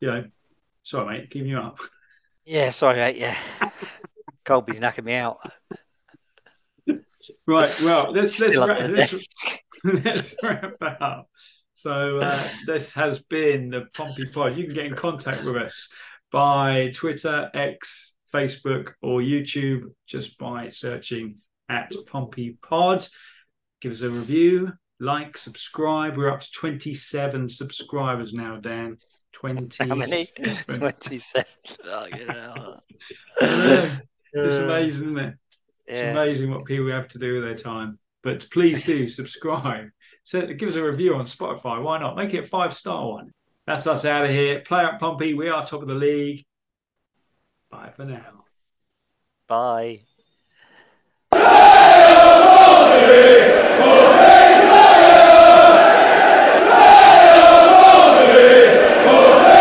you 0.00 0.08
know, 0.08 0.24
sorry 0.82 1.18
mate, 1.18 1.30
keeping 1.30 1.50
you 1.50 1.58
up. 1.58 1.78
Yeah. 2.44 2.70
Sorry, 2.70 2.96
mate. 2.98 3.16
Yeah. 3.16 3.36
Colby's 4.44 4.80
knocking 4.80 5.04
me 5.04 5.14
out. 5.14 5.38
Right. 7.46 7.80
Well, 7.82 8.12
let's 8.12 8.38
let's 8.40 8.56
wrap, 8.56 8.90
let's, 8.90 9.14
let's 9.84 10.34
wrap 10.42 10.72
that 10.80 11.02
up. 11.02 11.28
So 11.74 12.18
uh, 12.18 12.48
this 12.66 12.92
has 12.94 13.20
been 13.20 13.70
the 13.70 13.86
Pompey 13.94 14.26
Pod. 14.26 14.56
You 14.56 14.66
can 14.66 14.74
get 14.74 14.86
in 14.86 14.94
contact 14.94 15.44
with 15.44 15.56
us 15.56 15.88
by 16.30 16.90
Twitter, 16.94 17.50
X, 17.54 18.14
Facebook, 18.32 18.92
or 19.02 19.20
YouTube 19.20 19.92
just 20.06 20.38
by 20.38 20.68
searching 20.68 21.36
at 21.68 21.92
Pompey 22.06 22.56
Pod. 22.62 23.06
Give 23.80 23.92
us 23.92 24.02
a 24.02 24.10
review, 24.10 24.72
like, 24.98 25.38
subscribe. 25.38 26.16
We're 26.16 26.30
up 26.30 26.40
to 26.40 26.50
27 26.52 27.48
subscribers 27.48 28.32
now, 28.32 28.56
Dan. 28.56 28.98
20 29.32 29.88
How 29.88 29.94
many? 29.94 30.26
Twenty-seven. 30.66 31.46
Oh, 31.86 32.06
you 32.14 32.26
know. 32.26 32.80
I 33.40 33.46
know. 33.46 33.98
It's 34.32 34.54
amazing, 34.56 35.04
isn't 35.06 35.18
it? 35.18 35.34
It's 35.86 36.00
Yeah. 36.00 36.10
amazing 36.12 36.50
what 36.50 36.64
people 36.66 36.90
have 36.90 37.08
to 37.08 37.18
do 37.18 37.34
with 37.34 37.44
their 37.44 37.54
time. 37.54 37.98
But 38.22 38.46
please 38.52 38.84
do 38.84 39.08
subscribe. 39.08 39.88
So 40.24 40.46
give 40.46 40.68
us 40.68 40.74
a 40.76 40.84
review 40.84 41.14
on 41.14 41.24
Spotify. 41.24 41.82
Why 41.82 41.98
not? 41.98 42.16
Make 42.16 42.34
it 42.34 42.44
a 42.44 42.46
five 42.46 42.76
star 42.76 43.08
one. 43.08 43.32
That's 43.66 43.86
us 43.86 44.04
out 44.04 44.24
of 44.24 44.30
here. 44.30 44.60
Play 44.60 44.84
up 44.84 44.98
Pompey. 45.00 45.32
We 45.34 45.48
are 45.48 45.64
top 45.66 45.82
of 45.82 45.88
the 45.88 45.94
league. 45.94 46.44
Bye 47.70 47.92
for 47.96 48.04
now. 48.04 48.44
Bye. 49.48 50.00
Oh, 59.12 59.59